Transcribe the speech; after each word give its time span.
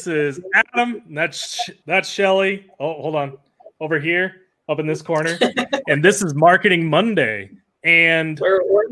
This 0.00 0.38
is 0.38 0.44
Adam. 0.54 1.02
That's 1.10 1.68
that's 1.84 2.08
Shelly. 2.08 2.64
Oh, 2.80 3.02
hold 3.02 3.16
on. 3.16 3.36
Over 3.80 4.00
here, 4.00 4.46
up 4.66 4.78
in 4.78 4.86
this 4.86 5.02
corner. 5.02 5.38
and 5.88 6.02
this 6.02 6.22
is 6.22 6.34
Marketing 6.34 6.88
Monday. 6.88 7.50
And 7.84 8.40
We're, 8.40 8.64
we're 8.66 8.84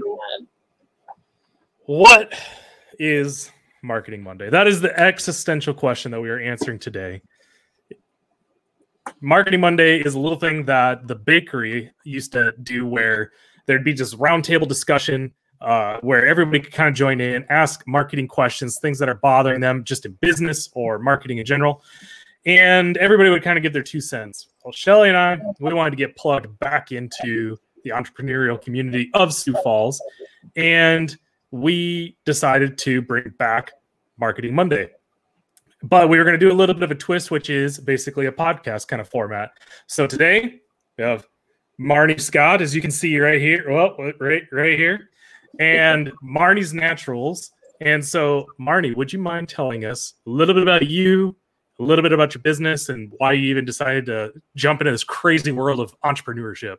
what 1.87 2.35
is 2.99 3.51
Marketing 3.83 4.23
Monday? 4.23 4.51
That 4.51 4.67
is 4.67 4.83
the 4.83 5.01
existential 5.01 5.73
question 5.73 6.11
that 6.11 6.21
we 6.21 6.29
are 6.29 6.41
answering 6.41 6.79
today. 6.79 7.23
Marketing 9.23 9.61
Monday 9.61 10.03
is 10.03 10.13
a 10.13 10.21
little 10.21 10.39
thing 10.39 10.67
that 10.67 11.09
the 11.09 11.15
bakery 11.15 11.91
used 12.05 12.33
to 12.33 12.53
do 12.63 12.87
where 12.87 13.33
there'd 13.65 13.83
be 13.83 13.95
just 13.95 14.19
roundtable 14.19 14.69
discussion 14.69 15.33
uh, 15.61 15.99
where 16.01 16.27
everybody 16.27 16.61
could 16.61 16.73
kind 16.73 16.89
of 16.89 16.95
join 16.95 17.21
in, 17.21 17.45
ask 17.49 17.83
marketing 17.87 18.29
questions, 18.29 18.79
things 18.79 18.99
that 18.99 19.09
are 19.09 19.15
bothering 19.15 19.61
them 19.61 19.85
just 19.85 20.07
in 20.07 20.13
business 20.21 20.69
or 20.75 20.99
marketing 20.99 21.39
in 21.39 21.45
general. 21.45 21.83
And 22.47 22.97
everybody 22.99 23.31
would 23.31 23.43
kind 23.43 23.59
of 23.59 23.63
give 23.63 23.73
their 23.73 23.83
two 23.83 24.01
cents. 24.01 24.49
Well, 24.65 24.73
Shelly 24.73 25.09
and 25.09 25.19
I, 25.19 25.39
we 25.61 25.75
wanted 25.75 25.91
to 25.91 25.97
get 25.97 26.17
plugged 26.17 26.59
back 26.61 26.93
into 26.93 27.59
the 27.85 27.91
entrepreneurial 27.91 28.61
community 28.61 29.11
of 29.15 29.35
Sioux 29.35 29.57
Falls. 29.65 30.01
And 30.57 31.17
we 31.51 32.17
decided 32.25 32.79
to 32.79 33.03
bring 33.03 33.31
back 33.39 33.73
Marketing 34.19 34.55
Monday. 34.55 34.91
But 35.83 36.09
we 36.09 36.19
were 36.19 36.25
going 36.25 36.39
to 36.39 36.45
do 36.45 36.53
a 36.53 36.55
little 36.55 36.75
bit 36.75 36.83
of 36.83 36.91
a 36.91 36.97
twist, 36.97 37.31
which 37.31 37.51
is 37.51 37.79
basically 37.79 38.27
a 38.27 38.33
podcast 38.33 38.89
kind 38.89 39.01
of 39.01 39.09
format. 39.09 39.53
So 39.87 40.07
today 40.07 40.61
we 40.97 41.05
have 41.05 41.27
Marnie 41.81 42.21
Scott, 42.21 42.63
as 42.63 42.75
you 42.75 42.81
can 42.81 42.91
see 42.91 43.19
right 43.19 43.41
here. 43.41 43.71
Well, 43.71 43.97
right, 44.19 44.43
right 44.51 44.79
here 44.79 45.11
and 45.59 46.13
Marnie's 46.23 46.75
Naturals. 46.75 47.51
And 47.81 48.05
so, 48.05 48.47
Marnie, 48.61 48.97
would 48.97 49.13
you 49.13 49.19
mind 49.19 49.49
telling 49.49 49.85
us 49.85 50.15
a 50.27 50.31
little 50.31 50.55
bit 50.55 50.63
about 50.63 50.87
you, 50.89 51.37
a 51.79 51.85
little 51.85 52.03
bit 52.03 52.13
about 52.13 52.35
your 52.35 52.43
business, 52.43 52.89
and 52.89 53.13
why 53.19 53.33
you 53.33 53.49
even 53.51 53.65
decided 53.65 54.07
to 54.07 54.33
jump 54.57 54.81
into 54.81 54.91
this 54.91 55.05
crazy 55.05 55.53
world 55.53 55.79
of 55.79 55.95
entrepreneurship? 56.01 56.77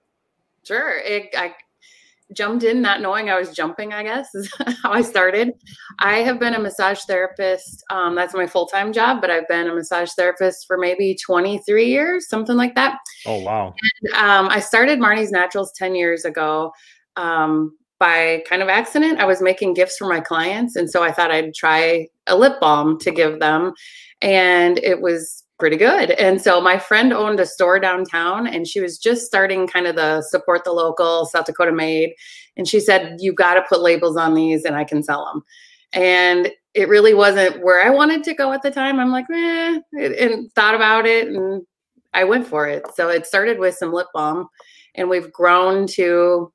Sure. 0.64 0.98
It, 1.00 1.30
I 1.38 1.56
jumped 2.34 2.64
in 2.64 2.82
not 2.82 3.02
knowing 3.02 3.30
I 3.30 3.40
was 3.40 3.56
jumping, 3.56 3.94
I 3.94 4.04
guess, 4.04 4.34
is 4.36 4.52
how 4.84 4.92
I 4.92 5.02
started. 5.02 5.54
I 6.00 6.18
have 6.18 6.40
been 6.40 6.54
a 6.54 6.60
massage 6.60 7.02
therapist. 7.06 7.84
Um, 7.90 8.16
that's 8.16 8.34
my 8.34 8.46
full 8.46 8.68
time 8.68 8.94
job, 8.94 9.22
but 9.22 9.32
I've 9.32 9.48
been 9.48 9.68
a 9.68 9.74
massage 9.74 10.12
therapist 10.14 10.68
for 10.68 10.78
maybe 10.78 11.18
23 11.26 11.86
years, 11.86 12.28
something 12.28 12.56
like 12.56 12.76
that. 12.76 13.00
Oh, 13.26 13.40
wow. 13.40 13.74
And, 14.02 14.14
um, 14.14 14.50
I 14.50 14.60
started 14.60 15.00
Marnie's 15.00 15.32
Naturals 15.32 15.72
10 15.76 15.96
years 15.96 16.26
ago. 16.26 16.72
Um, 17.16 17.78
by 18.00 18.44
kind 18.48 18.62
of 18.62 18.70
accident, 18.70 19.20
I 19.20 19.26
was 19.26 19.42
making 19.42 19.74
gifts 19.74 19.98
for 19.98 20.08
my 20.08 20.20
clients. 20.22 20.76
And 20.76 20.90
so 20.90 21.04
I 21.04 21.12
thought 21.12 21.32
I'd 21.32 21.54
try 21.54 22.08
a 22.28 22.38
lip 22.38 22.60
balm 22.60 22.98
to 23.00 23.12
give 23.12 23.40
them. 23.40 23.74
And 24.22 24.80
it 24.80 25.02
was 25.02 25.44
pretty 25.60 25.76
good. 25.76 26.12
And 26.12 26.42
so 26.42 26.62
my 26.62 26.80
friend 26.80 27.12
owned 27.12 27.40
a 27.40 27.46
store 27.46 27.80
downtown 27.80 28.48
and 28.48 28.66
she 28.66 28.80
was 28.80 28.98
just 28.98 29.26
starting 29.26 29.68
kind 29.68 29.86
of 29.86 29.98
the 29.98 30.22
support 30.22 30.64
the 30.64 30.72
local 30.72 31.26
South 31.26 31.46
Dakota 31.46 31.74
made. 31.74 32.14
And 32.56 32.68
she 32.68 32.80
said, 32.80 33.18
You 33.20 33.34
got 33.34 33.56
to 33.56 33.66
put 33.68 33.82
labels 33.82 34.18
on 34.18 34.34
these 34.34 34.64
and 34.64 34.76
I 34.76 34.86
can 34.86 35.04
sell 35.04 35.26
them. 35.26 35.44
And 35.92 36.52
it 36.74 36.88
really 36.88 37.14
wasn't 37.14 37.64
where 37.64 37.86
I 37.86 37.90
wanted 37.90 38.24
to 38.24 38.34
go 38.34 38.54
at 38.54 38.62
the 38.62 38.72
time. 38.72 39.00
I'm 39.00 39.12
like, 39.12 39.26
and 39.30 40.52
thought 40.54 40.76
about 40.76 41.06
it 41.06 41.28
and 41.28 41.64
I 42.14 42.24
went 42.24 42.48
for 42.48 42.68
it. 42.68 42.86
So 42.96 43.10
it 43.10 43.28
started 43.28 43.60
with 43.60 43.76
some 43.76 43.92
lip 43.92 44.08
balm 44.14 44.48
and 44.96 45.10
we've 45.10 45.32
grown 45.32 45.88
to 45.88 46.52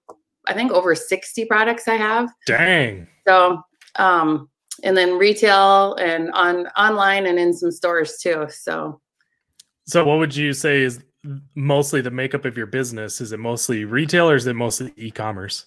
I 0.46 0.54
think 0.54 0.72
over 0.72 0.94
60 0.94 1.44
products 1.46 1.88
I 1.88 1.94
have. 1.94 2.28
Dang. 2.46 3.06
So, 3.26 3.62
um, 3.96 4.48
and 4.82 4.96
then 4.96 5.18
retail 5.18 5.94
and 5.94 6.30
on 6.32 6.66
online 6.76 7.26
and 7.26 7.38
in 7.38 7.54
some 7.54 7.70
stores 7.70 8.18
too. 8.18 8.46
So, 8.50 9.00
so 9.86 10.04
what 10.04 10.18
would 10.18 10.34
you 10.34 10.52
say 10.52 10.82
is 10.82 11.00
mostly 11.54 12.00
the 12.00 12.10
makeup 12.10 12.44
of 12.44 12.56
your 12.56 12.66
business? 12.66 13.20
Is 13.20 13.32
it 13.32 13.38
mostly 13.38 13.84
retail 13.84 14.28
or 14.28 14.36
is 14.36 14.46
it 14.46 14.54
mostly 14.54 14.92
e-commerce? 14.96 15.66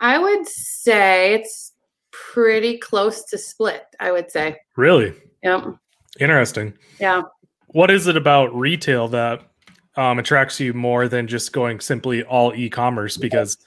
I 0.00 0.18
would 0.18 0.46
say 0.46 1.34
it's 1.34 1.72
pretty 2.12 2.78
close 2.78 3.24
to 3.26 3.38
split. 3.38 3.84
I 3.98 4.12
would 4.12 4.30
say. 4.30 4.58
Really? 4.76 5.14
Yep. 5.42 5.76
Interesting. 6.18 6.74
Yeah. 6.98 7.22
What 7.68 7.90
is 7.90 8.06
it 8.06 8.16
about 8.16 8.54
retail 8.54 9.08
that 9.08 9.49
um, 9.96 10.18
attracts 10.18 10.60
you 10.60 10.72
more 10.72 11.08
than 11.08 11.26
just 11.26 11.52
going 11.52 11.80
simply 11.80 12.22
all 12.22 12.54
e-commerce 12.54 13.16
because 13.16 13.58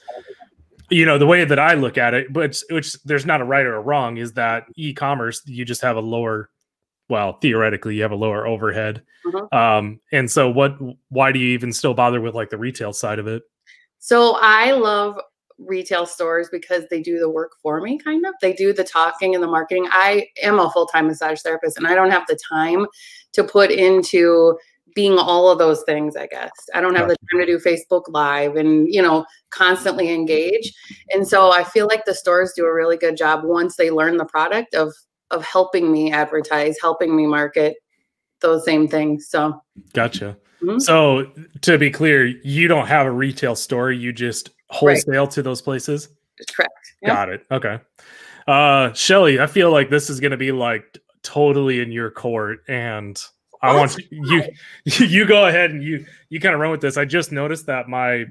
you 0.90 1.04
know 1.04 1.18
the 1.18 1.26
way 1.26 1.44
that 1.44 1.58
i 1.58 1.74
look 1.74 1.98
at 1.98 2.14
it 2.14 2.32
but 2.32 2.60
which 2.70 2.94
there's 3.04 3.26
not 3.26 3.40
a 3.40 3.44
right 3.44 3.66
or 3.66 3.76
a 3.76 3.80
wrong 3.80 4.16
is 4.16 4.32
that 4.32 4.64
e-commerce 4.76 5.42
you 5.46 5.64
just 5.64 5.82
have 5.82 5.96
a 5.96 6.00
lower 6.00 6.50
well 7.08 7.34
theoretically 7.40 7.96
you 7.96 8.02
have 8.02 8.12
a 8.12 8.16
lower 8.16 8.46
overhead. 8.46 9.02
Mm-hmm. 9.26 9.56
um, 9.56 10.00
and 10.12 10.30
so 10.30 10.50
what 10.50 10.76
why 11.08 11.32
do 11.32 11.38
you 11.38 11.48
even 11.54 11.72
still 11.72 11.94
bother 11.94 12.20
with 12.20 12.34
like 12.34 12.50
the 12.50 12.58
retail 12.58 12.92
side 12.92 13.18
of 13.18 13.26
it? 13.26 13.42
So 13.98 14.38
i 14.40 14.72
love 14.72 15.18
retail 15.58 16.04
stores 16.04 16.48
because 16.50 16.84
they 16.90 17.00
do 17.00 17.18
the 17.18 17.30
work 17.30 17.52
for 17.62 17.80
me 17.80 17.96
kind 17.96 18.26
of. 18.26 18.34
They 18.42 18.52
do 18.52 18.72
the 18.72 18.82
talking 18.82 19.34
and 19.34 19.42
the 19.42 19.48
marketing. 19.48 19.86
I 19.90 20.26
am 20.42 20.58
a 20.58 20.68
full-time 20.70 21.06
massage 21.06 21.40
therapist 21.42 21.78
and 21.78 21.86
i 21.86 21.94
don't 21.94 22.10
have 22.10 22.26
the 22.26 22.38
time 22.50 22.86
to 23.32 23.44
put 23.44 23.70
into 23.70 24.58
being 24.94 25.18
all 25.18 25.50
of 25.50 25.58
those 25.58 25.82
things 25.82 26.16
i 26.16 26.26
guess. 26.26 26.52
I 26.74 26.80
don't 26.80 26.94
have 26.94 27.08
the 27.08 27.16
time 27.30 27.40
to 27.40 27.46
do 27.46 27.58
facebook 27.58 28.04
live 28.08 28.56
and 28.56 28.92
you 28.92 29.02
know 29.02 29.24
constantly 29.50 30.12
engage. 30.12 30.72
And 31.10 31.26
so 31.26 31.52
i 31.52 31.64
feel 31.64 31.86
like 31.86 32.04
the 32.04 32.14
stores 32.14 32.52
do 32.56 32.64
a 32.64 32.72
really 32.72 32.96
good 32.96 33.16
job 33.16 33.44
once 33.44 33.76
they 33.76 33.90
learn 33.90 34.16
the 34.16 34.24
product 34.24 34.74
of 34.74 34.92
of 35.30 35.44
helping 35.44 35.90
me 35.90 36.12
advertise 36.12 36.76
helping 36.80 37.16
me 37.16 37.26
market 37.26 37.76
those 38.40 38.64
same 38.64 38.88
things. 38.88 39.28
So 39.28 39.60
gotcha. 39.92 40.36
Mm-hmm. 40.62 40.78
so 40.78 41.30
to 41.60 41.76
be 41.76 41.90
clear 41.90 42.26
you 42.26 42.68
don't 42.68 42.86
have 42.86 43.06
a 43.06 43.10
retail 43.10 43.54
store 43.54 43.92
you 43.92 44.14
just 44.14 44.50
wholesale 44.70 45.24
right. 45.24 45.30
to 45.32 45.42
those 45.42 45.60
places? 45.60 46.08
Correct. 46.50 46.72
Yep. 47.02 47.12
got 47.12 47.28
it. 47.28 47.46
Okay. 47.50 47.80
Uh 48.46 48.92
shelly 48.92 49.40
i 49.40 49.46
feel 49.46 49.70
like 49.70 49.90
this 49.90 50.08
is 50.08 50.20
going 50.20 50.30
to 50.30 50.36
be 50.36 50.52
like 50.52 50.98
totally 51.22 51.80
in 51.80 51.90
your 51.90 52.10
court 52.10 52.60
and 52.68 53.20
I 53.64 53.76
want 53.76 53.96
you, 54.10 54.42
you 54.84 55.06
you 55.06 55.26
go 55.26 55.46
ahead 55.46 55.70
and 55.70 55.82
you 55.82 56.04
you 56.28 56.40
kind 56.40 56.54
of 56.54 56.60
run 56.60 56.70
with 56.70 56.80
this. 56.80 56.96
I 56.96 57.04
just 57.04 57.32
noticed 57.32 57.66
that 57.66 57.88
my 57.88 58.26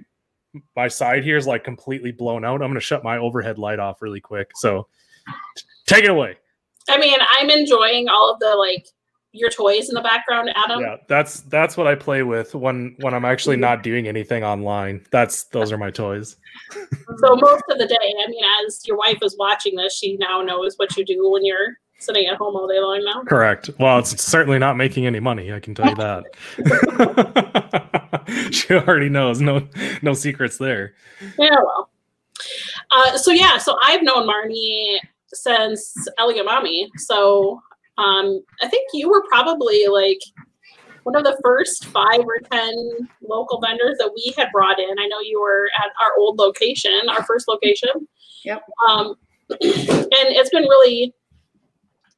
my 0.75 0.87
side 0.87 1.23
here 1.23 1.37
is 1.37 1.47
like 1.47 1.63
completely 1.63 2.11
blown 2.11 2.45
out. 2.45 2.61
I'm 2.61 2.67
going 2.67 2.75
to 2.75 2.79
shut 2.79 3.03
my 3.03 3.17
overhead 3.17 3.57
light 3.57 3.79
off 3.79 4.01
really 4.01 4.21
quick. 4.21 4.51
So 4.55 4.87
take 5.87 6.03
it 6.03 6.09
away. 6.09 6.37
I 6.89 6.97
mean, 6.97 7.17
I'm 7.37 7.49
enjoying 7.49 8.09
all 8.09 8.31
of 8.31 8.39
the 8.39 8.55
like 8.55 8.87
your 9.31 9.49
toys 9.49 9.89
in 9.89 9.95
the 9.95 10.01
background, 10.01 10.51
Adam. 10.55 10.81
Yeah, 10.81 10.97
that's 11.07 11.41
that's 11.41 11.75
what 11.75 11.87
I 11.87 11.95
play 11.95 12.21
with 12.21 12.53
when 12.53 12.95
when 12.99 13.15
I'm 13.15 13.25
actually 13.25 13.57
not 13.57 13.81
doing 13.81 14.07
anything 14.07 14.43
online. 14.43 15.05
That's 15.11 15.45
those 15.45 15.71
are 15.71 15.77
my 15.77 15.89
toys. 15.89 16.37
so 16.71 17.35
most 17.35 17.63
of 17.69 17.79
the 17.79 17.87
day, 17.87 17.95
I 18.25 18.29
mean, 18.29 18.43
as 18.67 18.81
your 18.85 18.97
wife 18.97 19.19
is 19.23 19.35
watching 19.39 19.75
this, 19.75 19.97
she 19.97 20.17
now 20.17 20.41
knows 20.41 20.75
what 20.77 20.95
you 20.95 21.03
do 21.03 21.31
when 21.31 21.43
you're 21.43 21.79
sitting 21.99 22.27
at 22.27 22.37
home 22.37 22.55
all 22.55 22.67
day 22.67 22.79
long 22.79 23.03
now. 23.05 23.23
Correct. 23.23 23.69
Well, 23.79 23.99
it's 23.99 24.21
certainly 24.21 24.59
not 24.59 24.77
making 24.77 25.05
any 25.05 25.19
money. 25.19 25.53
I 25.53 25.59
can 25.59 25.75
tell 25.75 25.89
you 25.89 25.95
that. 25.95 26.23
she 28.53 28.73
already 28.73 29.09
knows. 29.09 29.41
No, 29.41 29.67
no 30.01 30.13
secrets 30.13 30.57
there. 30.57 30.93
Yeah. 31.37 31.55
Well. 31.55 31.89
Uh, 32.91 33.17
so 33.17 33.31
yeah. 33.31 33.57
So 33.57 33.77
I've 33.83 34.03
known 34.03 34.27
Marnie 34.27 34.97
since 35.27 35.93
Elegant 36.17 36.45
Mommy. 36.45 36.89
So 36.97 37.61
um, 37.97 38.43
I 38.61 38.67
think 38.67 38.89
you 38.93 39.09
were 39.09 39.23
probably 39.29 39.87
like 39.87 40.19
one 41.03 41.15
of 41.15 41.23
the 41.23 41.37
first 41.43 41.85
five 41.85 42.19
or 42.19 42.39
ten 42.51 43.09
local 43.21 43.59
vendors 43.61 43.97
that 43.99 44.11
we 44.13 44.33
had 44.37 44.49
brought 44.51 44.79
in. 44.79 44.99
I 44.99 45.07
know 45.07 45.19
you 45.21 45.41
were 45.41 45.69
at 45.77 45.91
our 46.01 46.17
old 46.17 46.37
location, 46.37 46.99
our 47.09 47.23
first 47.23 47.47
location. 47.47 47.89
Yep. 48.45 48.63
Um, 48.87 49.15
and 49.49 49.59
it's 49.61 50.49
been 50.49 50.63
really 50.63 51.13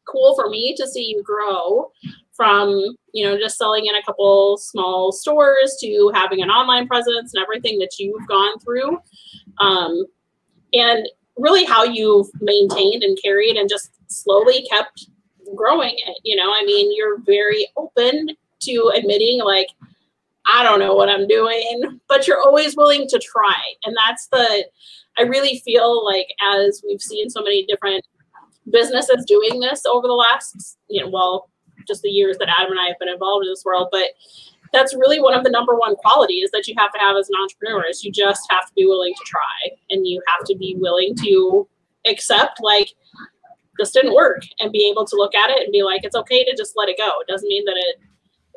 cool 0.08 0.36
for 0.36 0.50
me 0.50 0.76
to 0.78 0.88
see 0.88 1.04
you 1.04 1.24
grow 1.24 1.92
from 2.36 2.96
you 3.14 3.26
know 3.26 3.38
just 3.38 3.58
selling 3.58 3.86
in 3.86 3.96
a 3.96 4.04
couple 4.04 4.58
small 4.58 5.12
stores 5.12 5.78
to 5.80 6.12
having 6.14 6.42
an 6.42 6.50
online 6.50 6.88
presence 6.88 7.34
and 7.34 7.42
everything 7.42 7.80
that 7.80 7.96
you've 8.00 8.28
gone 8.28 8.60
through. 8.60 8.98
Um, 9.60 10.06
and 10.74 11.08
really 11.38 11.66
how 11.66 11.84
you've 11.84 12.28
maintained 12.42 13.04
and 13.04 13.18
carried 13.22 13.56
and 13.56 13.70
just 13.70 13.92
slowly 14.08 14.66
kept 14.70 15.08
growing 15.56 15.96
it 16.08 16.18
you 16.24 16.36
know? 16.36 16.52
I 16.52 16.64
mean 16.66 16.96
you're 16.96 17.20
very 17.20 17.68
open 17.78 18.30
to 18.62 18.92
admitting 18.96 19.42
like 19.44 19.68
i 20.48 20.64
don't 20.64 20.80
know 20.80 20.96
what 20.96 21.10
i'm 21.10 21.28
doing 21.28 22.00
but 22.08 22.28
you're 22.28 22.42
always 22.42 22.76
willing 22.76 23.08
to 23.08 23.20
try. 23.20 23.56
And 23.86 23.96
that's 23.96 24.28
the 24.28 24.66
i 25.18 25.22
really 25.22 25.62
feel 25.64 26.04
like 26.06 26.28
as 26.42 26.82
we've 26.86 27.02
seen 27.02 27.30
so 27.30 27.42
many 27.42 27.66
different 27.66 28.06
businesses 28.72 29.26
doing 29.26 29.60
this 29.60 29.86
over 29.86 30.08
the 30.08 30.14
last, 30.14 30.78
you 30.90 31.04
know, 31.04 31.10
well, 31.10 31.50
just 31.88 32.02
the 32.02 32.10
years 32.10 32.38
that 32.38 32.50
Adam 32.50 32.72
and 32.72 32.80
I 32.80 32.88
have 32.88 33.00
been 33.00 33.10
involved 33.10 33.46
in 33.46 33.52
this 33.52 33.64
world. 33.66 33.90
But 33.92 34.10
that's 34.74 34.94
really 34.96 35.22
one 35.22 35.34
of 35.34 35.44
the 35.44 35.50
number 35.50 35.76
one 35.76 35.96
qualities 35.96 36.50
that 36.52 36.68
you 36.68 36.76
have 36.78 36.92
to 36.92 37.00
have 37.00 37.16
as 37.16 37.30
an 37.30 37.36
entrepreneur 37.42 37.86
is 37.86 38.04
you 38.04 38.12
just 38.12 38.42
have 38.50 38.66
to 38.66 38.74
be 38.76 38.86
willing 38.86 39.14
to 39.14 39.24
try 39.26 39.78
and 39.90 40.06
you 40.06 40.22
have 40.28 40.46
to 40.48 40.56
be 40.56 40.76
willing 40.78 41.16
to 41.24 41.68
accept 42.08 42.60
like 42.62 42.90
this 43.78 43.92
didn't 43.92 44.14
work 44.14 44.44
and 44.60 44.72
be 44.72 44.90
able 44.90 45.06
to 45.06 45.16
look 45.16 45.36
at 45.36 45.50
it 45.50 45.64
and 45.64 45.72
be 45.72 45.84
like, 45.84 46.04
it's 46.04 46.16
okay 46.16 46.44
to 46.44 46.56
just 46.58 46.74
let 46.76 46.90
it 46.90 46.98
go. 46.98 47.10
It 47.20 47.28
doesn't 47.28 47.48
mean 47.48 47.66
that 47.66 47.76
it 47.78 47.96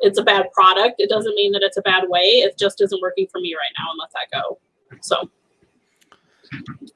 it's 0.01 0.17
a 0.17 0.23
bad 0.23 0.45
product. 0.53 0.95
It 0.97 1.09
doesn't 1.09 1.35
mean 1.35 1.51
that 1.51 1.61
it's 1.61 1.75
a 1.75 1.81
bad 1.81 2.05
way. 2.07 2.21
It 2.21 2.57
just 2.57 2.79
isn't 2.79 3.01
working 3.01 3.27
for 3.29 3.41
me 3.41 3.53
right 3.53 3.73
now 3.77 3.91
and 3.91 3.99
let 3.99 4.11
that 4.13 4.31
go. 4.31 4.59
So 5.01 5.29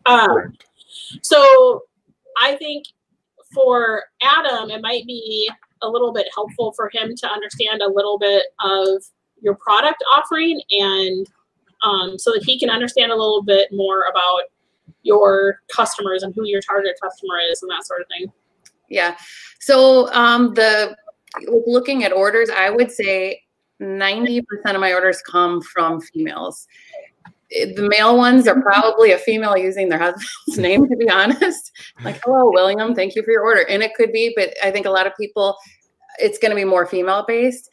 um 0.06 0.54
so 1.22 1.84
I 2.42 2.56
think 2.56 2.86
for 3.54 4.04
Adam, 4.22 4.70
it 4.70 4.82
might 4.82 5.06
be 5.06 5.50
a 5.82 5.90
little 5.90 6.14
bit 6.14 6.28
helpful 6.34 6.74
for 6.74 6.90
him 6.94 7.16
to 7.16 7.30
understand 7.30 7.82
a 7.82 7.90
little 7.90 8.18
bit 8.18 8.44
of 8.64 9.04
your 9.42 9.56
product 9.56 10.04
offering 10.16 10.62
and 10.72 11.28
um, 11.84 12.18
so 12.18 12.32
that 12.32 12.44
he 12.44 12.58
can 12.58 12.70
understand 12.70 13.12
a 13.12 13.16
little 13.16 13.44
bit 13.44 13.70
more 13.72 14.06
about 14.10 14.44
your 15.04 15.60
customers 15.74 16.24
and 16.24 16.34
who 16.34 16.46
your 16.46 16.62
target 16.62 16.98
customer 17.02 17.36
is 17.52 17.62
and 17.62 17.70
that 17.70 17.86
sort 17.86 18.02
of 18.02 18.08
thing. 18.08 18.32
Yeah. 18.90 19.18
So 19.60 20.12
um, 20.14 20.54
the 20.54 20.96
looking 21.48 22.04
at 22.04 22.14
orders, 22.14 22.50
I 22.50 22.70
would 22.70 22.92
say 22.92 23.42
90% 23.82 24.44
of 24.68 24.80
my 24.80 24.94
orders 24.94 25.22
come 25.22 25.62
from 25.62 26.00
females. 26.00 26.68
The 27.76 27.88
male 27.90 28.18
ones 28.18 28.48
are 28.48 28.62
probably 28.62 29.12
a 29.12 29.18
female 29.18 29.58
using 29.58 29.90
their 29.90 30.00
husband's 30.00 30.58
name, 30.58 30.88
to 30.88 30.96
be 30.96 31.10
honest. 31.10 31.72
Like, 32.04 32.22
hello, 32.24 32.52
William, 32.52 32.96
thank 32.96 33.16
you 33.16 33.24
for 33.24 33.32
your 33.32 33.44
order. 33.44 33.62
And 33.62 33.84
it 33.84 33.94
could 33.96 34.12
be, 34.12 34.34
but 34.36 34.54
I 34.64 34.72
think 34.72 34.86
a 34.86 34.92
lot 34.92 35.08
of 35.08 35.14
people, 35.20 35.56
it's 36.20 36.40
going 36.40 36.52
to 36.52 36.56
be 36.56 36.66
more 36.66 36.86
female 36.86 37.26
based. 37.28 37.70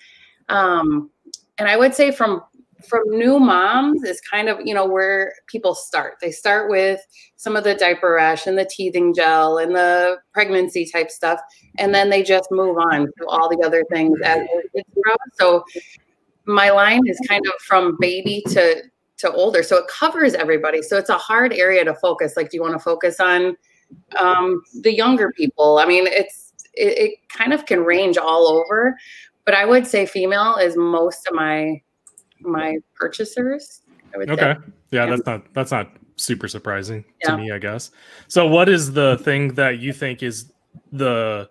Um, 0.49 1.11
and 1.59 1.69
I 1.69 1.77
would 1.77 1.95
say 1.95 2.11
from 2.11 2.43
from 2.89 3.03
new 3.07 3.39
moms 3.39 4.03
is 4.05 4.21
kind 4.21 4.49
of 4.49 4.59
you 4.65 4.75
know 4.75 4.87
where 4.87 5.35
people 5.47 5.75
start 5.75 6.15
they 6.21 6.31
start 6.31 6.71
with 6.71 7.01
some 7.37 7.57
of 7.57 7.65
the 7.65 7.75
diaper 7.75 8.13
rash 8.13 8.47
and 8.47 8.57
the 8.57 8.69
teething 8.71 9.15
gel 9.15 9.59
and 9.59 9.75
the 9.75 10.17
pregnancy 10.33 10.89
type 10.91 11.11
stuff 11.11 11.41
and 11.79 11.95
then 11.95 12.09
they 12.11 12.23
just 12.23 12.49
move 12.51 12.77
on 12.79 13.07
to 13.19 13.27
all 13.29 13.49
the 13.49 13.63
other 13.65 13.85
things 13.93 14.19
as 14.25 14.41
so 15.35 15.63
my 16.47 16.71
line 16.71 17.03
is 17.07 17.21
kind 17.29 17.45
of 17.47 17.53
from 17.63 17.97
baby 18.01 18.43
to 18.49 18.83
to 19.21 19.31
older 19.33 19.63
so 19.63 19.77
it 19.77 19.87
covers 19.89 20.35
everybody 20.35 20.83
so 20.83 20.97
it's 20.97 21.11
a 21.11 21.19
hard 21.19 21.53
area 21.53 21.85
to 21.85 21.95
focus 21.95 22.35
like 22.37 22.51
do 22.51 22.57
you 22.57 22.63
want 22.63 22.75
to 22.75 22.79
focus 22.79 23.21
on 23.21 23.57
um, 24.19 24.63
the 24.83 24.95
younger 24.95 25.33
people 25.33 25.79
i 25.79 25.87
mean 25.87 26.07
it's 26.07 26.53
it, 26.75 26.99
it 26.99 27.29
kind 27.29 27.53
of 27.53 27.67
can 27.67 27.81
range 27.81 28.17
all 28.17 28.49
over 28.49 28.97
but 29.45 29.55
i 29.55 29.65
would 29.65 29.87
say 29.87 30.07
female 30.07 30.57
is 30.57 30.77
most 30.77 31.27
of 31.27 31.35
my 31.35 31.81
my 32.43 32.79
purchasers. 32.95 33.83
okay. 34.15 34.35
Say. 34.37 34.57
Yeah, 34.91 35.07
that's 35.07 35.27
not 35.27 35.55
that's 35.55 35.71
not 35.71 35.93
super 36.17 36.49
surprising 36.49 37.05
yeah. 37.23 37.31
to 37.31 37.39
me, 37.39 37.53
I 37.53 37.59
guess. 37.59 37.91
So 38.29 38.47
what 38.47 38.69
is 38.69 38.93
the 38.93 39.19
thing 39.19 39.55
that 39.55 39.79
you 39.79 39.93
think 39.93 40.23
is 40.23 40.53
the 40.93 41.49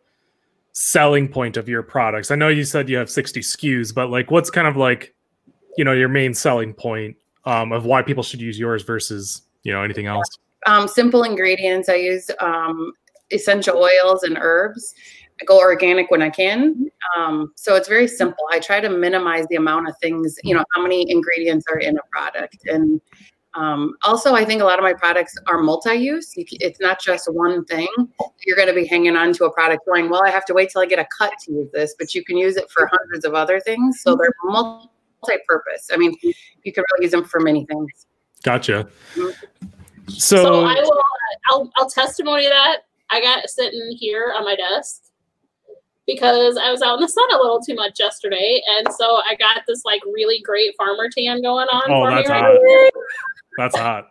selling 0.73 1.27
point 1.27 1.57
of 1.57 1.69
your 1.69 1.83
products? 1.83 2.31
I 2.31 2.35
know 2.35 2.49
you 2.49 2.65
said 2.65 2.89
you 2.89 2.97
have 2.97 3.09
60 3.09 3.39
SKUs, 3.39 3.93
but 3.93 4.09
like 4.09 4.29
what's 4.29 4.49
kind 4.49 4.67
of 4.67 4.75
like, 4.75 5.13
you 5.77 5.85
know, 5.85 5.93
your 5.93 6.09
main 6.09 6.33
selling 6.33 6.73
point 6.73 7.15
um, 7.45 7.71
of 7.71 7.85
why 7.85 8.01
people 8.01 8.23
should 8.23 8.41
use 8.41 8.59
yours 8.59 8.83
versus, 8.83 9.43
you 9.63 9.71
know, 9.71 9.83
anything 9.83 10.07
else? 10.07 10.27
Um, 10.65 10.87
simple 10.87 11.23
ingredients. 11.23 11.89
I 11.89 11.95
use 11.95 12.29
um, 12.39 12.91
essential 13.31 13.77
oils 13.77 14.23
and 14.23 14.37
herbs. 14.39 14.93
I 15.41 15.45
go 15.45 15.57
organic 15.57 16.11
when 16.11 16.21
I 16.21 16.29
can. 16.29 16.89
Um, 17.17 17.53
so 17.55 17.75
it's 17.75 17.87
very 17.87 18.07
simple. 18.07 18.43
I 18.51 18.59
try 18.59 18.81
to 18.81 18.89
minimize 18.89 19.47
the 19.47 19.55
amount 19.55 19.87
of 19.87 19.95
things, 20.01 20.37
you 20.43 20.53
know, 20.53 20.65
how 20.73 20.81
many 20.81 21.09
ingredients 21.09 21.65
are 21.69 21.79
in 21.79 21.97
a 21.97 22.01
product. 22.11 22.57
And 22.65 22.99
um, 23.53 23.95
also, 24.03 24.35
I 24.35 24.43
think 24.43 24.61
a 24.61 24.65
lot 24.65 24.79
of 24.79 24.83
my 24.83 24.93
products 24.93 25.35
are 25.47 25.59
multi-use. 25.59 26.33
It's 26.35 26.79
not 26.79 27.01
just 27.01 27.31
one 27.33 27.65
thing. 27.65 27.87
You're 28.45 28.57
going 28.57 28.67
to 28.67 28.73
be 28.73 28.85
hanging 28.85 29.15
on 29.15 29.33
to 29.33 29.45
a 29.45 29.53
product 29.53 29.85
going, 29.87 30.09
well, 30.09 30.23
I 30.25 30.29
have 30.29 30.45
to 30.45 30.53
wait 30.53 30.69
till 30.71 30.81
I 30.81 30.85
get 30.85 30.99
a 30.99 31.07
cut 31.17 31.33
to 31.45 31.51
use 31.53 31.69
this, 31.73 31.95
but 31.97 32.13
you 32.13 32.23
can 32.23 32.37
use 32.37 32.57
it 32.57 32.69
for 32.69 32.87
hundreds 32.91 33.25
of 33.25 33.33
other 33.33 33.59
things. 33.59 34.01
So 34.01 34.15
they're 34.15 34.33
multi-purpose. 35.21 35.89
I 35.91 35.97
mean, 35.97 36.13
you 36.21 36.73
can 36.73 36.83
really 36.91 37.05
use 37.05 37.11
them 37.11 37.25
for 37.25 37.39
many 37.39 37.65
things. 37.65 38.07
Gotcha. 38.43 38.87
Mm-hmm. 39.15 39.67
So, 40.09 40.43
so 40.43 40.65
I 40.65 40.75
will. 40.75 41.01
I'll, 41.49 41.71
I'll 41.77 41.89
testimony 41.89 42.47
that 42.47 42.79
I 43.11 43.21
got 43.21 43.49
sitting 43.49 43.95
here 43.97 44.33
on 44.35 44.43
my 44.43 44.55
desk 44.55 45.03
because 46.07 46.57
I 46.57 46.71
was 46.71 46.81
out 46.81 46.95
in 46.95 47.01
the 47.01 47.07
sun 47.07 47.25
a 47.33 47.37
little 47.37 47.59
too 47.59 47.75
much 47.75 47.99
yesterday, 47.99 48.61
and 48.77 48.87
so 48.93 49.21
I 49.27 49.35
got 49.35 49.63
this 49.67 49.83
like 49.85 50.01
really 50.05 50.41
great 50.41 50.75
farmer 50.77 51.09
tan 51.15 51.41
going 51.41 51.67
on. 51.67 51.83
Oh, 51.91 52.09
that's 52.09 52.29
hot. 52.29 52.41
Right 52.41 52.89
that's 53.57 53.77
hot. 53.77 54.09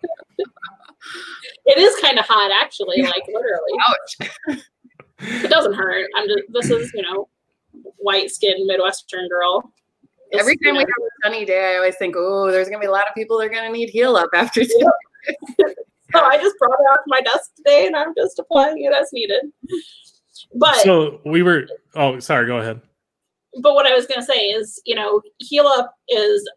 it 1.66 1.78
is 1.78 2.00
kind 2.00 2.18
of 2.18 2.24
hot, 2.26 2.52
actually. 2.62 3.02
Like 3.02 3.24
literally. 3.26 3.72
Ouch. 3.88 4.60
it 5.20 5.50
doesn't 5.50 5.74
hurt. 5.74 6.08
I'm 6.16 6.28
just. 6.28 6.42
This 6.50 6.70
is 6.70 6.92
you 6.94 7.02
know, 7.02 7.28
white 7.96 8.30
skinned 8.30 8.66
Midwestern 8.66 9.28
girl. 9.28 9.72
This, 10.30 10.40
Every 10.40 10.56
time 10.56 10.60
you 10.66 10.72
know, 10.74 10.78
we 10.78 10.80
have 10.80 10.88
a 10.88 11.28
sunny 11.28 11.44
day, 11.44 11.74
I 11.74 11.76
always 11.76 11.96
think, 11.96 12.14
oh, 12.16 12.50
there's 12.50 12.68
gonna 12.68 12.80
be 12.80 12.86
a 12.86 12.90
lot 12.90 13.08
of 13.08 13.14
people 13.14 13.38
that 13.38 13.46
are 13.46 13.48
gonna 13.48 13.70
need 13.70 13.88
heal 13.88 14.16
up 14.16 14.30
after 14.34 14.62
today. 14.62 14.74
so 16.12 16.20
I 16.20 16.36
just 16.36 16.58
brought 16.58 16.78
it 16.78 16.86
out 16.92 16.96
to 16.96 17.04
my 17.06 17.20
desk 17.20 17.54
today, 17.56 17.86
and 17.86 17.96
I'm 17.96 18.14
just 18.16 18.38
applying 18.38 18.84
it 18.84 18.92
as 18.92 19.10
needed. 19.12 19.52
But 20.54 20.76
so 20.76 21.20
we 21.24 21.42
were. 21.42 21.66
Oh, 21.94 22.18
sorry. 22.20 22.46
Go 22.46 22.58
ahead. 22.58 22.80
But 23.62 23.74
what 23.74 23.86
I 23.86 23.94
was 23.94 24.06
going 24.06 24.20
to 24.20 24.26
say 24.26 24.38
is, 24.38 24.80
you 24.84 24.94
know, 24.94 25.20
Heal 25.38 25.66
Up 25.66 25.94
is, 26.08 26.48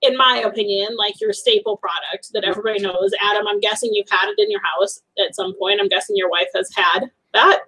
in 0.00 0.16
my 0.16 0.42
opinion, 0.44 0.96
like 0.96 1.20
your 1.20 1.32
staple 1.32 1.76
product 1.76 2.30
that 2.32 2.44
everybody 2.44 2.80
knows. 2.80 3.12
Adam, 3.20 3.46
I'm 3.48 3.60
guessing 3.60 3.90
you've 3.92 4.08
had 4.10 4.28
it 4.28 4.38
in 4.38 4.50
your 4.50 4.62
house 4.62 5.02
at 5.24 5.34
some 5.34 5.54
point. 5.58 5.80
I'm 5.80 5.88
guessing 5.88 6.16
your 6.16 6.30
wife 6.30 6.48
has 6.54 6.70
had 6.74 7.10
that, 7.34 7.60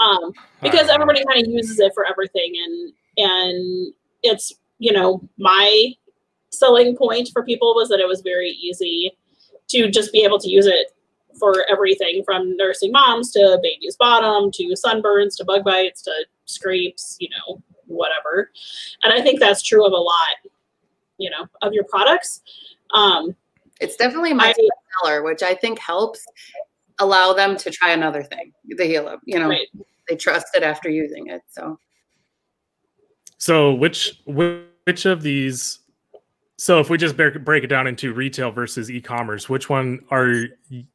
um, 0.00 0.32
because 0.62 0.88
everybody 0.88 1.24
kind 1.24 1.46
of 1.46 1.52
uses 1.52 1.78
it 1.78 1.92
for 1.94 2.06
everything, 2.06 2.52
and 2.64 2.92
and 3.16 3.94
it's 4.22 4.52
you 4.78 4.92
know 4.92 5.22
my 5.38 5.92
selling 6.50 6.96
point 6.96 7.28
for 7.32 7.44
people 7.44 7.74
was 7.74 7.88
that 7.88 8.00
it 8.00 8.08
was 8.08 8.20
very 8.20 8.50
easy 8.50 9.12
to 9.68 9.90
just 9.90 10.12
be 10.12 10.22
able 10.22 10.38
to 10.38 10.48
use 10.48 10.66
it 10.66 10.92
for 11.38 11.64
everything 11.68 12.22
from 12.24 12.56
nursing 12.56 12.92
moms 12.92 13.32
to 13.32 13.58
baby's 13.62 13.96
bottom 13.96 14.50
to 14.52 14.74
sunburns 14.74 15.36
to 15.36 15.44
bug 15.44 15.64
bites 15.64 16.02
to 16.02 16.12
scrapes, 16.44 17.16
you 17.18 17.28
know, 17.30 17.62
whatever. 17.86 18.50
And 19.02 19.12
I 19.12 19.20
think 19.20 19.40
that's 19.40 19.62
true 19.62 19.84
of 19.86 19.92
a 19.92 19.96
lot, 19.96 20.36
you 21.18 21.30
know, 21.30 21.46
of 21.62 21.72
your 21.72 21.84
products. 21.84 22.42
Um, 22.92 23.34
it's 23.80 23.96
definitely 23.96 24.34
my 24.34 24.54
seller, 25.02 25.22
which 25.22 25.42
I 25.42 25.54
think 25.54 25.78
helps 25.78 26.24
allow 27.00 27.32
them 27.32 27.56
to 27.56 27.70
try 27.70 27.90
another 27.90 28.22
thing, 28.22 28.52
the 28.68 28.96
up. 28.98 29.20
You 29.24 29.40
know, 29.40 29.48
right. 29.48 29.66
they 30.08 30.16
trust 30.16 30.46
it 30.54 30.62
after 30.62 30.88
using 30.88 31.28
it. 31.28 31.42
So, 31.50 31.78
so 33.44 33.74
which 33.74 34.22
which 34.24 35.04
of 35.04 35.20
these 35.20 35.80
so 36.56 36.80
if 36.80 36.88
we 36.88 36.96
just 36.96 37.14
break 37.14 37.62
it 37.62 37.66
down 37.66 37.86
into 37.86 38.14
retail 38.14 38.50
versus 38.50 38.90
e-commerce, 38.90 39.50
which 39.50 39.68
one 39.68 40.00
are 40.10 40.44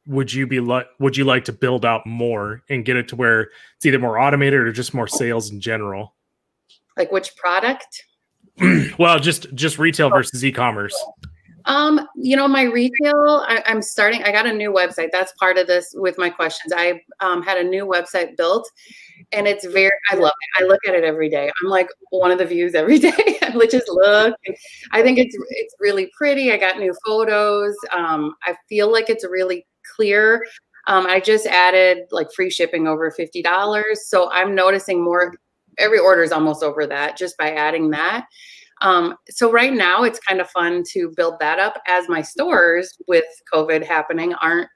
would 0.08 0.32
you 0.32 0.48
be 0.48 0.58
like 0.58 0.88
would 0.98 1.16
you 1.16 1.24
like 1.24 1.44
to 1.44 1.52
build 1.52 1.84
out 1.84 2.04
more 2.06 2.64
and 2.68 2.84
get 2.84 2.96
it 2.96 3.06
to 3.06 3.14
where 3.14 3.50
it's 3.76 3.86
either 3.86 4.00
more 4.00 4.18
automated 4.18 4.58
or 4.58 4.72
just 4.72 4.94
more 4.94 5.06
sales 5.06 5.52
in 5.52 5.60
general? 5.60 6.16
Like 6.96 7.12
which 7.12 7.36
product? 7.36 8.04
well, 8.98 9.20
just 9.20 9.54
just 9.54 9.78
retail 9.78 10.10
versus 10.10 10.44
e-commerce. 10.44 11.00
Um, 11.64 12.08
you 12.16 12.36
know, 12.36 12.48
my 12.48 12.62
retail, 12.62 13.44
I, 13.46 13.62
am 13.66 13.82
starting, 13.82 14.22
I 14.22 14.32
got 14.32 14.46
a 14.46 14.52
new 14.52 14.72
website. 14.72 15.10
That's 15.12 15.32
part 15.38 15.58
of 15.58 15.66
this 15.66 15.94
with 15.94 16.18
my 16.18 16.30
questions. 16.30 16.72
I 16.74 17.00
um, 17.20 17.42
had 17.42 17.58
a 17.58 17.64
new 17.64 17.86
website 17.86 18.36
built 18.36 18.70
and 19.32 19.46
it's 19.46 19.64
very, 19.66 19.90
I 20.10 20.16
love 20.16 20.32
it. 20.32 20.62
I 20.62 20.66
look 20.66 20.80
at 20.88 20.94
it 20.94 21.04
every 21.04 21.28
day. 21.28 21.50
I'm 21.62 21.68
like 21.68 21.88
one 22.10 22.30
of 22.30 22.38
the 22.38 22.46
views 22.46 22.74
every 22.74 22.98
day. 22.98 23.38
I 23.42 23.66
just 23.70 23.88
look. 23.88 24.34
I 24.92 25.02
think 25.02 25.18
it's, 25.18 25.36
it's 25.50 25.74
really 25.80 26.10
pretty. 26.16 26.52
I 26.52 26.56
got 26.56 26.78
new 26.78 26.94
photos. 27.06 27.76
Um, 27.92 28.34
I 28.44 28.56
feel 28.68 28.90
like 28.90 29.10
it's 29.10 29.24
really 29.24 29.66
clear. 29.94 30.44
Um, 30.86 31.06
I 31.06 31.20
just 31.20 31.46
added 31.46 32.04
like 32.10 32.28
free 32.34 32.50
shipping 32.50 32.88
over 32.88 33.10
$50. 33.10 33.96
So 33.96 34.30
I'm 34.30 34.54
noticing 34.54 35.02
more, 35.02 35.34
every 35.78 35.98
order 35.98 36.22
is 36.22 36.32
almost 36.32 36.62
over 36.62 36.86
that 36.86 37.16
just 37.16 37.36
by 37.36 37.52
adding 37.52 37.90
that. 37.90 38.26
Um, 38.80 39.16
so 39.28 39.50
right 39.50 39.72
now 39.72 40.04
it's 40.04 40.18
kind 40.20 40.40
of 40.40 40.48
fun 40.50 40.82
to 40.92 41.12
build 41.16 41.34
that 41.40 41.58
up 41.58 41.80
as 41.86 42.08
my 42.08 42.22
stores 42.22 42.96
with 43.06 43.24
COVID 43.52 43.84
happening 43.84 44.34
aren't, 44.34 44.68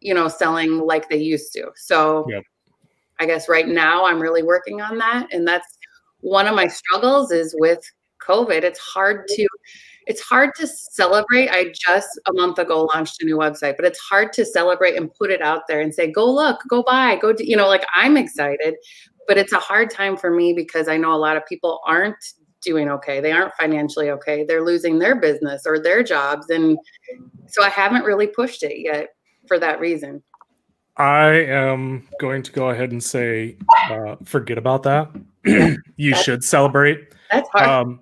you 0.00 0.14
know, 0.14 0.28
selling 0.28 0.78
like 0.78 1.08
they 1.08 1.16
used 1.16 1.52
to. 1.54 1.70
So 1.74 2.24
yep. 2.28 2.44
I 3.18 3.26
guess 3.26 3.48
right 3.48 3.66
now 3.66 4.06
I'm 4.06 4.20
really 4.20 4.42
working 4.42 4.80
on 4.80 4.98
that. 4.98 5.32
And 5.32 5.46
that's 5.46 5.66
one 6.20 6.46
of 6.46 6.54
my 6.54 6.68
struggles 6.68 7.32
is 7.32 7.54
with 7.58 7.80
COVID. 8.26 8.62
It's 8.62 8.78
hard 8.78 9.26
to 9.28 9.46
it's 10.06 10.22
hard 10.22 10.54
to 10.56 10.66
celebrate. 10.66 11.50
I 11.50 11.70
just 11.74 12.08
a 12.26 12.32
month 12.32 12.58
ago 12.58 12.88
launched 12.94 13.20
a 13.20 13.26
new 13.26 13.36
website, 13.36 13.76
but 13.76 13.84
it's 13.84 13.98
hard 13.98 14.32
to 14.34 14.44
celebrate 14.44 14.96
and 14.96 15.12
put 15.12 15.30
it 15.30 15.42
out 15.42 15.62
there 15.68 15.82
and 15.82 15.94
say, 15.94 16.10
go 16.10 16.24
look, 16.24 16.58
go 16.68 16.82
buy, 16.82 17.16
go 17.16 17.34
do, 17.34 17.44
you 17.44 17.56
know, 17.56 17.68
like 17.68 17.84
I'm 17.94 18.16
excited, 18.16 18.76
but 19.26 19.36
it's 19.36 19.52
a 19.52 19.58
hard 19.58 19.90
time 19.90 20.16
for 20.16 20.30
me 20.30 20.54
because 20.54 20.88
I 20.88 20.96
know 20.96 21.12
a 21.12 21.20
lot 21.20 21.36
of 21.36 21.44
people 21.44 21.80
aren't 21.86 22.16
doing 22.62 22.88
okay. 22.90 23.20
They 23.20 23.32
aren't 23.32 23.54
financially 23.54 24.10
okay. 24.10 24.44
They're 24.44 24.64
losing 24.64 24.98
their 24.98 25.16
business 25.16 25.62
or 25.66 25.78
their 25.78 26.02
jobs. 26.02 26.50
And 26.50 26.78
so 27.46 27.62
I 27.62 27.68
haven't 27.68 28.04
really 28.04 28.26
pushed 28.26 28.62
it 28.62 28.80
yet 28.80 29.08
for 29.46 29.58
that 29.58 29.80
reason. 29.80 30.22
I 30.96 31.28
am 31.28 32.08
going 32.20 32.42
to 32.42 32.52
go 32.52 32.70
ahead 32.70 32.90
and 32.90 33.02
say, 33.02 33.56
uh, 33.90 34.16
forget 34.24 34.58
about 34.58 34.82
that. 34.82 35.10
you 35.96 36.14
should 36.16 36.42
celebrate. 36.42 37.14
That's 37.30 37.48
hard. 37.50 37.68
Um, 37.68 38.00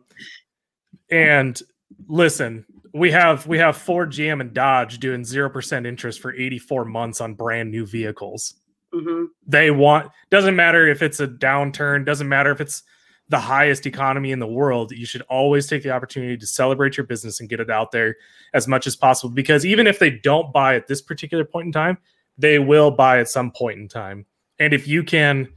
and 1.10 1.60
listen, 2.08 2.64
we 2.94 3.10
have 3.10 3.46
we 3.46 3.58
have 3.58 3.76
Ford, 3.76 4.10
GM, 4.10 4.40
and 4.40 4.54
Dodge 4.54 4.98
doing 4.98 5.24
zero 5.24 5.50
percent 5.50 5.86
interest 5.86 6.20
for 6.20 6.34
84 6.34 6.86
months 6.86 7.20
on 7.20 7.34
brand 7.34 7.70
new 7.70 7.84
vehicles. 7.86 8.54
hmm 8.92 9.26
They 9.46 9.70
want 9.70 10.10
doesn't 10.30 10.56
matter 10.56 10.88
if 10.88 11.02
it's 11.02 11.20
a 11.20 11.28
downturn, 11.28 12.06
doesn't 12.06 12.28
matter 12.28 12.50
if 12.50 12.60
it's 12.62 12.82
the 13.28 13.38
highest 13.38 13.86
economy 13.86 14.30
in 14.30 14.38
the 14.38 14.46
world. 14.46 14.92
You 14.92 15.06
should 15.06 15.22
always 15.22 15.66
take 15.66 15.82
the 15.82 15.90
opportunity 15.90 16.36
to 16.36 16.46
celebrate 16.46 16.96
your 16.96 17.06
business 17.06 17.40
and 17.40 17.48
get 17.48 17.60
it 17.60 17.70
out 17.70 17.90
there 17.90 18.16
as 18.54 18.68
much 18.68 18.86
as 18.86 18.94
possible. 18.94 19.34
Because 19.34 19.66
even 19.66 19.86
if 19.86 19.98
they 19.98 20.10
don't 20.10 20.52
buy 20.52 20.76
at 20.76 20.86
this 20.86 21.02
particular 21.02 21.44
point 21.44 21.66
in 21.66 21.72
time, 21.72 21.98
they 22.38 22.58
will 22.58 22.90
buy 22.90 23.18
at 23.18 23.28
some 23.28 23.50
point 23.50 23.78
in 23.80 23.88
time. 23.88 24.26
And 24.58 24.72
if 24.72 24.86
you 24.86 25.02
can, 25.02 25.48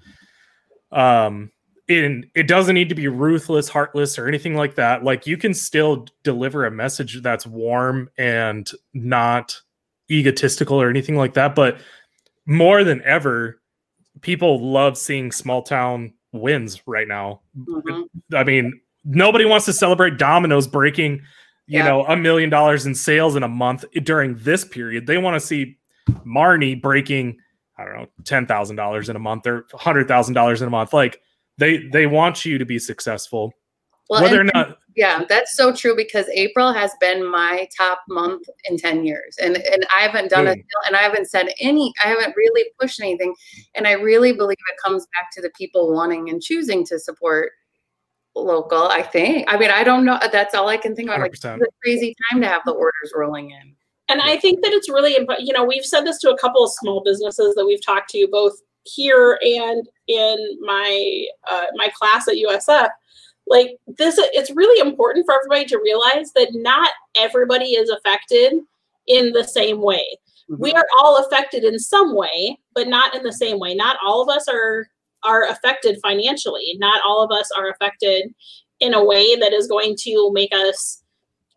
um, 0.92 1.52
in 1.88 2.30
it 2.36 2.48
doesn't 2.48 2.76
need 2.76 2.90
to 2.90 2.96
be 2.96 3.08
ruthless, 3.08 3.68
heartless, 3.68 4.18
or 4.18 4.28
anything 4.28 4.56
like 4.56 4.76
that. 4.76 5.04
Like 5.04 5.28
you 5.28 5.38
can 5.38 5.54
still 5.54 6.08
deliver 6.24 6.66
a 6.66 6.72
message 6.72 7.22
that's 7.22 7.48
warm 7.48 8.10
and 8.18 8.70
not 8.94 9.60
egotistical 10.10 10.82
or 10.82 10.90
anything 10.90 11.16
like 11.16 11.34
that. 11.34 11.56
But 11.56 11.80
more 12.46 12.84
than 12.84 13.02
ever, 13.04 13.60
people 14.22 14.72
love 14.72 14.98
seeing 14.98 15.32
small 15.32 15.64
town 15.64 16.14
wins 16.32 16.82
right 16.86 17.08
now. 17.08 17.42
hmm 17.56 18.02
I 18.34 18.44
mean, 18.44 18.80
nobody 19.06 19.46
wants 19.46 19.66
to 19.66 19.74
celebrate 19.74 20.18
Domino's 20.18 20.68
breaking, 20.68 21.22
you 21.68 21.80
Yeah. 21.80 21.86
know, 21.86 22.06
a 22.06 22.16
million 22.16 22.50
dollars 22.50 22.86
in 22.86 22.94
sales 22.96 23.36
in 23.36 23.44
a 23.44 23.48
month 23.48 23.86
during 24.04 24.36
this 24.36 24.66
period. 24.66 25.08
They 25.08 25.18
want 25.18 25.36
to 25.36 25.46
see 25.46 25.78
Marnie 26.26 26.80
breaking, 26.80 27.38
I 27.78 27.86
don't 27.86 27.94
know, 27.96 28.08
ten 28.24 28.46
thousand 28.46 28.76
dollars 28.76 29.10
in 29.10 29.16
a 29.16 29.20
month 29.20 29.48
or 29.48 29.66
hundred 29.74 30.08
thousand 30.08 30.34
dollars 30.34 30.62
in 30.62 30.68
a 30.68 30.72
month. 30.72 30.94
Like 30.94 31.22
they 31.58 31.88
they 31.92 32.06
want 32.08 32.46
you 32.46 32.58
to 32.58 32.66
be 32.66 32.80
successful, 32.80 33.54
Well, 34.10 34.24
whether 34.24 34.42
or 34.42 34.46
not. 34.46 34.80
Yeah, 34.96 35.24
that's 35.30 35.56
so 35.56 35.72
true 35.72 35.96
because 35.96 36.28
April 36.30 36.74
has 36.74 36.92
been 37.00 37.24
my 37.26 37.68
top 37.78 38.02
month 38.10 38.50
in 38.66 38.78
10 38.78 39.06
years. 39.06 39.38
And 39.42 39.58
and 39.58 39.86
I 39.96 40.02
haven't 40.02 40.30
done 40.30 40.48
a 40.48 40.56
Boom. 40.56 40.64
and 40.88 40.96
I 40.96 41.02
haven't 41.02 41.30
said 41.30 41.54
any 41.60 41.94
I 42.04 42.10
haven't 42.10 42.36
really 42.36 42.66
pushed 42.80 43.00
anything. 43.00 43.34
And 43.76 43.88
I 43.88 43.94
really 43.94 44.34
believe 44.34 44.58
it 44.58 44.84
comes 44.84 45.08
back 45.14 45.30
to 45.34 45.42
the 45.42 45.52
people 45.52 45.94
wanting 45.94 46.30
and 46.30 46.42
choosing 46.42 46.86
to 46.88 47.00
support 47.00 47.52
local, 48.36 48.88
I 48.88 49.04
think. 49.04 49.46
I 49.48 49.58
mean, 49.58 49.70
I 49.70 49.84
don't 49.84 50.06
know. 50.06 50.20
That's 50.32 50.56
all 50.56 50.70
I 50.70 50.78
can 50.78 50.96
think 50.96 51.10
about. 51.10 51.22
Like 51.22 51.34
it's 51.34 51.46
a 51.46 51.60
crazy 51.84 52.16
time 52.32 52.42
to 52.42 52.48
have 52.48 52.64
the 52.66 52.72
orders 52.72 53.14
rolling 53.16 53.52
in. 53.52 53.76
And 54.10 54.22
I 54.22 54.38
think 54.38 54.64
that 54.64 54.74
it's 54.74 54.90
really 54.90 55.16
important. 55.16 55.48
You 55.48 55.54
know, 55.54 55.64
we've 55.64 55.86
said 55.86 56.04
this 56.04 56.18
to 56.20 56.32
a 56.32 56.38
couple 56.38 56.64
of 56.64 56.72
small 56.72 57.04
businesses 57.04 57.54
that 57.56 57.66
we've 57.66 57.86
talked 57.86 58.10
to, 58.10 58.28
both 58.32 58.54
here 58.84 59.40
and 59.42 59.88
in 60.08 60.58
my 60.62 61.26
uh, 61.50 61.66
my 61.76 61.90
class 61.98 62.28
at 62.28 62.36
USF. 62.36 62.90
Like 63.50 63.78
this, 63.98 64.16
it's 64.18 64.52
really 64.52 64.88
important 64.88 65.26
for 65.26 65.36
everybody 65.36 65.66
to 65.66 65.82
realize 65.84 66.32
that 66.34 66.52
not 66.54 66.92
everybody 67.18 67.72
is 67.72 67.90
affected 67.90 68.54
in 69.08 69.32
the 69.32 69.44
same 69.44 69.82
way. 69.82 70.06
We 70.58 70.74
are 70.74 70.88
all 71.00 71.18
affected 71.18 71.64
in 71.64 71.78
some 71.78 72.16
way, 72.16 72.58
but 72.74 72.88
not 72.88 73.16
in 73.16 73.22
the 73.22 73.34
same 73.34 73.60
way. 73.60 73.76
Not 73.76 73.98
all 74.04 74.22
of 74.22 74.36
us 74.36 74.48
are 74.48 74.88
are 75.24 75.48
affected 75.50 76.00
financially. 76.02 76.76
Not 76.80 77.02
all 77.06 77.24
of 77.24 77.32
us 77.32 77.50
are 77.58 77.70
affected 77.70 78.34
in 78.80 78.94
a 78.94 79.04
way 79.04 79.36
that 79.36 79.54
is 79.54 79.68
going 79.68 79.96
to 80.02 80.32
make 80.34 80.54
us 80.54 81.04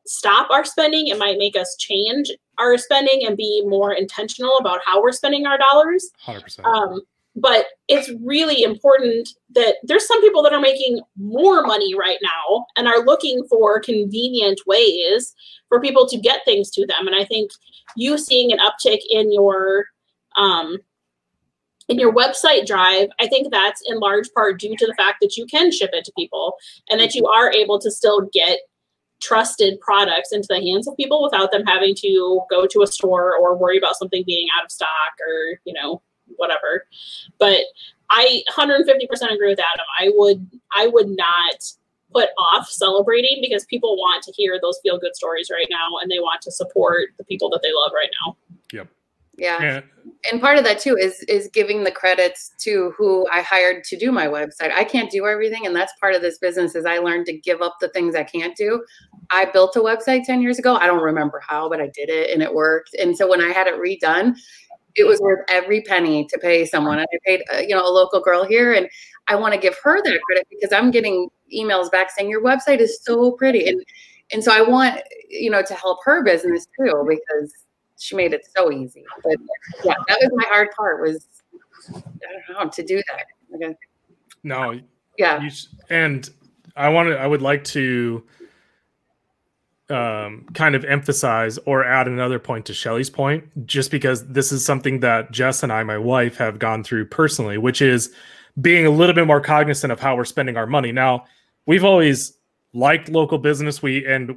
stop 0.05 0.51
our 0.51 0.65
spending. 0.65 1.07
It 1.07 1.19
might 1.19 1.39
make 1.39 1.57
us 1.57 1.77
change 1.79 2.31
our 2.59 2.77
spending 2.77 3.25
and 3.27 3.37
be 3.37 3.63
more 3.67 3.93
intentional 3.93 4.59
about 4.59 4.81
how 4.85 5.01
we're 5.01 5.13
spending 5.13 5.47
our 5.47 5.59
dollars. 5.59 6.11
Hundred 6.19 6.43
percent. 6.43 6.67
Um, 6.67 7.01
but 7.35 7.67
it's 7.89 8.11
really 8.25 8.63
important 8.63 9.29
that 9.55 9.77
there's 9.85 10.07
some 10.07 10.21
people 10.21 10.43
that 10.43 10.53
are 10.53 10.61
making 10.61 11.01
more 11.17 11.63
money 11.63 11.95
right 11.95 12.19
now 12.23 12.67
and 12.77 12.87
are 12.87 13.05
looking 13.05 13.43
for 13.49 13.81
convenient 13.81 14.61
ways 14.67 15.35
for 15.69 15.81
people 15.81 16.07
to 16.09 16.19
get 16.19 16.45
things 16.45 16.71
to 16.71 16.87
them. 16.87 17.07
And 17.07 17.17
I 17.17 17.25
think 17.25 17.51
you 17.97 18.19
seeing 18.19 18.53
an 18.53 18.59
uptick 18.59 19.01
in 19.09 19.33
your 19.33 19.87
um, 20.37 20.79
in 21.89 21.99
your 21.99 22.15
website 22.15 22.67
drive, 22.67 23.09
I 23.19 23.27
think 23.27 23.51
that's 23.51 23.83
in 23.87 23.99
large 23.99 24.29
part 24.35 24.61
due 24.61 24.77
to 24.77 24.87
the 24.87 24.95
fact 24.95 25.19
that 25.21 25.37
you 25.37 25.47
can 25.47 25.73
ship 25.73 25.91
it 25.93 26.05
to 26.05 26.13
people 26.17 26.55
and 26.89 27.01
that 27.01 27.15
you 27.15 27.27
are 27.27 27.51
able 27.53 27.79
to 27.81 27.91
still 27.91 28.29
get 28.33 28.61
trusted 29.21 29.81
products 29.81 30.33
into 30.33 30.49
the 30.49 30.61
hands 30.61 30.89
of 30.89 30.97
people 30.97 31.23
without 31.23 31.53
them 31.53 31.65
having 31.67 31.95
to 31.95 32.41
go 32.51 32.67
to 32.67 32.83
a 32.83 32.87
store 32.87 33.37
or 33.37 33.57
worry 33.57 33.79
about 33.79 33.97
something 33.97 34.25
being 34.27 34.49
out 34.57 34.65
of 34.65 34.71
stock 34.71 35.13
or 35.21 35.61
you 35.65 35.73
know 35.73 36.03
whatever 36.37 36.87
but 37.39 37.59
i 38.11 38.43
150% 38.51 38.87
agree 39.33 39.49
with 39.49 39.59
adam 39.61 39.87
i 39.99 40.11
would 40.15 40.47
i 40.77 40.87
would 40.87 41.09
not 41.09 41.63
put 42.13 42.29
off 42.39 42.69
celebrating 42.69 43.39
because 43.41 43.65
people 43.67 43.97
want 43.97 44.23
to 44.23 44.33
hear 44.33 44.59
those 44.61 44.79
feel 44.83 44.99
good 44.99 45.15
stories 45.17 45.49
right 45.51 45.67
now 45.71 45.99
and 46.01 46.11
they 46.11 46.19
want 46.19 46.43
to 46.43 46.51
support 46.51 47.09
the 47.19 47.25
people 47.25 47.49
that 47.51 47.61
they 47.63 47.71
love 47.75 47.93
right 47.95 48.11
now 48.25 48.37
Yeah. 48.73 48.85
Yeah. 49.39 49.81
and 50.31 50.41
part 50.43 50.59
of 50.59 50.65
that 50.65 50.79
too 50.79 50.95
is 50.97 51.23
is 51.23 51.49
giving 51.53 51.85
the 51.85 51.91
credits 51.91 52.53
to 52.59 52.93
who 52.99 53.27
I 53.33 53.41
hired 53.41 53.83
to 53.85 53.97
do 53.97 54.13
my 54.13 54.27
website. 54.27 54.71
I 54.73 54.85
can't 54.85 55.11
do 55.11 55.27
everything, 55.27 55.65
and 55.67 55.75
that's 55.75 55.93
part 56.01 56.15
of 56.15 56.21
this 56.21 56.37
business. 56.39 56.75
Is 56.75 56.85
I 56.85 56.99
learned 56.99 57.25
to 57.27 57.33
give 57.39 57.63
up 57.63 57.77
the 57.81 57.89
things 57.89 58.15
I 58.15 58.25
can't 58.25 58.55
do. 58.55 58.85
I 59.31 59.47
built 59.47 59.75
a 59.77 59.81
website 59.81 60.25
ten 60.25 60.43
years 60.43 60.59
ago. 60.59 60.77
I 60.77 60.87
don't 60.87 61.03
remember 61.03 61.41
how, 61.41 61.69
but 61.71 61.81
I 61.81 61.87
did 61.95 62.11
it, 62.11 62.31
and 62.31 62.43
it 62.43 62.53
worked. 62.53 62.95
And 62.95 63.17
so 63.17 63.27
when 63.29 63.41
I 63.41 63.49
had 63.53 63.67
it 63.67 63.75
redone, 63.81 64.37
it 64.95 65.05
was 65.05 65.21
worth 65.21 65.45
every 65.49 65.83
penny 65.83 66.27
to 66.27 66.39
pay 66.39 66.65
someone. 66.65 66.99
And 66.99 67.09
I 67.13 67.19
paid, 67.25 67.43
uh, 67.53 67.59
you 67.59 67.75
know, 67.75 67.87
a 67.87 67.91
local 67.91 68.21
girl 68.21 68.45
here, 68.45 68.73
and 68.73 68.89
I 69.29 69.37
want 69.37 69.55
to 69.55 69.61
give 69.61 69.77
her 69.83 70.03
that 70.03 70.21
credit 70.23 70.47
because 70.51 70.73
I'm 70.73 70.91
getting 70.91 71.29
emails 71.55 71.91
back 71.91 72.11
saying 72.11 72.31
your 72.31 72.43
website 72.43 72.79
is 72.79 73.01
so 73.03 73.33
pretty, 73.33 73.67
and 73.69 73.83
and 74.33 74.43
so 74.43 74.53
I 74.53 74.63
want 74.63 75.01
you 75.29 75.51
know 75.51 75.63
to 75.63 75.75
help 75.75 75.99
her 76.05 76.23
business 76.23 76.67
too 76.79 77.07
because 77.09 77.53
she 77.99 78.17
made 78.17 78.33
it 78.33 78.47
so 78.57 78.73
easy. 78.73 79.05
But 79.23 79.37
yeah, 79.85 79.95
that 80.09 80.19
was 80.21 80.31
my 80.35 80.45
hard 80.49 80.69
part 80.77 81.01
was 81.01 81.27
I 81.95 82.53
don't 82.53 82.65
know 82.65 82.71
to 82.71 82.83
do 82.83 82.97
that. 82.97 83.67
Like, 83.67 83.77
No, 84.43 84.81
yeah, 85.19 85.41
You 85.41 85.51
and 85.91 86.29
I 86.77 86.89
wanted. 86.89 87.19
I 87.19 87.27
would 87.27 87.43
like 87.43 87.65
to 87.65 88.25
um, 89.93 90.47
kind 90.55 90.75
of 90.75 90.85
emphasize 90.85 91.59
or 91.67 91.85
add 91.85 92.09
another 92.09 92.39
point 92.39 92.67
to 92.67 92.75
Shelly's 92.75 93.11
point, 93.11 93.67
just 93.67 93.91
because 93.91 94.27
this 94.27 94.51
is 94.51 94.65
something 94.65 95.01
that 95.01 95.31
Jess 95.31 95.63
and 95.63 95.73
I, 95.73 95.83
my 95.83 95.99
wife, 95.99 96.37
have 96.39 96.59
gone 96.59 96.83
through 96.83 97.07
personally, 97.07 97.59
which 97.59 97.83
is 97.83 98.13
being 98.61 98.87
a 98.87 98.91
little 98.91 99.15
bit 99.15 99.27
more 99.27 99.41
cognizant 99.41 99.93
of 99.93 100.01
how 100.01 100.17
we're 100.17 100.25
spending 100.25 100.57
our 100.57 100.67
money. 100.67 100.93
Now, 100.93 101.25
we've 101.67 101.85
always 101.85 102.37
liked 102.73 103.09
local 103.09 103.39
business. 103.39 103.83
We 103.83 104.07
and 104.07 104.37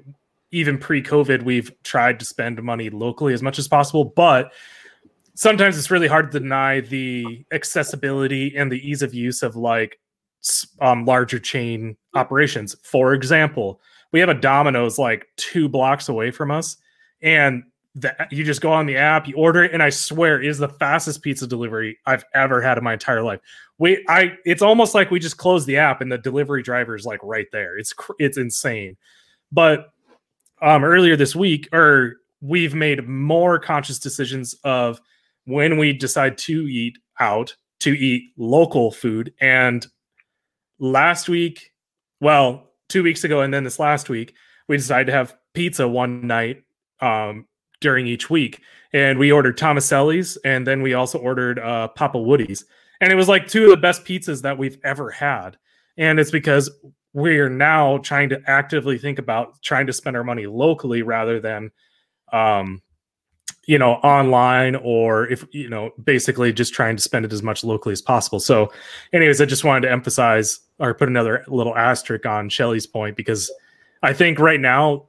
even 0.52 0.78
pre-COVID, 0.78 1.44
we've 1.44 1.72
tried 1.84 2.20
to 2.20 2.26
spend 2.26 2.62
money 2.62 2.90
locally 2.90 3.34
as 3.34 3.42
much 3.42 3.60
as 3.60 3.68
possible, 3.68 4.06
but 4.06 4.54
sometimes 5.34 5.78
it's 5.78 5.92
really 5.92 6.08
hard 6.08 6.32
to 6.32 6.40
deny 6.40 6.80
the 6.80 7.46
accessibility 7.52 8.56
and 8.56 8.72
the 8.72 8.90
ease 8.90 9.02
of 9.02 9.14
use 9.14 9.44
of 9.44 9.56
like 9.56 10.00
um, 10.80 11.04
larger 11.06 11.40
chain 11.40 11.98
operations. 12.14 12.76
For 12.84 13.14
example, 13.14 13.82
we 14.15 14.22
have 14.22 14.29
a 14.29 14.34
Domino's 14.34 14.98
like 14.98 15.27
two 15.36 15.67
blocks 15.67 16.07
away 16.07 16.31
from 16.31 16.50
us, 16.50 16.77
and 17.22 17.63
you 18.31 18.45
just 18.45 18.62
go 18.62 18.72
on 18.72 18.86
the 18.86 18.95
app, 18.95 19.27
you 19.27 19.36
order 19.36 19.65
it, 19.65 19.74
and 19.74 19.84
I 19.84 19.89
swear 19.89 20.41
it 20.41 20.48
is 20.48 20.57
the 20.57 20.69
fastest 20.69 21.22
pizza 21.22 21.45
delivery 21.45 21.98
I've 22.05 22.24
ever 22.34 22.62
had 22.62 22.77
in 22.77 22.84
my 22.86 22.93
entire 22.93 23.22
life. 23.24 23.41
We, 23.77 24.05
I, 24.07 24.38
it's 24.45 24.62
almost 24.62 24.95
like 24.95 25.12
we 25.12 25.19
just 25.19 25.36
close 25.36 25.65
the 25.65 25.75
app 25.75 26.00
and 26.00 26.10
the 26.10 26.17
delivery 26.17 26.63
driver 26.63 26.95
is 26.95 27.05
like 27.05 27.19
right 27.24 27.48
there. 27.51 27.77
It's 27.77 27.93
it's 28.17 28.38
insane. 28.38 28.95
But 29.51 29.89
um, 30.62 30.86
earlier 30.86 31.17
this 31.17 31.36
week, 31.36 31.67
or 31.74 32.15
we've 32.39 32.74
made 32.74 33.10
more 33.10 33.60
conscious 33.60 34.00
decisions 34.00 34.55
of 34.63 35.01
when 35.43 35.77
we 35.77 35.91
decide 35.91 36.38
to 36.38 36.69
eat 36.69 36.98
out 37.19 37.53
to 37.79 37.91
eat 37.91 38.31
local 38.38 38.91
food 38.91 39.34
and 39.41 39.86
last 40.79 41.27
week 41.27 41.74
well 42.22 42.72
two 42.89 43.04
weeks 43.04 43.24
ago 43.24 43.42
and 43.42 43.54
then 43.54 43.63
this 43.63 43.80
last 43.80 44.10
week 44.10 44.36
we 44.68 44.77
decided 44.77 45.06
to 45.06 45.12
have 45.12 45.36
pizza 45.54 45.88
one 45.88 46.27
night 46.27 46.63
um, 47.00 47.48
during 47.82 48.08
each 48.08 48.30
week. 48.30 48.62
And 48.94 49.20
we 49.20 49.32
ordered 49.32 49.58
tomaselli's 49.58 50.38
and 50.38 50.65
then 50.65 50.82
we 50.82 50.94
also 50.94 51.20
ordered 51.20 51.60
uh, 51.60 51.89
papa 51.89 52.20
woody's. 52.20 52.65
And 53.01 53.12
it 53.12 53.15
was 53.15 53.27
like 53.27 53.48
two 53.48 53.65
of 53.65 53.70
the 53.72 53.77
best 53.77 54.06
pizzas 54.06 54.42
that 54.44 54.58
we've 54.58 54.77
ever 54.84 55.12
had. 55.12 55.58
And 55.98 56.20
it's 56.20 56.32
because 56.32 56.70
we're 57.13 57.50
now 57.50 57.98
trying 58.00 58.30
to 58.30 58.42
actively 58.48 58.98
think 58.98 59.20
about 59.20 59.62
trying 59.62 59.88
to 59.88 59.94
spend 59.94 60.18
our 60.18 60.24
money 60.24 60.48
locally 60.48 61.01
rather 61.01 61.39
than 61.39 61.72
um, 62.32 62.82
you 63.68 63.78
know 63.78 63.94
online 63.96 64.75
or 64.75 65.28
if 65.28 65.46
you 65.52 65.70
know 65.70 65.92
basically 66.04 66.54
just 66.54 66.74
trying 66.74 66.96
to 66.96 67.02
spend 67.02 67.25
it 67.25 67.34
as 67.34 67.42
much 67.42 67.64
locally 67.64 67.94
as 67.94 68.02
possible 68.02 68.40
so 68.40 68.72
anyways 69.14 69.42
i 69.42 69.46
just 69.46 69.64
wanted 69.64 69.82
to 69.82 69.92
emphasize 69.92 70.60
or 70.80 70.94
put 70.94 71.08
another 71.08 71.44
little 71.48 71.75
asterisk 71.75 72.25
on 72.25 72.50
shelly's 72.50 72.86
point 72.86 73.16
because 73.16 73.52
i 74.04 74.14
think 74.14 74.40
right 74.40 74.60
now 74.60 75.06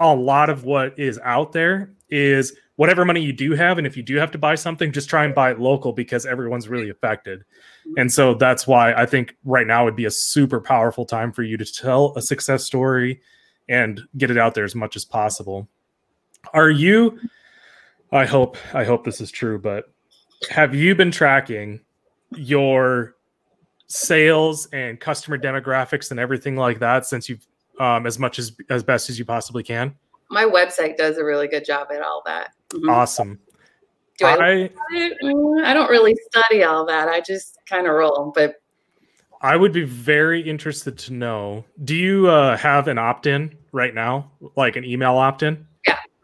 a 0.00 0.14
lot 0.14 0.50
of 0.50 0.64
what 0.64 0.98
is 0.98 1.18
out 1.24 1.52
there 1.52 1.92
is 2.10 2.56
whatever 2.78 3.04
money 3.04 3.20
you 3.20 3.32
do 3.32 3.54
have, 3.54 3.76
and 3.76 3.88
if 3.88 3.96
you 3.96 4.04
do 4.04 4.16
have 4.16 4.30
to 4.30 4.38
buy 4.38 4.54
something, 4.54 4.92
just 4.92 5.10
try 5.10 5.24
and 5.24 5.34
buy 5.34 5.50
it 5.50 5.58
local 5.58 5.92
because 5.92 6.24
everyone's 6.24 6.68
really 6.68 6.88
affected. 6.88 7.44
And 7.96 8.12
so 8.12 8.34
that's 8.34 8.68
why 8.68 8.92
I 8.92 9.04
think 9.04 9.34
right 9.44 9.66
now 9.66 9.84
would 9.84 9.96
be 9.96 10.04
a 10.04 10.10
super 10.12 10.60
powerful 10.60 11.04
time 11.04 11.32
for 11.32 11.42
you 11.42 11.56
to 11.56 11.64
tell 11.64 12.12
a 12.16 12.22
success 12.22 12.64
story 12.64 13.20
and 13.68 14.00
get 14.16 14.30
it 14.30 14.38
out 14.38 14.54
there 14.54 14.64
as 14.64 14.76
much 14.76 14.94
as 14.94 15.04
possible. 15.04 15.68
Are 16.52 16.70
you 16.70 17.18
I 18.12 18.24
hope 18.24 18.56
I 18.74 18.84
hope 18.84 19.04
this 19.04 19.20
is 19.20 19.30
true, 19.30 19.58
but 19.58 19.84
have 20.50 20.74
you 20.74 20.94
been 20.94 21.10
tracking 21.10 21.80
your 22.34 23.16
sales 23.86 24.66
and 24.72 24.98
customer 25.00 25.38
demographics 25.38 26.10
and 26.10 26.20
everything 26.20 26.56
like 26.56 26.78
that 26.78 27.06
since 27.06 27.28
you've 27.28 27.46
um, 27.80 28.06
as 28.06 28.18
much 28.18 28.38
as 28.38 28.52
as 28.70 28.82
best 28.82 29.10
as 29.10 29.18
you 29.18 29.24
possibly 29.24 29.62
can? 29.62 29.94
My 30.30 30.44
website 30.44 30.96
does 30.96 31.18
a 31.18 31.24
really 31.24 31.48
good 31.48 31.64
job 31.64 31.88
at 31.92 32.02
all 32.02 32.22
that. 32.26 32.52
Mhm. 32.70 32.90
Awesome. 32.90 33.38
Do 34.18 34.26
I, 34.26 34.34
I 34.34 34.70
Mm, 35.22 35.64
I 35.64 35.72
don't 35.72 35.88
really 35.88 36.14
study 36.30 36.64
all 36.64 36.84
that. 36.86 37.08
I 37.08 37.20
just 37.20 37.58
kind 37.66 37.86
of 37.86 37.94
roll. 37.94 38.32
But 38.34 38.56
I 39.40 39.56
would 39.56 39.72
be 39.72 39.84
very 39.84 40.40
interested 40.40 40.98
to 40.98 41.12
know. 41.12 41.64
Do 41.84 41.94
you 41.94 42.28
uh, 42.28 42.56
have 42.56 42.88
an 42.88 42.98
opt-in 42.98 43.56
right 43.70 43.94
now, 43.94 44.32
like 44.56 44.74
an 44.74 44.84
email 44.84 45.16
opt-in? 45.16 45.54
Yeah. 45.54 45.62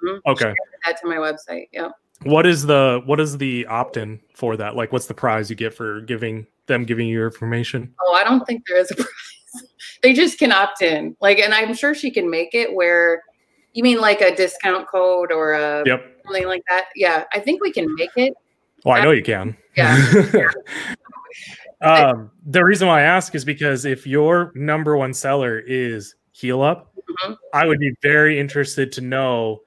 Mhm. 0.04 0.20
Okay. 0.26 0.54
add 0.86 0.96
to 0.98 1.06
my 1.06 1.16
website. 1.16 1.68
Yep. 1.72 1.92
What 2.22 2.46
is 2.46 2.64
the 2.66 3.02
what 3.06 3.20
is 3.20 3.36
the 3.38 3.66
opt-in 3.66 4.20
for 4.34 4.56
that? 4.56 4.76
Like, 4.76 4.92
what's 4.92 5.06
the 5.06 5.14
prize 5.14 5.50
you 5.50 5.56
get 5.56 5.74
for 5.74 6.00
giving 6.02 6.46
them 6.66 6.84
giving 6.84 7.06
you 7.08 7.14
your 7.14 7.26
information? 7.26 7.92
Oh, 8.04 8.14
I 8.14 8.24
don't 8.24 8.46
think 8.46 8.64
there 8.66 8.78
is 8.78 8.90
a 8.90 8.94
prize. 8.96 9.08
they 10.02 10.12
just 10.12 10.38
can 10.38 10.52
opt 10.52 10.82
in. 10.82 11.16
Like, 11.20 11.38
and 11.38 11.52
I'm 11.54 11.74
sure 11.74 11.94
she 11.94 12.10
can 12.10 12.30
make 12.30 12.54
it 12.54 12.72
where 12.72 13.22
you 13.72 13.82
mean 13.82 14.00
like 14.00 14.20
a 14.20 14.34
discount 14.34 14.86
code 14.88 15.32
or 15.32 15.52
a 15.52 15.82
Yep. 15.84 16.20
something 16.24 16.46
like 16.46 16.62
that. 16.68 16.86
Yeah, 16.94 17.24
I 17.32 17.40
think 17.40 17.62
we 17.62 17.72
can 17.72 17.92
make 17.96 18.10
it. 18.16 18.32
Well, 18.84 18.94
I 18.96 19.02
know 19.02 19.10
you 19.10 19.22
can. 19.22 19.56
Yeah. 19.76 19.96
um, 21.80 22.30
the 22.46 22.64
reason 22.64 22.86
why 22.88 23.00
I 23.00 23.02
ask 23.04 23.34
is 23.34 23.44
because 23.44 23.84
if 23.84 24.06
your 24.06 24.52
number 24.54 24.96
one 24.96 25.12
seller 25.12 25.58
is 25.58 26.14
Heal 26.32 26.62
Up, 26.62 26.92
Mhm. 27.24 27.36
I 27.52 27.66
would 27.66 27.78
be 27.80 27.92
very 28.02 28.38
interested 28.38 28.92
to 28.92 29.00
know 29.00 29.62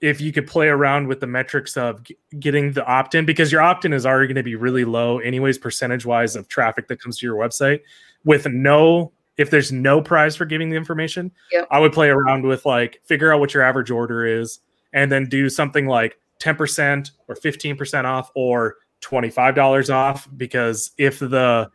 if 0.00 0.20
you 0.20 0.32
could 0.32 0.46
play 0.46 0.68
around 0.68 1.06
with 1.08 1.20
the 1.20 1.26
metrics 1.26 1.76
of 1.76 2.02
g- 2.02 2.16
getting 2.38 2.72
the 2.72 2.84
opt 2.86 3.14
in 3.14 3.26
because 3.26 3.52
your 3.52 3.60
opt 3.60 3.84
in 3.84 3.92
is 3.92 4.06
already 4.06 4.26
going 4.26 4.36
to 4.36 4.42
be 4.42 4.54
really 4.54 4.84
low, 4.84 5.18
anyways, 5.18 5.58
percentage 5.58 6.06
wise 6.06 6.36
of 6.36 6.48
traffic 6.48 6.88
that 6.88 7.00
comes 7.00 7.18
to 7.18 7.26
your 7.26 7.36
website. 7.36 7.80
With 8.24 8.46
no, 8.46 9.12
if 9.36 9.50
there's 9.50 9.72
no 9.72 10.00
prize 10.00 10.36
for 10.36 10.44
giving 10.44 10.70
the 10.70 10.76
information, 10.76 11.30
Yep. 11.52 11.68
I 11.70 11.78
would 11.78 11.92
play 11.92 12.08
around 12.08 12.44
with 12.44 12.64
like 12.64 13.00
figure 13.04 13.32
out 13.32 13.40
what 13.40 13.52
your 13.54 13.62
average 13.62 13.90
order 13.90 14.24
is 14.26 14.60
and 14.92 15.10
then 15.12 15.26
do 15.26 15.48
something 15.48 15.86
like 15.86 16.18
10% 16.40 17.10
or 17.28 17.34
15% 17.34 18.04
off 18.04 18.30
or 18.34 18.76
$25 19.02 19.94
off 19.94 20.28
because 20.36 20.90
if 20.98 21.18
the 21.18 21.70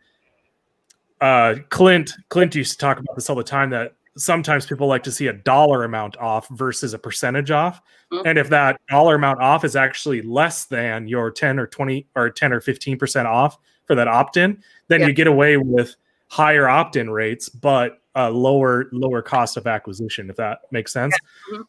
uh 1.20 1.54
Clint 1.70 2.12
Clint 2.28 2.54
used 2.54 2.72
to 2.72 2.78
talk 2.78 2.98
about 2.98 3.16
this 3.16 3.30
all 3.30 3.36
the 3.36 3.42
time 3.42 3.70
that 3.70 3.94
sometimes 4.16 4.66
people 4.66 4.86
like 4.86 5.02
to 5.02 5.12
see 5.12 5.26
a 5.26 5.32
dollar 5.32 5.84
amount 5.84 6.16
off 6.16 6.48
versus 6.50 6.94
a 6.94 6.98
percentage 6.98 7.50
off 7.50 7.80
Mhm. 8.12 8.22
and 8.24 8.38
if 8.38 8.48
that 8.48 8.80
dollar 8.88 9.16
amount 9.16 9.40
off 9.40 9.64
is 9.64 9.76
actually 9.76 10.22
less 10.22 10.64
than 10.66 11.06
your 11.08 11.30
10 11.30 11.58
or 11.58 11.66
20 11.66 12.06
or 12.16 12.30
10 12.30 12.52
or 12.52 12.60
15% 12.60 13.26
off 13.26 13.58
for 13.86 13.94
that 13.94 14.08
opt-in 14.08 14.62
then 14.88 15.00
Yeah. 15.00 15.06
you 15.08 15.12
get 15.12 15.26
away 15.26 15.56
with 15.56 15.94
higher 16.28 16.68
opt-in 16.68 17.10
rates 17.10 17.48
but 17.48 18.00
a 18.14 18.30
lower 18.30 18.86
lower 18.92 19.20
cost 19.22 19.56
of 19.56 19.66
acquisition 19.66 20.30
if 20.30 20.36
that 20.36 20.60
makes 20.70 20.92
sense 20.92 21.14
Mhm. 21.52 21.64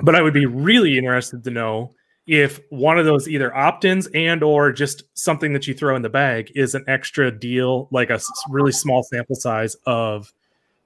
but 0.00 0.14
i 0.14 0.22
would 0.22 0.34
be 0.34 0.46
really 0.46 0.96
interested 0.96 1.44
to 1.44 1.50
know 1.50 1.92
if 2.26 2.58
one 2.70 2.98
of 2.98 3.04
those 3.04 3.28
either 3.28 3.54
opt-ins 3.56 4.08
and 4.08 4.42
or 4.42 4.72
just 4.72 5.04
something 5.14 5.52
that 5.52 5.66
you 5.68 5.74
throw 5.74 5.94
in 5.94 6.02
the 6.02 6.08
bag 6.08 6.50
is 6.56 6.74
an 6.74 6.82
extra 6.88 7.30
deal 7.30 7.86
like 7.92 8.10
a 8.10 8.18
really 8.50 8.72
small 8.72 9.02
sample 9.02 9.36
size 9.36 9.76
of 9.86 10.32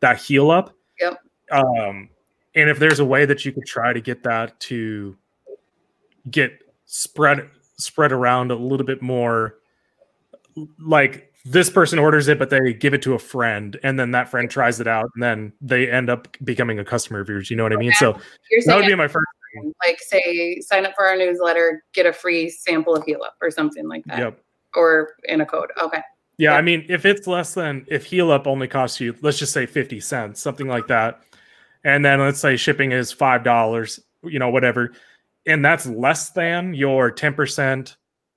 that 0.01 0.19
heal 0.19 0.51
up 0.51 0.75
Yep. 1.01 1.21
um 1.53 2.09
and 2.55 2.69
if 2.69 2.79
there's 2.79 2.99
a 2.99 3.05
way 3.05 3.25
that 3.25 3.45
you 3.45 3.53
could 3.53 3.67
try 3.67 3.93
to 3.93 4.01
get 4.01 4.23
that 4.25 4.59
to 4.61 5.17
get 6.31 6.53
spread 6.87 7.49
spread 7.77 8.13
around 8.13 8.51
a 8.51 8.55
little 8.55 8.87
bit 8.87 9.01
more 9.01 9.57
like 10.79 11.33
this 11.45 11.71
person 11.71 11.99
orders 11.99 12.29
it 12.29 12.39
but 12.39 12.51
they 12.51 12.75
give 12.75 12.93
it 12.93 13.03
to 13.03 13.15
a 13.15 13.19
friend 13.19 13.79
and 13.83 13.99
then 13.99 14.11
that 14.11 14.29
friend 14.29 14.51
tries 14.51 14.81
it 14.81 14.87
out 14.87 15.09
and 15.15 15.23
then 15.23 15.53
they 15.61 15.91
end 15.91 16.11
up 16.11 16.29
becoming 16.45 16.79
a 16.79 16.85
customer 16.85 17.21
of 17.21 17.29
yours 17.29 17.51
you 17.51 17.57
know 17.57 17.63
what 17.63 17.73
i 17.73 17.77
mean 17.77 17.93
so 17.93 18.19
You're 18.51 18.63
that 18.67 18.77
would 18.77 18.87
be 18.87 18.95
my 18.95 19.09
first 19.09 19.27
like 19.85 19.99
say 20.01 20.61
sign 20.61 20.87
up 20.87 20.93
for 20.95 21.05
our 21.05 21.17
newsletter, 21.17 21.83
get 21.93 22.07
a 22.07 22.13
free 22.13 22.49
sample 22.49 22.95
of 22.95 23.03
Heal 23.05 23.27
or 23.43 23.51
something 23.51 23.89
like 23.89 24.05
that, 24.05 24.19
yep 24.19 24.41
or 24.75 25.15
in 25.25 25.41
a 25.41 25.47
code. 25.47 25.71
Okay. 25.81 26.01
Yeah, 26.41 26.53
Yeah. 26.53 26.57
I 26.57 26.63
mean, 26.63 26.87
if 26.89 27.05
it's 27.05 27.27
less 27.27 27.55
than 27.55 27.85
if 27.89 28.07
heal 28.07 28.31
up 28.31 28.47
only 28.47 28.67
costs 28.67 28.99
you, 28.99 29.15
let's 29.21 29.39
just 29.39 29.53
say 29.53 29.67
50 29.67 30.01
cents, 30.01 30.41
something 30.41 30.67
like 30.67 30.87
that. 30.87 31.23
And 31.85 32.05
then 32.05 32.19
let's 32.21 32.41
say 32.41 32.57
shipping 32.57 32.93
is 32.93 33.13
five 33.13 33.45
dollars, 33.45 34.01
you 34.23 34.39
know, 34.39 34.51
whatever. 34.51 34.93
And 35.47 35.65
that's 35.65 35.87
less 35.87 36.31
than 36.31 36.75
your 36.75 37.11
10% 37.11 37.95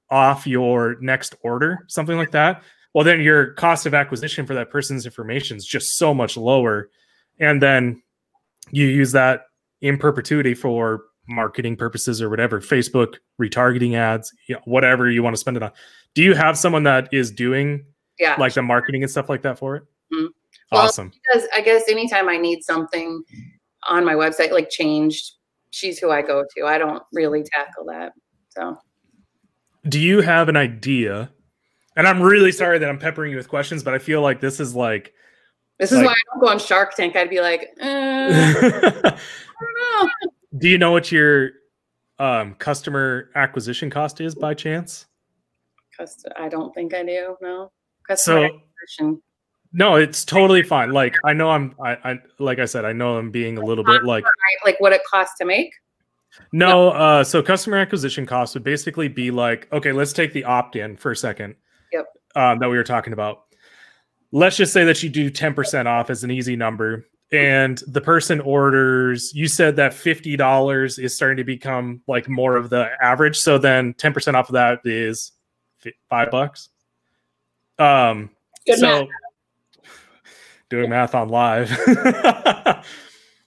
off 0.10 0.46
your 0.48 0.98
next 1.02 1.36
order, 1.44 1.86
something 1.88 2.18
like 2.18 2.32
that. 2.32 2.64
Well, 2.94 3.04
then 3.04 3.22
your 3.22 3.54
cost 3.54 3.86
of 3.86 3.94
acquisition 3.94 4.46
for 4.46 4.54
that 4.54 4.70
person's 4.70 5.06
information 5.06 5.58
is 5.58 5.66
just 5.66 5.98
so 5.98 6.14
much 6.14 6.38
lower. 6.38 6.90
And 7.40 7.62
then 7.62 8.02
you 8.72 8.86
use 8.86 9.12
that 9.14 9.48
in 9.82 9.98
perpetuity 9.98 10.54
for 10.54 11.04
marketing 11.28 11.76
purposes 11.76 12.22
or 12.22 12.30
whatever, 12.30 12.62
Facebook 12.62 13.16
retargeting 13.42 13.96
ads, 13.96 14.32
you 14.48 14.56
know, 14.56 14.62
whatever 14.66 15.10
you 15.10 15.24
want 15.24 15.34
to 15.34 15.40
spend 15.40 15.58
it 15.58 15.64
on. 15.64 15.72
Do 16.16 16.22
you 16.22 16.36
have 16.36 16.58
someone 16.58 16.84
that 16.84 17.10
is 17.12 17.32
doing 17.32 17.86
Yeah. 18.20 18.36
like 18.38 18.54
the 18.54 18.62
marketing 18.62 19.04
and 19.04 19.12
stuff 19.12 19.30
like 19.30 19.42
that 19.44 19.58
for 19.58 19.76
it? 19.78 19.84
Mhm. 20.14 20.28
Well, 20.72 20.82
Awesome. 20.84 21.12
because 21.12 21.48
I 21.54 21.62
guess 21.62 21.84
anytime 21.90 22.30
I 22.30 22.38
need 22.38 22.64
something 22.64 23.24
on 23.90 24.06
my 24.06 24.14
website, 24.14 24.52
like 24.52 24.70
changed, 24.70 25.34
she's 25.72 25.98
who 26.00 26.12
I 26.12 26.22
go 26.22 26.46
to. 26.56 26.66
I 26.66 26.78
don't 26.78 27.02
really 27.14 27.44
tackle 27.44 27.86
that. 27.86 28.14
So 28.50 28.78
Do 29.88 30.00
you 30.00 30.22
have 30.22 30.48
an 30.50 30.56
idea? 30.56 31.32
And 31.96 32.08
I'm 32.08 32.22
really 32.22 32.52
sorry 32.52 32.78
that 32.80 32.90
I'm 32.90 32.98
peppering 33.00 33.32
you 33.32 33.38
with 33.38 33.50
questions, 33.50 33.84
but 33.84 33.94
I 33.94 33.98
feel 34.00 34.22
like 34.22 34.40
this 34.42 34.60
is 34.60 34.76
like 34.76 35.14
this 35.80 35.92
is 35.92 35.98
Like- 35.98 36.08
why 36.08 36.12
I 36.14 36.22
don't 36.34 36.40
go 36.42 36.48
on 36.50 36.60
Shark 36.60 36.96
Tank. 36.96 37.16
I'd 37.16 37.30
be 37.32 37.42
like, 37.42 37.70
uh, 37.82 37.86
I 37.86 39.02
don't 39.02 40.04
know. 40.04 40.10
Do 40.60 40.70
you 40.70 40.78
know 40.78 40.92
what 40.92 41.12
your 41.12 41.50
um, 42.20 42.54
customer 42.56 43.30
acquisition 43.36 43.90
cost 43.90 44.22
is 44.22 44.36
by 44.36 44.54
chance? 44.54 45.08
I 46.38 46.48
don't 46.50 46.74
think 46.76 46.94
I 46.94 47.04
do. 47.04 47.36
No. 47.42 47.72
Customer 48.08 48.48
So 48.50 48.56
acquisition. 48.56 49.22
no, 49.72 49.96
it's 49.96 50.26
totally 50.26 50.64
fine. 50.64 50.92
Like 50.92 51.16
I 51.26 51.34
know 51.34 51.50
I'm 51.50 51.76
I, 51.84 51.92
I 52.12 52.20
like 52.40 52.60
I 52.60 52.66
said, 52.66 52.86
I 52.86 52.94
know 52.94 53.18
I'm 53.18 53.32
being 53.32 53.58
a 53.58 53.64
little 53.66 53.84
bit 53.84 54.04
like 54.04 54.26
like 54.66 54.80
what 54.80 54.94
it 54.94 55.02
costs 55.10 55.38
to 55.40 55.46
make. 55.46 55.72
No, 56.52 56.90
uh, 56.90 57.24
so 57.24 57.44
customer 57.44 57.78
acquisition 57.78 58.26
cost 58.26 58.56
would 58.56 58.64
basically 58.64 59.08
be 59.08 59.30
like, 59.30 59.68
okay, 59.72 59.92
let's 59.92 60.14
take 60.14 60.34
the 60.34 60.44
opt-in 60.46 60.98
for 60.98 61.12
a 61.12 61.16
second. 61.16 61.54
Yep. 61.92 62.08
Um, 62.36 62.58
that 62.58 62.70
we 62.70 62.76
were 62.76 62.84
talking 62.84 63.14
about. 63.14 63.44
Let's 64.32 64.58
just 64.58 64.74
say 64.74 64.84
that 64.86 65.04
you 65.04 65.10
do 65.10 65.30
10% 65.30 65.86
off 65.86 66.10
as 66.10 66.24
an 66.24 66.32
easy 66.32 66.56
number, 66.56 67.06
and 67.32 67.78
the 67.86 68.02
person 68.02 68.40
orders, 68.42 69.32
you 69.36 69.48
said 69.48 69.76
that 69.76 69.92
$50 69.92 70.98
is 70.98 71.16
starting 71.16 71.38
to 71.38 71.44
become 71.44 72.02
like 72.08 72.28
more 72.28 72.56
of 72.56 72.72
the 72.72 72.90
average. 73.00 73.38
So 73.40 73.60
then 73.60 73.94
10% 73.94 74.34
off 74.34 74.50
of 74.50 74.54
that 74.54 74.80
is 74.86 75.34
five 76.10 76.32
bucks. 76.32 76.70
Um, 77.80 78.30
Good 78.66 78.80
so 78.80 78.88
math. 78.88 79.08
doing 80.70 80.90
math 80.90 81.16
on 81.16 81.30
live. 81.30 81.70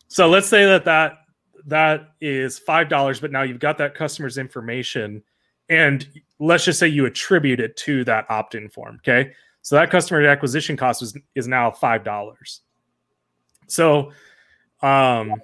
so 0.09 0.29
let's 0.29 0.49
say 0.49 0.65
that 0.65 0.85
that 0.85 1.19
that 1.67 2.11
is 2.21 2.59
five 2.59 2.89
dollars, 2.89 3.21
but 3.21 3.33
now 3.33 3.43
you've 3.43 3.59
got 3.59 3.79
that 3.79 3.95
customer's 3.95 4.39
information, 4.39 5.23
and 5.69 6.07
let's 6.39 6.65
just 6.65 6.79
say 6.79 6.89
you 6.89 7.07
attribute 7.07 7.61
it 7.61 7.77
to 7.79 8.05
that 8.05 8.27
opt-in 8.31 8.69
form. 8.69 8.97
Okay, 8.97 9.33
so 9.63 9.77
that 9.77 9.91
customer 9.91 10.25
acquisition 10.27 10.77
cost 10.77 11.03
is 11.03 11.17
is 11.35 11.49
now 11.49 11.71
five 11.71 12.05
dollars. 12.05 12.61
So, 13.69 14.13
um, 14.83 15.35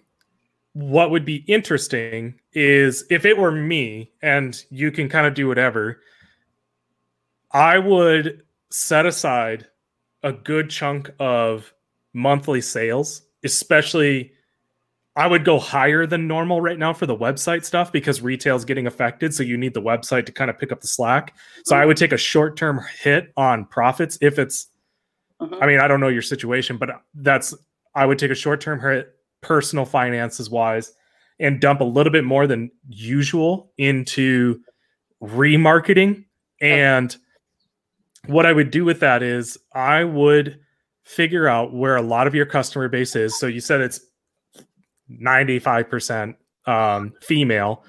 what 0.74 1.10
would 1.10 1.24
be 1.24 1.36
interesting 1.48 2.38
is 2.52 3.04
if 3.10 3.24
it 3.24 3.36
were 3.36 3.52
me, 3.52 4.12
and 4.22 4.62
you 4.70 4.90
can 4.90 5.08
kind 5.08 5.26
of 5.26 5.34
do 5.34 5.48
whatever. 5.48 6.00
I 7.54 7.78
would 7.78 8.44
set 8.72 9.06
aside 9.06 9.66
a 10.22 10.32
good 10.32 10.70
chunk 10.70 11.10
of 11.18 11.72
monthly 12.14 12.60
sales, 12.60 13.22
especially 13.44 14.32
I 15.14 15.26
would 15.26 15.44
go 15.44 15.58
higher 15.58 16.06
than 16.06 16.26
normal 16.26 16.62
right 16.62 16.78
now 16.78 16.94
for 16.94 17.04
the 17.04 17.16
website 17.16 17.64
stuff 17.64 17.92
because 17.92 18.22
retail's 18.22 18.64
getting 18.64 18.86
affected. 18.86 19.34
So 19.34 19.42
you 19.42 19.58
need 19.58 19.74
the 19.74 19.82
website 19.82 20.24
to 20.26 20.32
kind 20.32 20.48
of 20.50 20.58
pick 20.58 20.72
up 20.72 20.80
the 20.80 20.86
slack. 20.86 21.36
So 21.64 21.76
I 21.76 21.84
would 21.84 21.98
take 21.98 22.12
a 22.12 22.16
short 22.16 22.56
term 22.56 22.80
hit 23.02 23.30
on 23.36 23.66
profits 23.66 24.16
if 24.22 24.38
it's, 24.38 24.68
Mhm. 25.40 25.62
I 25.62 25.66
mean, 25.66 25.80
I 25.80 25.88
don't 25.88 26.00
know 26.00 26.08
your 26.08 26.22
situation, 26.22 26.78
but 26.78 26.90
that's, 27.14 27.54
I 27.94 28.06
would 28.06 28.18
take 28.18 28.30
a 28.30 28.34
short 28.34 28.60
term 28.62 28.80
hit 28.80 29.14
personal 29.42 29.84
finances 29.84 30.48
wise 30.48 30.94
and 31.38 31.60
dump 31.60 31.80
a 31.80 31.84
little 31.84 32.12
bit 32.12 32.24
more 32.24 32.46
than 32.46 32.70
usual 32.88 33.72
into 33.76 34.60
remarketing. 35.22 36.24
And 36.60 37.14
what 38.26 38.46
I 38.46 38.52
would 38.52 38.70
do 38.70 38.84
with 38.84 39.00
that 39.00 39.22
is 39.22 39.58
I 39.74 40.04
would 40.04 40.58
figure 41.02 41.48
out 41.48 41.74
where 41.74 41.96
a 41.96 42.02
lot 42.02 42.26
of 42.26 42.34
your 42.34 42.46
customer 42.46 42.88
base 42.88 43.16
is. 43.16 43.38
So 43.38 43.46
you 43.46 43.60
said 43.60 43.80
it's 43.80 44.00
95% 45.10 46.34
um, 46.66 47.12
female. 47.22 47.84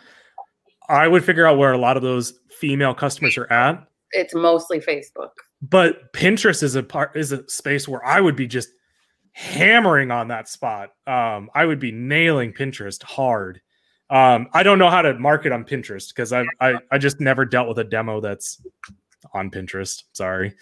I 0.89 1.07
would 1.07 1.23
figure 1.23 1.45
out 1.45 1.57
where 1.57 1.73
a 1.73 1.77
lot 1.77 1.97
of 1.97 2.03
those 2.03 2.33
female 2.59 2.93
customers 2.93 3.37
are 3.37 3.51
at. 3.51 3.87
It's 4.11 4.33
mostly 4.33 4.79
Facebook. 4.79 5.29
But 5.61 6.11
Pinterest 6.13 6.61
is 6.61 6.75
a 6.75 6.83
part 6.83 7.15
is 7.15 7.31
a 7.31 7.47
space 7.49 7.87
where 7.87 8.05
I 8.05 8.19
would 8.19 8.35
be 8.35 8.47
just 8.47 8.69
hammering 9.31 10.11
on 10.11 10.27
that 10.27 10.49
spot. 10.49 10.89
Um, 11.07 11.49
I 11.55 11.65
would 11.65 11.79
be 11.79 11.91
nailing 11.91 12.53
Pinterest 12.53 13.01
hard. 13.01 13.61
Um, 14.09 14.47
I 14.53 14.61
don't 14.61 14.77
know 14.77 14.89
how 14.89 15.01
to 15.01 15.17
market 15.17 15.51
on 15.51 15.63
Pinterest 15.63 16.09
because 16.09 16.33
I, 16.33 16.45
I 16.59 16.75
I 16.91 16.97
just 16.97 17.19
never 17.19 17.45
dealt 17.45 17.69
with 17.69 17.79
a 17.79 17.83
demo 17.83 18.19
that's 18.19 18.61
on 19.33 19.49
Pinterest. 19.49 20.03
Sorry. 20.13 20.53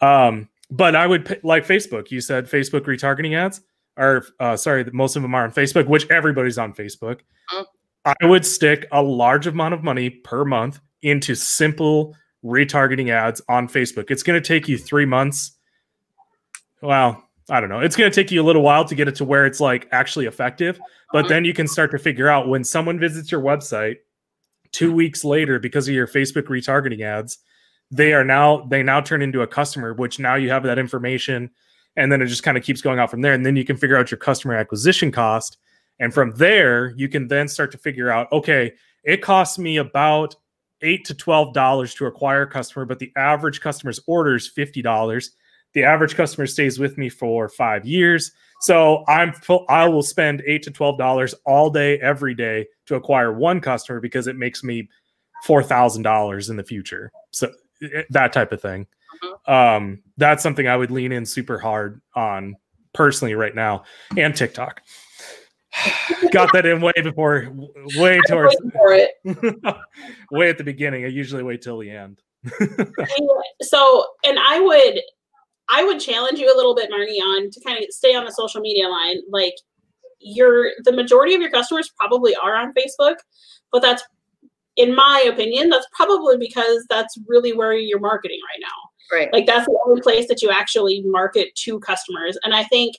Um, 0.00 0.48
but 0.70 0.96
I 0.96 1.06
would 1.06 1.40
like 1.42 1.66
Facebook. 1.66 2.10
You 2.10 2.20
said 2.20 2.46
Facebook 2.46 2.82
retargeting 2.82 3.36
ads, 3.36 3.60
or 3.96 4.24
uh, 4.40 4.56
sorry, 4.56 4.84
most 4.92 5.16
of 5.16 5.22
them 5.22 5.34
are 5.34 5.44
on 5.44 5.52
Facebook, 5.52 5.86
which 5.86 6.08
everybody's 6.10 6.58
on 6.58 6.72
Facebook. 6.72 7.20
Mm. 7.52 7.66
I 8.06 8.26
would 8.26 8.44
stick 8.44 8.86
a 8.92 9.02
large 9.02 9.46
amount 9.46 9.74
of 9.74 9.82
money 9.82 10.10
per 10.10 10.44
month 10.44 10.80
into 11.02 11.34
simple 11.34 12.14
retargeting 12.44 13.10
ads 13.10 13.40
on 13.48 13.68
Facebook. 13.68 14.10
It's 14.10 14.22
going 14.22 14.40
to 14.40 14.46
take 14.46 14.68
you 14.68 14.76
three 14.76 15.06
months. 15.06 15.52
Well, 16.82 17.22
I 17.48 17.60
don't 17.60 17.68
know. 17.68 17.80
It's 17.80 17.96
going 17.96 18.10
to 18.10 18.14
take 18.14 18.30
you 18.30 18.42
a 18.42 18.44
little 18.44 18.62
while 18.62 18.84
to 18.84 18.94
get 18.94 19.08
it 19.08 19.14
to 19.16 19.24
where 19.24 19.46
it's 19.46 19.60
like 19.60 19.88
actually 19.92 20.26
effective, 20.26 20.78
but 21.12 21.20
mm-hmm. 21.20 21.28
then 21.28 21.44
you 21.44 21.54
can 21.54 21.66
start 21.66 21.90
to 21.92 21.98
figure 21.98 22.28
out 22.28 22.48
when 22.48 22.64
someone 22.64 22.98
visits 22.98 23.30
your 23.30 23.42
website 23.42 23.96
two 24.72 24.92
weeks 24.92 25.24
later 25.24 25.58
because 25.58 25.88
of 25.88 25.94
your 25.94 26.06
Facebook 26.06 26.44
retargeting 26.44 27.02
ads, 27.02 27.38
they 27.90 28.12
are 28.12 28.24
now 28.24 28.66
they 28.66 28.82
now 28.82 29.00
turn 29.00 29.22
into 29.22 29.42
a 29.42 29.46
customer, 29.46 29.94
which 29.94 30.18
now 30.18 30.34
you 30.34 30.50
have 30.50 30.62
that 30.64 30.78
information, 30.78 31.50
and 31.96 32.10
then 32.10 32.22
it 32.22 32.26
just 32.26 32.42
kind 32.42 32.56
of 32.56 32.64
keeps 32.64 32.80
going 32.80 32.98
out 32.98 33.10
from 33.10 33.20
there. 33.20 33.32
And 33.32 33.44
then 33.44 33.56
you 33.56 33.64
can 33.64 33.76
figure 33.76 33.96
out 33.96 34.10
your 34.10 34.18
customer 34.18 34.54
acquisition 34.54 35.12
cost, 35.12 35.58
and 35.98 36.12
from 36.12 36.32
there 36.36 36.92
you 36.96 37.08
can 37.08 37.28
then 37.28 37.48
start 37.48 37.70
to 37.72 37.78
figure 37.78 38.10
out, 38.10 38.30
okay, 38.32 38.72
it 39.04 39.22
costs 39.22 39.58
me 39.58 39.76
about 39.76 40.34
eight 40.82 41.04
to 41.06 41.14
twelve 41.14 41.54
dollars 41.54 41.94
to 41.94 42.06
acquire 42.06 42.42
a 42.42 42.50
customer, 42.50 42.84
but 42.84 42.98
the 42.98 43.12
average 43.16 43.60
customer's 43.60 44.00
order 44.06 44.34
is 44.34 44.48
fifty 44.48 44.82
dollars. 44.82 45.30
The 45.72 45.84
average 45.84 46.14
customer 46.14 46.46
stays 46.46 46.78
with 46.78 46.98
me 46.98 47.08
for 47.08 47.48
five 47.48 47.84
years. 47.84 48.32
So 48.60 49.04
I'm 49.08 49.34
I 49.68 49.88
will 49.88 50.02
spend 50.02 50.42
eight 50.46 50.62
to 50.62 50.70
twelve 50.70 50.98
dollars 50.98 51.34
all 51.44 51.68
day, 51.68 51.98
every 51.98 52.34
day 52.34 52.66
to 52.86 52.94
acquire 52.94 53.32
one 53.32 53.60
customer 53.60 54.00
because 54.00 54.26
it 54.26 54.36
makes 54.36 54.64
me 54.64 54.88
four 55.44 55.62
thousand 55.62 56.02
dollars 56.02 56.48
in 56.48 56.56
the 56.56 56.64
future. 56.64 57.10
So 57.32 57.50
that 58.10 58.32
type 58.32 58.52
of 58.52 58.60
thing. 58.60 58.86
Mm-hmm. 59.22 59.52
Um, 59.52 60.02
that's 60.16 60.42
something 60.42 60.66
I 60.66 60.76
would 60.76 60.90
lean 60.90 61.12
in 61.12 61.26
super 61.26 61.58
hard 61.58 62.00
on 62.14 62.56
personally 62.92 63.34
right 63.34 63.54
now, 63.54 63.84
and 64.16 64.34
TikTok. 64.34 64.80
Got 66.30 66.52
that 66.52 66.66
in 66.66 66.80
way 66.80 66.92
before, 67.02 67.48
way 67.96 68.20
towards 68.28 68.56
way 70.30 70.48
at 70.48 70.58
the 70.58 70.64
beginning. 70.64 71.04
I 71.04 71.08
usually 71.08 71.42
wait 71.42 71.62
till 71.62 71.78
the 71.78 71.90
end. 71.90 72.20
so, 73.62 74.06
and 74.24 74.38
I 74.38 74.60
would, 74.60 75.00
I 75.70 75.84
would 75.84 75.98
challenge 75.98 76.38
you 76.38 76.54
a 76.54 76.56
little 76.56 76.74
bit, 76.74 76.90
Marnie, 76.90 77.20
on 77.20 77.50
to 77.50 77.60
kind 77.60 77.78
of 77.78 77.84
stay 77.90 78.14
on 78.14 78.24
the 78.24 78.30
social 78.30 78.60
media 78.60 78.88
line. 78.88 79.18
Like, 79.30 79.54
your 80.20 80.70
the 80.84 80.92
majority 80.92 81.34
of 81.34 81.40
your 81.40 81.50
customers 81.50 81.90
probably 81.98 82.34
are 82.36 82.54
on 82.54 82.72
Facebook, 82.72 83.16
but 83.72 83.82
that's 83.82 84.02
in 84.76 84.94
my 84.94 85.24
opinion, 85.28 85.68
that's 85.68 85.86
probably 85.92 86.36
because 86.36 86.84
that's 86.88 87.16
really 87.26 87.52
where 87.52 87.74
you're 87.74 88.00
marketing 88.00 88.40
right 88.52 88.60
now. 88.60 89.16
Right. 89.16 89.32
Like 89.32 89.46
that's 89.46 89.66
the 89.66 89.78
only 89.86 90.00
place 90.00 90.28
that 90.28 90.42
you 90.42 90.50
actually 90.50 91.02
market 91.02 91.54
to 91.56 91.78
customers. 91.80 92.38
And 92.42 92.54
I 92.54 92.64
think 92.64 92.96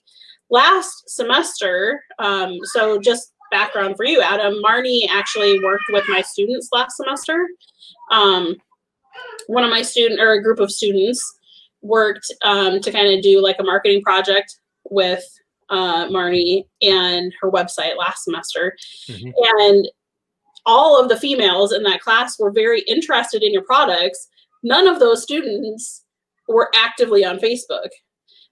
last 0.50 1.10
semester, 1.10 2.02
um, 2.20 2.60
so 2.64 3.00
just 3.00 3.34
background 3.52 3.96
for 3.98 4.06
you, 4.06 4.22
Adam, 4.22 4.62
Marnie 4.64 5.08
actually 5.10 5.60
worked 5.60 5.86
with 5.90 6.06
my 6.08 6.22
students 6.22 6.70
last 6.72 6.98
semester. 6.98 7.48
Um, 8.12 8.56
one 9.48 9.64
of 9.64 9.70
my 9.70 9.82
student 9.82 10.20
or 10.20 10.34
a 10.34 10.44
group 10.44 10.60
of 10.60 10.72
students 10.72 11.38
worked 11.82 12.32
um, 12.44 12.80
to 12.82 12.92
kind 12.92 13.14
of 13.14 13.22
do 13.22 13.42
like 13.42 13.58
a 13.60 13.64
marketing 13.64 14.02
project 14.02 14.60
with 14.90 15.24
uh, 15.70 16.08
Marnie 16.08 16.66
and 16.82 17.34
her 17.42 17.50
website 17.52 17.98
last 17.98 18.24
semester. 18.24 18.76
Mm-hmm. 19.10 19.30
And 19.60 19.90
all 20.66 21.00
of 21.00 21.10
the 21.10 21.18
females 21.18 21.72
in 21.72 21.84
that 21.84 22.02
class 22.02 22.40
were 22.40 22.52
very 22.52 22.82
interested 22.82 23.44
in 23.44 23.54
your 23.54 23.64
products. 23.64 24.28
None 24.64 24.88
of 24.88 25.00
those 25.00 25.24
students 25.24 26.04
were 26.48 26.72
actively 26.76 27.24
on 27.24 27.40
Facebook. 27.40 27.90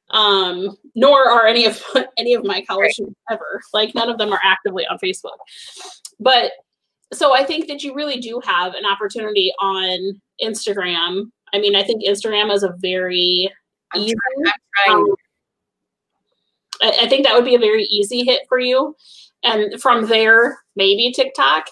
Um, 0.09 0.77
nor 0.95 1.29
are 1.29 1.47
any 1.47 1.65
of 1.65 1.81
any 2.17 2.33
of 2.33 2.43
my 2.43 2.61
college 2.63 2.91
students 2.93 3.19
ever. 3.31 3.61
Like 3.73 3.95
none 3.95 4.09
of 4.09 4.17
them 4.17 4.31
are 4.31 4.41
actively 4.43 4.85
on 4.85 4.99
Facebook. 4.99 5.37
But 6.19 6.51
so 7.11 7.33
I 7.33 7.43
think 7.43 7.67
that 7.67 7.83
you 7.83 7.95
really 7.95 8.19
do 8.19 8.41
have 8.43 8.73
an 8.73 8.85
opportunity 8.85 9.51
on 9.59 10.21
Instagram. 10.43 11.31
I 11.53 11.59
mean, 11.59 11.75
I 11.75 11.83
think 11.83 12.03
Instagram 12.03 12.51
is 12.51 12.63
a 12.63 12.73
very 12.79 13.51
I'm 13.93 14.01
easy. 14.01 14.15
Trying, 14.85 14.97
um, 14.97 15.15
I, 16.81 16.97
I 17.03 17.09
think 17.09 17.25
that 17.25 17.35
would 17.35 17.45
be 17.45 17.55
a 17.55 17.59
very 17.59 17.85
easy 17.85 18.23
hit 18.23 18.41
for 18.49 18.59
you. 18.59 18.95
And 19.43 19.81
from 19.81 20.07
there, 20.07 20.59
maybe 20.75 21.11
TikTok. 21.11 21.65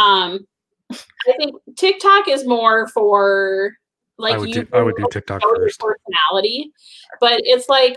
Um, 0.00 0.46
I 0.92 1.32
think 1.36 1.56
TikTok 1.76 2.28
is 2.28 2.46
more 2.46 2.88
for 2.88 3.72
like 4.18 4.34
I 4.34 4.38
would 4.38 4.48
you. 4.48 4.64
Do, 4.64 4.68
I 4.72 4.82
would 4.82 4.96
do 4.96 5.06
TikTok 5.10 5.42
first. 5.42 5.80
Personality, 5.80 6.72
but 7.20 7.40
it's 7.44 7.68
like 7.68 7.96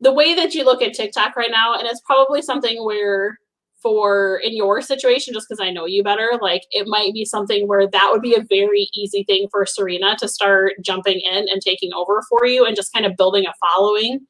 the 0.00 0.12
way 0.12 0.34
that 0.34 0.54
you 0.54 0.64
look 0.64 0.82
at 0.82 0.94
TikTok 0.94 1.36
right 1.36 1.50
now, 1.50 1.74
and 1.74 1.86
it's 1.86 2.00
probably 2.02 2.42
something 2.42 2.84
where 2.84 3.38
for 3.82 4.40
in 4.42 4.56
your 4.56 4.80
situation, 4.80 5.34
just 5.34 5.46
because 5.48 5.60
I 5.60 5.70
know 5.70 5.84
you 5.84 6.02
better, 6.02 6.30
like 6.40 6.62
it 6.70 6.86
might 6.88 7.12
be 7.12 7.24
something 7.24 7.68
where 7.68 7.86
that 7.86 8.08
would 8.10 8.22
be 8.22 8.34
a 8.34 8.44
very 8.48 8.88
easy 8.94 9.24
thing 9.24 9.46
for 9.50 9.66
Serena 9.66 10.16
to 10.20 10.28
start 10.28 10.72
jumping 10.82 11.20
in 11.20 11.46
and 11.50 11.60
taking 11.60 11.92
over 11.92 12.22
for 12.28 12.46
you 12.46 12.64
and 12.64 12.74
just 12.74 12.92
kind 12.92 13.04
of 13.04 13.16
building 13.16 13.44
a 13.46 13.52
following 13.60 14.26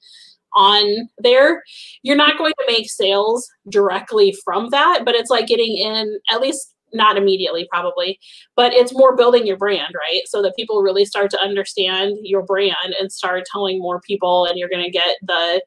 on 0.55 1.09
there. 1.19 1.63
You're 2.03 2.17
not 2.17 2.37
going 2.37 2.53
to 2.59 2.65
make 2.67 2.91
sales 2.91 3.49
directly 3.69 4.35
from 4.45 4.71
that, 4.71 5.03
but 5.05 5.15
it's 5.15 5.31
like 5.31 5.47
getting 5.47 5.77
in 5.77 6.19
at 6.31 6.41
least 6.41 6.74
not 6.95 7.17
immediately 7.17 7.67
probably 7.71 8.19
but 8.57 8.73
it's 8.73 8.95
more 8.95 9.17
building 9.17 9.47
your 9.47 9.57
brand 9.57 9.95
right? 9.95 10.23
So 10.27 10.43
that 10.43 10.57
people 10.57 10.83
really 10.83 11.05
start 11.05 11.31
to 11.33 11.41
understand 11.41 12.17
your 12.23 12.43
brand 12.43 12.95
and 12.99 13.13
start 13.13 13.45
telling 13.51 13.79
more 13.79 14.01
people 14.01 14.47
and 14.47 14.59
you're 14.59 14.69
going 14.69 14.85
to 14.85 14.91
get 14.91 15.17
the 15.23 15.63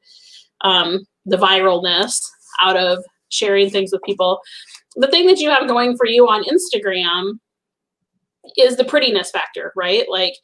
um, 0.62 1.06
the 1.24 1.36
viralness 1.36 2.20
out 2.60 2.76
of 2.76 3.04
sharing 3.28 3.70
things 3.70 3.92
with 3.92 4.02
people. 4.02 4.40
The 4.96 5.08
thing 5.08 5.26
that 5.26 5.38
you 5.38 5.50
have 5.50 5.68
going 5.68 5.96
for 5.96 6.06
you 6.06 6.26
on 6.26 6.44
instagram 6.44 7.38
is 8.56 8.76
the 8.76 8.84
prettiness 8.84 9.30
factor 9.30 9.72
right? 9.76 10.06
Like 10.08 10.34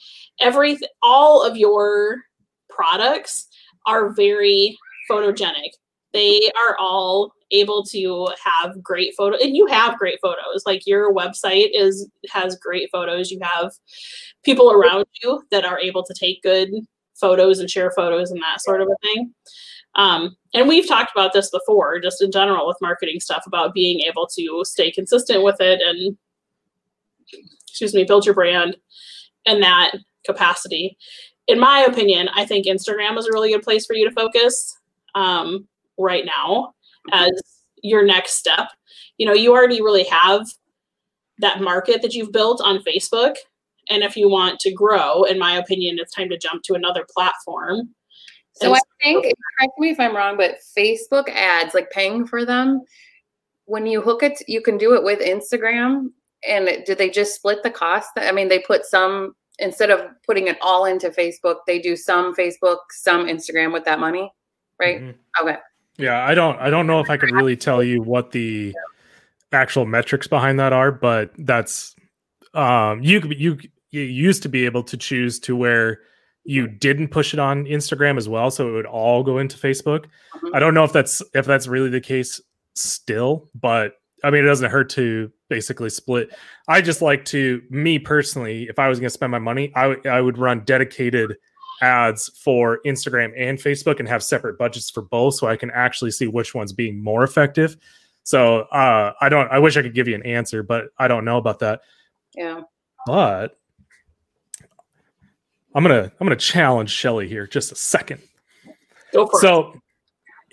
every 0.40 0.78
all 1.02 1.42
of 1.42 1.56
your 1.56 2.22
products 2.68 3.48
are 3.86 4.12
very 4.12 4.76
photogenic 5.10 5.70
they 6.14 6.50
are 6.64 6.76
all 6.78 7.34
able 7.50 7.84
to 7.84 8.28
have 8.42 8.82
great 8.82 9.14
photo 9.16 9.36
and 9.36 9.56
you 9.56 9.66
have 9.66 9.98
great 9.98 10.18
photos. 10.22 10.62
Like 10.64 10.86
your 10.86 11.12
website 11.12 11.70
is 11.74 12.08
has 12.30 12.56
great 12.56 12.88
photos. 12.90 13.30
You 13.30 13.40
have 13.42 13.72
people 14.44 14.72
around 14.72 15.04
you 15.22 15.42
that 15.50 15.64
are 15.64 15.78
able 15.78 16.04
to 16.04 16.14
take 16.18 16.42
good 16.42 16.70
photos 17.14 17.58
and 17.58 17.68
share 17.68 17.90
photos 17.90 18.30
and 18.30 18.40
that 18.42 18.62
sort 18.62 18.80
of 18.80 18.88
a 18.88 18.96
thing. 19.02 19.34
Um, 19.96 20.36
and 20.54 20.68
we've 20.68 20.88
talked 20.88 21.12
about 21.14 21.32
this 21.32 21.50
before 21.50 22.00
just 22.00 22.22
in 22.22 22.32
general 22.32 22.66
with 22.66 22.76
marketing 22.80 23.20
stuff 23.20 23.44
about 23.46 23.74
being 23.74 24.00
able 24.00 24.26
to 24.36 24.62
stay 24.64 24.90
consistent 24.90 25.44
with 25.44 25.60
it 25.60 25.80
and 25.84 26.16
excuse 27.68 27.94
me 27.94 28.04
build 28.04 28.24
your 28.24 28.34
brand 28.34 28.76
in 29.46 29.60
that 29.60 29.92
capacity. 30.24 30.96
In 31.46 31.60
my 31.60 31.80
opinion 31.80 32.30
i 32.34 32.46
think 32.46 32.64
instagram 32.66 33.18
is 33.18 33.26
a 33.26 33.32
really 33.32 33.50
good 33.50 33.62
place 33.62 33.84
for 33.84 33.94
you 33.94 34.08
to 34.08 34.14
focus. 34.14 34.78
Um, 35.14 35.68
right 35.98 36.24
now 36.24 36.74
as 37.12 37.30
your 37.82 38.04
next 38.04 38.34
step. 38.34 38.68
You 39.18 39.26
know, 39.26 39.34
you 39.34 39.52
already 39.52 39.80
really 39.80 40.04
have 40.04 40.46
that 41.38 41.60
market 41.60 42.02
that 42.02 42.14
you've 42.14 42.32
built 42.32 42.60
on 42.64 42.82
Facebook. 42.82 43.34
And 43.90 44.02
if 44.02 44.16
you 44.16 44.28
want 44.28 44.60
to 44.60 44.72
grow, 44.72 45.24
in 45.24 45.38
my 45.38 45.58
opinion, 45.58 45.98
it's 45.98 46.14
time 46.14 46.28
to 46.30 46.38
jump 46.38 46.62
to 46.64 46.74
another 46.74 47.06
platform. 47.14 47.94
So 48.54 48.68
and 48.68 48.76
I 48.76 48.80
think, 49.02 49.24
correct 49.24 49.72
me 49.78 49.90
if 49.90 50.00
I'm 50.00 50.16
wrong, 50.16 50.36
but 50.36 50.56
Facebook 50.76 51.28
ads, 51.28 51.74
like 51.74 51.90
paying 51.90 52.26
for 52.26 52.44
them, 52.44 52.82
when 53.66 53.84
you 53.84 54.00
hook 54.00 54.22
it, 54.22 54.42
you 54.46 54.62
can 54.62 54.78
do 54.78 54.94
it 54.94 55.02
with 55.02 55.20
Instagram. 55.20 56.10
And 56.48 56.84
did 56.86 56.98
they 56.98 57.10
just 57.10 57.34
split 57.34 57.62
the 57.62 57.70
cost? 57.70 58.10
I 58.16 58.30
mean, 58.30 58.48
they 58.48 58.60
put 58.60 58.84
some, 58.86 59.34
instead 59.58 59.90
of 59.90 60.02
putting 60.26 60.46
it 60.46 60.58
all 60.62 60.84
into 60.84 61.10
Facebook, 61.10 61.56
they 61.66 61.78
do 61.78 61.96
some 61.96 62.34
Facebook, 62.34 62.78
some 62.90 63.26
Instagram 63.26 63.72
with 63.72 63.84
that 63.84 63.98
money, 63.98 64.32
right? 64.78 65.00
Mm-hmm. 65.00 65.46
Okay. 65.46 65.58
Yeah, 65.98 66.24
I 66.24 66.34
don't 66.34 66.58
I 66.58 66.70
don't 66.70 66.86
know 66.86 67.00
if 67.00 67.10
I 67.10 67.16
could 67.16 67.30
really 67.30 67.56
tell 67.56 67.82
you 67.82 68.02
what 68.02 68.32
the 68.32 68.74
actual 69.52 69.86
metrics 69.86 70.26
behind 70.26 70.58
that 70.58 70.72
are, 70.72 70.90
but 70.90 71.30
that's 71.38 71.94
um 72.54 73.02
you 73.02 73.20
you 73.36 73.58
you 73.90 74.02
used 74.02 74.42
to 74.42 74.48
be 74.48 74.64
able 74.64 74.82
to 74.82 74.96
choose 74.96 75.38
to 75.40 75.54
where 75.54 76.00
you 76.44 76.66
didn't 76.66 77.08
push 77.08 77.32
it 77.32 77.38
on 77.40 77.64
Instagram 77.64 78.18
as 78.18 78.28
well, 78.28 78.50
so 78.50 78.68
it 78.68 78.72
would 78.72 78.86
all 78.86 79.22
go 79.22 79.38
into 79.38 79.56
Facebook. 79.56 80.06
Mhm. 80.34 80.50
I 80.54 80.58
don't 80.58 80.74
know 80.74 80.84
if 80.84 80.92
that's 80.92 81.22
if 81.32 81.46
that's 81.46 81.66
really 81.68 81.90
the 81.90 82.00
case 82.00 82.40
still, 82.74 83.48
but 83.54 83.94
I 84.24 84.30
mean 84.30 84.44
it 84.44 84.48
doesn't 84.48 84.70
hurt 84.70 84.90
to 84.90 85.30
basically 85.48 85.90
split. 85.90 86.30
I 86.66 86.80
just 86.80 87.02
like 87.02 87.24
to 87.26 87.62
me 87.70 87.98
personally, 88.00 88.64
if 88.64 88.78
I 88.80 88.88
was 88.88 88.98
going 88.98 89.06
to 89.08 89.14
spend 89.14 89.30
my 89.30 89.38
money, 89.38 89.70
I 89.76 89.86
would 89.86 90.06
I 90.06 90.20
would 90.20 90.38
run 90.38 90.60
dedicated 90.64 91.36
ads 91.84 92.30
for 92.38 92.80
Instagram 92.86 93.32
and 93.36 93.58
Facebook 93.58 94.00
and 94.00 94.08
have 94.08 94.22
separate 94.22 94.58
budgets 94.58 94.90
for 94.90 95.02
both 95.02 95.34
so 95.34 95.46
I 95.46 95.56
can 95.56 95.70
actually 95.70 96.10
see 96.10 96.26
which 96.26 96.54
one's 96.54 96.72
being 96.72 97.02
more 97.02 97.22
effective. 97.22 97.76
So 98.22 98.60
uh 98.62 99.12
I 99.20 99.28
don't 99.28 99.50
I 99.50 99.58
wish 99.58 99.76
I 99.76 99.82
could 99.82 99.94
give 99.94 100.08
you 100.08 100.14
an 100.14 100.24
answer, 100.24 100.62
but 100.62 100.86
I 100.98 101.08
don't 101.08 101.24
know 101.24 101.36
about 101.36 101.58
that. 101.58 101.82
Yeah. 102.34 102.62
But 103.06 103.58
I'm 105.74 105.82
gonna 105.82 106.10
I'm 106.18 106.26
gonna 106.26 106.36
challenge 106.36 106.90
Shelly 106.90 107.28
here 107.28 107.46
just 107.46 107.72
a 107.72 107.76
second. 107.76 108.20
Go 109.12 109.26
for 109.26 109.38
it. 109.38 109.40
So, 109.40 109.80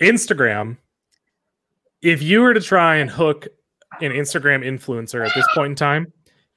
Instagram, 0.00 0.76
if 2.02 2.22
you 2.22 2.40
were 2.40 2.54
to 2.54 2.60
try 2.60 2.96
and 2.96 3.08
hook 3.08 3.46
an 4.00 4.12
Instagram 4.12 4.64
influencer 4.64 5.26
at 5.26 5.34
this 5.34 5.46
point 5.54 5.70
in 5.70 5.76
time, 5.76 6.12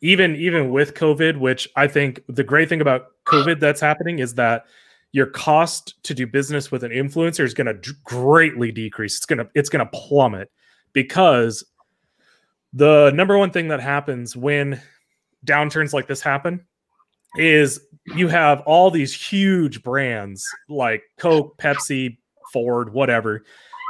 even 0.05 0.35
even 0.35 0.69
with 0.69 0.93
COVID, 0.93 1.37
which 1.37 1.67
I 1.75 1.87
think 1.87 2.21
the 2.27 2.43
great 2.43 2.69
thing 2.69 2.81
about 2.81 3.07
COVID 3.25 3.59
that's 3.59 3.81
happening 3.81 4.19
is 4.19 4.35
that 4.35 4.65
your 5.11 5.25
cost 5.25 6.01
to 6.03 6.13
do 6.13 6.27
business 6.27 6.71
with 6.71 6.83
an 6.83 6.91
influencer 6.91 7.43
is 7.43 7.53
going 7.53 7.67
to 7.67 7.93
greatly 8.03 8.71
decrease. 8.71 9.17
It's 9.17 9.25
going 9.25 9.39
to 9.39 9.49
it's 9.55 9.69
going 9.69 9.83
to 9.83 9.91
plummet 9.91 10.51
because 10.93 11.63
the 12.73 13.11
number 13.15 13.37
one 13.37 13.49
thing 13.49 13.69
that 13.69 13.79
happens 13.79 14.35
when 14.35 14.79
downturns 15.45 15.93
like 15.93 16.07
this 16.07 16.21
happen 16.21 16.65
is 17.37 17.79
you 18.15 18.27
have 18.27 18.61
all 18.61 18.91
these 18.91 19.13
huge 19.13 19.81
brands 19.81 20.45
like 20.69 21.03
Coke, 21.17 21.57
Pepsi, 21.57 22.17
Ford, 22.53 22.93
whatever, 22.93 23.43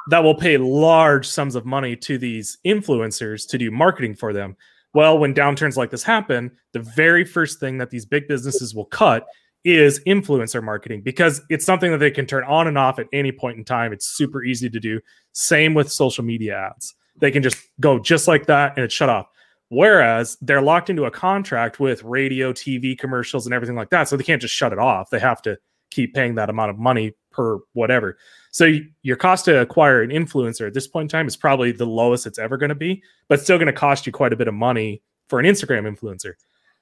that 0.10 0.24
will 0.24 0.36
pay 0.36 0.58
large 0.58 1.28
sums 1.28 1.56
of 1.56 1.66
money 1.66 1.96
to 1.98 2.18
these 2.18 2.58
influencers 2.66 3.48
to 3.50 3.58
do 3.58 3.70
marketing 3.70 4.16
for 4.16 4.32
them. 4.32 4.56
Well, 4.96 5.20
when 5.20 5.34
downturns 5.34 5.76
like 5.76 5.92
this 5.92 6.04
happen, 6.04 6.50
the 6.72 6.80
very 6.80 7.26
first 7.26 7.60
thing 7.60 7.80
that 7.80 7.90
these 7.90 8.06
big 8.06 8.30
businesses 8.30 8.74
will 8.74 8.86
cut 8.86 9.28
is 9.66 10.02
influencer 10.08 10.64
marketing 10.64 11.02
because 11.02 11.42
it's 11.50 11.66
something 11.66 11.92
that 11.92 11.98
they 11.98 12.12
can 12.12 12.26
turn 12.26 12.46
on 12.46 12.66
and 12.66 12.78
off 12.78 12.98
at 12.98 13.08
any 13.12 13.34
point 13.34 13.58
in 13.58 13.66
time. 13.66 13.92
It's 13.92 14.08
super 14.08 14.42
easy 14.42 14.70
to 14.70 14.80
do. 14.80 15.02
Same 15.34 15.74
with 15.74 15.92
social 15.92 16.24
media 16.24 16.58
ads. 16.58 16.96
They 17.20 17.30
can 17.30 17.44
just 17.44 17.58
go 17.82 18.00
just 18.00 18.26
like 18.26 18.46
that 18.46 18.72
and 18.78 18.86
it's 18.86 18.94
shut 18.94 19.10
off. 19.10 19.28
Whereas 19.68 20.38
they're 20.40 20.62
locked 20.62 20.90
into 20.90 21.04
a 21.04 21.12
contract 21.12 21.78
with 21.78 22.02
radio, 22.04 22.54
TV 22.54 22.98
commercials, 22.98 23.46
and 23.46 23.54
everything 23.54 23.76
like 23.76 23.90
that. 23.90 24.08
So 24.08 24.16
they 24.16 24.24
can't 24.24 24.42
just 24.42 24.54
shut 24.54 24.72
it 24.72 24.80
off. 24.80 25.10
They 25.10 25.20
have 25.20 25.42
to 25.42 25.58
keep 25.92 26.14
paying 26.14 26.36
that 26.36 26.50
amount 26.50 26.70
of 26.70 26.78
money 26.78 27.12
per 27.32 27.60
whatever. 27.74 28.18
So 28.56 28.72
your 29.02 29.18
cost 29.18 29.44
to 29.46 29.60
acquire 29.60 30.02
an 30.02 30.12
influencer 30.12 30.66
at 30.66 30.74
this 30.74 30.88
point 30.88 31.04
in 31.04 31.10
time 31.10 31.28
is 31.28 31.36
probably 31.36 31.74
the 31.74 31.86
lowest 31.86 32.26
it's 32.26 32.40
ever 32.40 32.56
going 32.56 32.70
to 32.70 32.74
be, 32.74 33.04
but 33.28 33.42
still 33.42 33.58
going 33.58 33.68
to 33.68 33.74
cost 33.74 34.06
you 34.06 34.14
quite 34.14 34.32
a 34.32 34.38
bit 34.38 34.48
of 34.48 34.54
money 34.54 35.02
for 35.28 35.42
an 35.42 35.46
Instagram 35.46 35.84
influencer. 35.94 36.36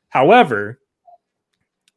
However, 0.09 0.79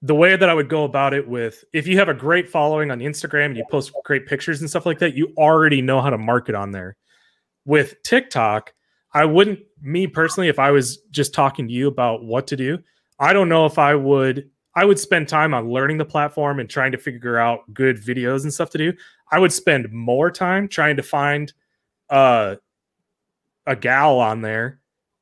the 0.01 0.15
way 0.15 0.35
that 0.35 0.49
I 0.49 0.55
would 0.55 0.71
go 0.71 0.85
about 0.85 1.13
it 1.13 1.29
with 1.29 1.63
if 1.75 1.87
you 1.87 1.99
have 1.99 2.09
a 2.09 2.15
great 2.15 2.49
following 2.49 2.91
on 2.91 3.01
Instagram 3.01 3.47
and 3.49 3.57
you 3.59 3.67
post 3.71 3.93
great 4.07 4.25
pictures 4.27 4.63
and 4.63 4.71
stuff 4.71 4.87
like 4.87 4.99
that, 5.01 5.15
you 5.15 5.35
already 5.37 5.83
know 5.83 6.01
how 6.01 6.09
to 6.09 6.17
market 6.17 6.55
on 6.55 6.71
there. 6.71 6.97
With 7.67 8.03
TikTok, 8.03 8.73
I 9.13 9.27
wouldn't, 9.27 9.59
me 9.83 10.07
personally, 10.07 10.49
if 10.49 10.59
I 10.59 10.71
was 10.71 11.03
just 11.11 11.35
talking 11.35 11.69
to 11.69 11.75
you 11.75 11.87
about 11.87 12.25
what 12.25 12.47
to 12.47 12.57
do, 12.57 12.79
I 13.19 13.35
don't 13.35 13.51
know 13.51 13.67
if 13.67 13.79
I 13.79 13.95
would, 13.95 14.49
I 14.77 14.85
would 14.85 14.99
spend 14.99 15.27
time 15.27 15.55
on 15.55 15.71
learning 15.71 15.97
the 15.97 16.05
platform 16.05 16.61
and 16.61 16.69
trying 16.69 16.93
to 16.93 16.99
figure 16.99 17.39
out 17.39 17.63
good 17.73 17.97
videos 17.97 18.43
and 18.43 18.53
stuff 18.53 18.69
to 18.71 18.79
do. 18.79 18.93
I 19.33 19.39
would 19.39 19.53
spend 19.53 19.91
more 19.91 20.31
time 20.31 20.69
trying 20.69 20.97
to 20.97 21.03
find 21.03 21.53
uh, 22.11 22.57
a 23.67 23.75
gal 23.75 24.21
on 24.21 24.43
there 24.43 24.81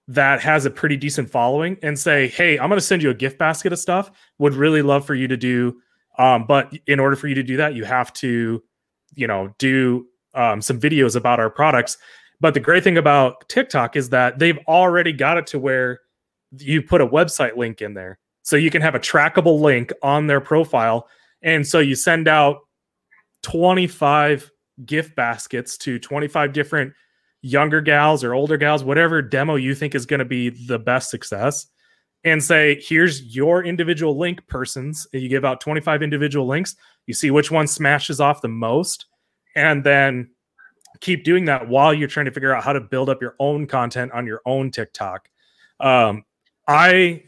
that 0.08 0.40
has 0.42 0.66
a 0.66 0.70
pretty 0.70 0.96
decent 0.96 1.30
following 1.30 1.78
and 1.82 1.96
say, 1.96 2.28
Hey, 2.28 2.58
I'm 2.58 2.68
going 2.68 2.78
to 2.78 2.84
send 2.84 3.02
you 3.02 3.10
a 3.10 3.14
gift 3.14 3.38
basket 3.38 3.72
of 3.72 3.78
stuff. 3.78 4.10
Would 4.38 4.54
really 4.54 4.82
love 4.82 5.06
for 5.06 5.14
you 5.14 5.28
to 5.28 5.36
do. 5.36 5.80
Um, 6.18 6.46
but 6.46 6.76
in 6.86 6.98
order 6.98 7.16
for 7.16 7.28
you 7.28 7.34
to 7.36 7.42
do 7.42 7.56
that, 7.56 7.74
you 7.74 7.84
have 7.84 8.12
to, 8.14 8.62
you 9.14 9.26
know, 9.26 9.54
do 9.58 10.06
um, 10.34 10.60
some 10.60 10.80
videos 10.80 11.14
about 11.14 11.38
our 11.38 11.48
products. 11.48 11.96
But 12.40 12.54
the 12.54 12.60
great 12.60 12.82
thing 12.82 12.98
about 12.98 13.48
TikTok 13.48 13.94
is 13.94 14.10
that 14.10 14.40
they've 14.40 14.58
already 14.66 15.12
got 15.12 15.38
it 15.38 15.46
to 15.48 15.60
where 15.60 16.00
you 16.58 16.82
put 16.82 17.00
a 17.00 17.06
website 17.06 17.56
link 17.56 17.80
in 17.80 17.94
there. 17.94 18.18
So 18.44 18.56
you 18.56 18.70
can 18.70 18.82
have 18.82 18.94
a 18.94 19.00
trackable 19.00 19.60
link 19.60 19.92
on 20.02 20.28
their 20.28 20.40
profile. 20.40 21.08
And 21.42 21.66
so 21.66 21.80
you 21.80 21.96
send 21.96 22.28
out 22.28 22.60
25 23.42 24.50
gift 24.84 25.16
baskets 25.16 25.76
to 25.78 25.98
25 25.98 26.52
different 26.52 26.92
younger 27.42 27.80
gals 27.80 28.22
or 28.22 28.34
older 28.34 28.56
gals, 28.56 28.84
whatever 28.84 29.20
demo 29.20 29.56
you 29.56 29.74
think 29.74 29.94
is 29.94 30.06
going 30.06 30.18
to 30.18 30.24
be 30.24 30.50
the 30.66 30.78
best 30.78 31.10
success, 31.10 31.66
and 32.24 32.42
say, 32.42 32.80
here's 32.82 33.34
your 33.34 33.64
individual 33.64 34.16
link 34.16 34.46
persons. 34.46 35.06
You 35.12 35.28
give 35.28 35.44
out 35.44 35.60
25 35.60 36.02
individual 36.02 36.46
links. 36.46 36.76
You 37.06 37.14
see 37.14 37.30
which 37.30 37.50
one 37.50 37.66
smashes 37.66 38.20
off 38.20 38.40
the 38.40 38.48
most. 38.48 39.06
And 39.56 39.84
then 39.84 40.30
keep 41.00 41.24
doing 41.24 41.44
that 41.46 41.68
while 41.68 41.92
you're 41.92 42.08
trying 42.08 42.26
to 42.26 42.32
figure 42.32 42.54
out 42.54 42.64
how 42.64 42.72
to 42.72 42.80
build 42.80 43.10
up 43.10 43.20
your 43.20 43.36
own 43.38 43.66
content 43.66 44.12
on 44.12 44.26
your 44.26 44.40
own 44.46 44.70
TikTok. 44.70 45.28
Um, 45.80 46.24
I, 46.66 47.24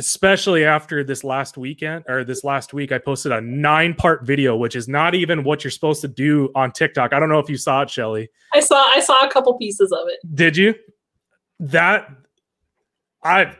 especially 0.00 0.64
after 0.64 1.04
this 1.04 1.22
last 1.22 1.58
weekend 1.58 2.04
or 2.08 2.24
this 2.24 2.42
last 2.42 2.72
week, 2.72 2.90
I 2.90 2.96
posted 2.96 3.32
a 3.32 3.40
nine 3.42 3.92
part 3.92 4.24
video, 4.24 4.56
which 4.56 4.74
is 4.74 4.88
not 4.88 5.14
even 5.14 5.44
what 5.44 5.62
you're 5.62 5.70
supposed 5.70 6.00
to 6.00 6.08
do 6.08 6.50
on 6.54 6.72
TikTok. 6.72 7.12
I 7.12 7.20
don't 7.20 7.28
know 7.28 7.38
if 7.38 7.50
you 7.50 7.58
saw 7.58 7.82
it, 7.82 7.90
Shelly. 7.90 8.30
I 8.54 8.60
saw 8.60 8.76
I 8.76 9.00
saw 9.00 9.18
a 9.18 9.30
couple 9.30 9.52
pieces 9.58 9.92
of 9.92 10.08
it. 10.08 10.18
Did 10.34 10.56
you? 10.56 10.74
That 11.60 12.08
I 13.22 13.54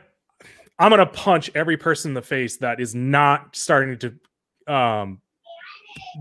I'm 0.79 0.89
gonna 0.89 1.05
punch 1.05 1.51
every 1.53 1.77
person 1.77 2.09
in 2.09 2.15
the 2.15 2.23
face 2.23 2.57
that 2.57 2.79
is 2.79 2.95
not 2.95 3.55
starting 3.55 3.99
to 3.99 4.73
um 4.73 5.21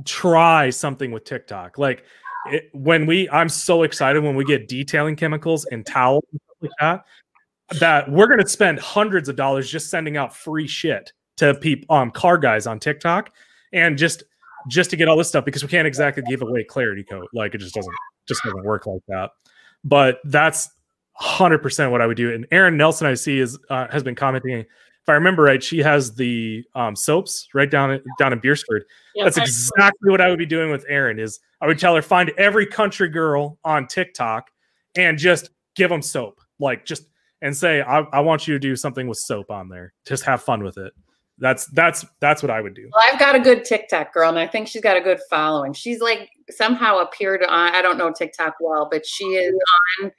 try 0.05 0.69
something 0.69 1.13
with 1.13 1.25
TikTok. 1.25 1.79
Like 1.79 2.05
it, 2.51 2.69
when 2.75 3.07
we 3.07 3.27
I'm 3.31 3.49
so 3.49 3.85
excited 3.85 4.23
when 4.23 4.37
we 4.37 4.45
get 4.45 4.69
detailing 4.69 5.17
chemicals 5.17 5.65
and 5.65 5.87
towels 5.87 6.25
and 6.31 6.41
stuff 6.43 6.57
like 6.61 6.71
that 6.79 7.05
that 7.79 8.11
we're 8.11 8.27
gonna 8.27 8.49
spend 8.49 8.79
hundreds 8.81 9.29
of 9.29 9.37
dollars 9.37 9.71
just 9.71 9.91
sending 9.91 10.17
out 10.17 10.35
free 10.35 10.67
shit 10.67 11.13
to 11.37 11.55
people 11.55 11.95
um 11.95 12.11
car 12.11 12.37
guys 12.37 12.67
on 12.67 12.79
TikTok 12.79 13.31
and 13.73 13.97
just 13.97 14.25
just 14.69 14.91
to 14.91 14.97
get 14.97 15.09
all 15.09 15.17
this 15.17 15.29
stuff 15.29 15.45
because 15.45 15.63
we 15.63 15.69
can't 15.69 15.87
exactly 15.87 16.23
give 16.29 16.43
away 16.43 16.65
clarity 16.65 17.05
code. 17.05 17.27
Like 17.33 17.55
it 17.55 17.59
just 17.59 17.75
doesn't 17.75 17.95
just 18.27 18.43
doesn't 18.43 18.65
work 18.65 18.87
like 18.87 19.03
that. 19.09 19.31
But 19.85 20.19
that's 20.25 20.69
100% 21.21 21.91
what 21.91 22.01
I 22.01 22.07
would 22.07 22.17
do. 22.17 22.33
And 22.33 22.47
Aaron 22.51 22.77
Nelson, 22.77 23.07
I 23.07 23.15
see, 23.15 23.39
is 23.39 23.59
uh, 23.69 23.89
has 23.89 24.03
been 24.03 24.15
commenting. 24.15 24.61
If 24.61 25.09
I 25.09 25.13
remember 25.13 25.45
right, 25.45 25.63
she 25.63 25.79
has 25.79 26.15
the 26.15 26.63
um, 26.75 26.95
soaps 26.95 27.49
right 27.55 27.71
down 27.71 28.01
down 28.19 28.33
in 28.33 28.39
Beresford. 28.39 28.85
Yeah, 29.15 29.25
That's 29.25 29.39
exactly 29.39 30.11
what 30.11 30.21
I 30.21 30.29
would 30.29 30.39
be 30.39 30.47
doing 30.47 30.71
with 30.71 30.85
Aaron. 30.89 31.19
Is 31.19 31.41
I 31.61 31.67
would 31.67 31.79
tell 31.79 31.95
her 31.95 32.03
find 32.03 32.31
every 32.37 32.67
country 32.67 33.09
girl 33.09 33.59
on 33.65 33.87
TikTok 33.87 34.51
and 34.97 35.19
just 35.19 35.51
give 35.75 35.89
them 35.89 36.03
soap, 36.03 36.41
like 36.59 36.85
just 36.85 37.07
and 37.43 37.57
say 37.57 37.83
I, 37.83 38.01
I 38.01 38.21
want 38.21 38.47
you 38.47 38.55
to 38.55 38.59
do 38.59 38.77
something 38.77 39.07
with 39.09 39.19
soap 39.19 39.51
on 39.51 39.69
there. 39.69 39.93
Just 40.07 40.25
have 40.25 40.43
fun 40.43 40.63
with 40.63 40.79
it. 40.79 40.93
That's 41.39 41.67
that's 41.69 42.05
that's 42.21 42.43
what 42.43 42.51
I 42.51 42.61
would 42.61 42.75
do. 42.75 42.89
Well, 42.93 43.05
I've 43.11 43.19
got 43.19 43.35
a 43.35 43.41
good 43.41 43.65
TikTok 43.65 44.13
girl, 44.13 44.29
and 44.29 44.39
I 44.39 44.47
think 44.47 44.69
she's 44.69 44.83
got 44.83 44.99
a 44.99 45.01
good 45.01 45.19
following. 45.31 45.73
She's 45.73 46.01
like 46.01 46.29
somehow 46.51 46.99
appeared 46.99 47.43
on. 47.43 47.75
I 47.75 47.81
don't 47.81 47.97
know 47.97 48.13
TikTok 48.13 48.57
well, 48.61 48.89
but 48.91 49.07
she 49.07 49.25
is 49.25 49.55
on 50.03 50.13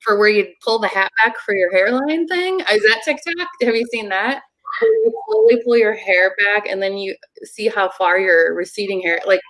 for 0.00 0.18
where 0.18 0.28
you 0.28 0.46
pull 0.62 0.78
the 0.78 0.88
hat 0.88 1.10
back 1.24 1.38
for 1.38 1.54
your 1.54 1.72
hairline 1.72 2.28
thing. 2.28 2.60
Is 2.60 2.82
that 2.82 3.00
TikTok? 3.04 3.48
Have 3.62 3.74
you 3.74 3.86
seen 3.90 4.10
that? 4.10 4.42
You 4.82 5.12
slowly 5.28 5.62
pull 5.64 5.78
your 5.78 5.94
hair 5.94 6.36
back, 6.44 6.66
and 6.68 6.82
then 6.82 6.98
you 6.98 7.16
see 7.44 7.68
how 7.68 7.88
far 7.88 8.18
your 8.18 8.54
receding 8.54 9.00
hair. 9.00 9.20
Like 9.24 9.40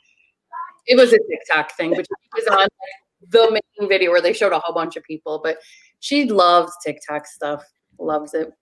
it 0.86 0.96
was 0.96 1.12
a 1.12 1.18
TikTok 1.28 1.72
thing, 1.72 1.90
but 1.90 2.06
she 2.06 2.42
was 2.42 2.46
on 2.46 2.68
the 3.30 3.50
main 3.50 3.88
video 3.88 4.12
where 4.12 4.20
they 4.20 4.32
showed 4.32 4.52
a 4.52 4.60
whole 4.60 4.74
bunch 4.74 4.94
of 4.94 5.02
people. 5.02 5.40
But 5.42 5.58
she 6.00 6.26
loves 6.26 6.72
TikTok 6.84 7.26
stuff. 7.26 7.64
Loves 7.98 8.34
it. 8.34 8.52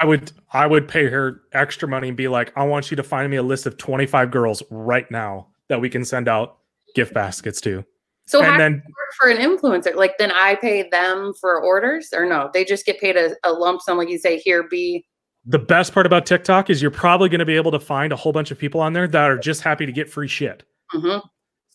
I 0.00 0.04
would 0.04 0.32
I 0.52 0.66
would 0.66 0.88
pay 0.88 1.06
her 1.06 1.42
extra 1.52 1.88
money 1.88 2.08
and 2.08 2.16
be 2.16 2.28
like, 2.28 2.52
I 2.56 2.64
want 2.64 2.90
you 2.90 2.96
to 2.96 3.02
find 3.02 3.30
me 3.30 3.36
a 3.36 3.42
list 3.42 3.66
of 3.66 3.76
25 3.76 4.30
girls 4.30 4.62
right 4.70 5.08
now 5.10 5.48
that 5.68 5.80
we 5.80 5.88
can 5.88 6.04
send 6.04 6.28
out 6.28 6.58
gift 6.94 7.14
baskets 7.14 7.60
to. 7.62 7.84
So 8.26 8.42
and 8.42 8.58
then 8.58 8.82
for 9.18 9.28
an 9.28 9.36
influencer? 9.36 9.94
Like 9.94 10.18
then 10.18 10.32
I 10.32 10.54
pay 10.56 10.88
them 10.88 11.32
for 11.40 11.62
orders, 11.62 12.08
or 12.12 12.26
no? 12.26 12.50
They 12.52 12.64
just 12.64 12.86
get 12.86 12.98
paid 12.98 13.16
a, 13.16 13.34
a 13.44 13.52
lump 13.52 13.82
sum, 13.82 13.98
like 13.98 14.08
you 14.08 14.18
say, 14.18 14.38
here 14.38 14.66
be. 14.68 15.06
the 15.44 15.58
best 15.58 15.92
part 15.92 16.06
about 16.06 16.26
TikTok 16.26 16.70
is 16.70 16.80
you're 16.80 16.90
probably 16.90 17.28
going 17.28 17.40
to 17.40 17.44
be 17.44 17.56
able 17.56 17.70
to 17.70 17.80
find 17.80 18.12
a 18.12 18.16
whole 18.16 18.32
bunch 18.32 18.50
of 18.50 18.58
people 18.58 18.80
on 18.80 18.92
there 18.94 19.06
that 19.06 19.30
are 19.30 19.38
just 19.38 19.60
happy 19.60 19.86
to 19.86 19.92
get 19.92 20.10
free 20.10 20.28
shit. 20.28 20.64
hmm 20.90 21.18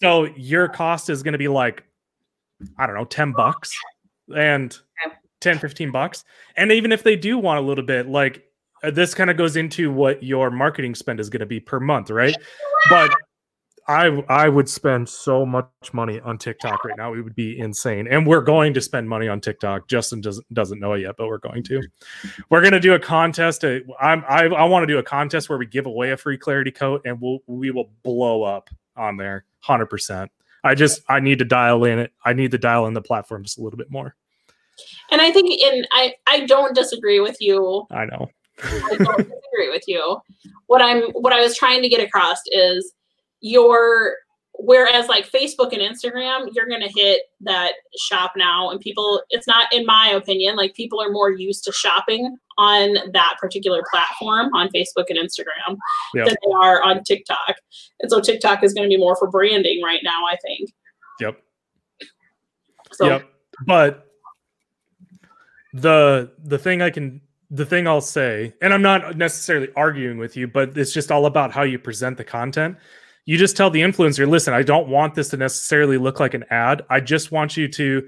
So 0.02 0.26
your 0.36 0.67
cost 0.67 1.10
is 1.10 1.24
going 1.24 1.34
to 1.34 1.38
be 1.38 1.48
like, 1.48 1.84
I 2.78 2.88
don't 2.88 2.95
know, 2.95 3.06
10 3.06 3.32
bucks. 3.32 3.72
And 4.35 4.77
10 5.41 5.59
15 5.59 5.91
bucks 5.91 6.25
and 6.57 6.71
even 6.71 6.91
if 6.91 7.03
they 7.03 7.15
do 7.15 7.37
want 7.37 7.59
a 7.59 7.61
little 7.61 7.83
bit 7.83 8.07
like 8.07 8.43
uh, 8.83 8.91
this 8.91 9.13
kind 9.13 9.29
of 9.29 9.37
goes 9.37 9.55
into 9.55 9.91
what 9.91 10.21
your 10.21 10.51
marketing 10.51 10.93
spend 10.93 11.19
is 11.19 11.29
going 11.29 11.39
to 11.39 11.45
be 11.45 11.59
per 11.59 11.79
month 11.79 12.09
right 12.09 12.35
but 12.89 13.09
I 13.89 14.23
I 14.29 14.49
would 14.49 14.69
spend 14.69 15.09
so 15.09 15.47
much 15.47 15.65
money 15.93 16.19
on 16.19 16.37
TikTok 16.37 16.85
right 16.85 16.95
now. 16.95 17.15
It 17.15 17.21
would 17.21 17.33
be 17.33 17.57
insane. 17.57 18.07
And 18.07 18.27
we're 18.27 18.43
going 18.43 18.75
to 18.75 18.81
spend 18.81 19.09
money 19.09 19.27
on 19.27 19.41
TikTok. 19.41 19.87
Justin 19.87 20.21
doesn't 20.21 20.53
doesn't 20.53 20.79
know 20.79 20.93
it 20.93 21.01
yet, 21.01 21.15
but 21.17 21.27
we're 21.27 21.39
going 21.39 21.63
to. 21.63 21.81
We're 22.51 22.61
going 22.61 22.73
to 22.73 22.79
do 22.79 22.93
a 22.93 22.99
contest. 22.99 23.61
To, 23.61 23.83
I'm 23.99 24.23
I, 24.29 24.45
I 24.45 24.65
want 24.65 24.83
to 24.83 24.87
do 24.87 24.99
a 24.99 25.03
contest 25.03 25.49
where 25.49 25.57
we 25.57 25.65
give 25.65 25.87
away 25.87 26.11
a 26.11 26.17
free 26.17 26.37
clarity 26.37 26.69
coat 26.69 27.01
and 27.03 27.19
we'll 27.19 27.39
we 27.47 27.71
will 27.71 27.89
blow 28.03 28.43
up 28.43 28.69
on 28.95 29.17
there 29.17 29.45
100%. 29.65 30.27
I 30.63 30.75
just 30.75 31.01
I 31.09 31.19
need 31.19 31.39
to 31.39 31.45
dial 31.45 31.83
in 31.85 31.97
it. 31.97 32.13
I 32.23 32.33
need 32.33 32.51
to 32.51 32.59
dial 32.59 32.85
in 32.85 32.93
the 32.93 33.01
platform 33.01 33.43
just 33.43 33.57
a 33.57 33.63
little 33.63 33.77
bit 33.77 33.89
more. 33.89 34.15
And 35.11 35.21
I 35.21 35.31
think 35.31 35.59
in 35.61 35.85
I 35.91 36.15
I 36.27 36.45
don't 36.45 36.75
disagree 36.75 37.19
with 37.19 37.37
you. 37.39 37.85
I 37.91 38.05
know. 38.05 38.27
I 38.63 38.95
don't 38.97 39.17
disagree 39.17 39.69
with 39.69 39.83
you. 39.87 40.19
What 40.67 40.81
I'm 40.81 41.03
what 41.11 41.33
I 41.33 41.41
was 41.41 41.57
trying 41.57 41.81
to 41.81 41.89
get 41.89 42.01
across 42.01 42.39
is 42.47 42.93
your 43.41 44.17
whereas 44.61 45.07
like 45.07 45.29
facebook 45.29 45.71
and 45.71 45.81
instagram 45.81 46.49
you're 46.53 46.67
going 46.67 46.81
to 46.81 46.91
hit 46.93 47.21
that 47.39 47.73
shop 47.97 48.33
now 48.35 48.69
and 48.69 48.81
people 48.81 49.21
it's 49.29 49.47
not 49.47 49.71
in 49.71 49.85
my 49.85 50.09
opinion 50.09 50.57
like 50.57 50.73
people 50.75 51.01
are 51.01 51.09
more 51.09 51.31
used 51.31 51.63
to 51.63 51.71
shopping 51.71 52.35
on 52.57 52.95
that 53.13 53.35
particular 53.39 53.81
platform 53.89 54.53
on 54.53 54.67
facebook 54.69 55.05
and 55.07 55.17
instagram 55.17 55.77
yep. 56.13 56.27
than 56.27 56.35
they 56.45 56.51
are 56.53 56.83
on 56.83 57.01
tiktok 57.03 57.55
and 58.01 58.11
so 58.11 58.19
tiktok 58.19 58.61
is 58.61 58.73
going 58.73 58.83
to 58.83 58.93
be 58.93 58.97
more 58.99 59.15
for 59.15 59.29
branding 59.29 59.81
right 59.81 60.01
now 60.03 60.25
i 60.25 60.35
think 60.41 60.69
yep 61.21 61.41
so. 62.91 63.05
yep 63.05 63.29
but 63.65 64.09
the 65.73 66.32
the 66.43 66.58
thing 66.58 66.82
i 66.82 66.89
can 66.89 67.21
the 67.51 67.65
thing 67.65 67.88
i'll 67.88 68.01
say 68.01 68.53
and 68.62 68.73
i'm 68.73 68.82
not 68.82 69.17
necessarily 69.17 69.69
arguing 69.75 70.17
with 70.17 70.36
you 70.36 70.47
but 70.47 70.77
it's 70.77 70.93
just 70.93 71.12
all 71.12 71.25
about 71.25 71.51
how 71.51 71.63
you 71.63 71.77
present 71.77 72.17
the 72.17 72.23
content 72.23 72.77
you 73.29 73.38
just 73.38 73.55
tell 73.55 73.69
the 73.69 73.82
influencer, 73.82 74.27
listen, 74.27 74.55
I 74.55 74.63
don't 74.63 74.88
want 74.88 75.13
this 75.13 75.29
to 75.29 75.38
necessarily 75.38 75.99
look 75.99 76.19
like 76.19 76.34
an 76.34 76.45
ad. 76.49 76.82
I 76.89 76.99
just 76.99 77.32
want 77.32 77.55
you 77.55 77.67
to, 77.67 78.08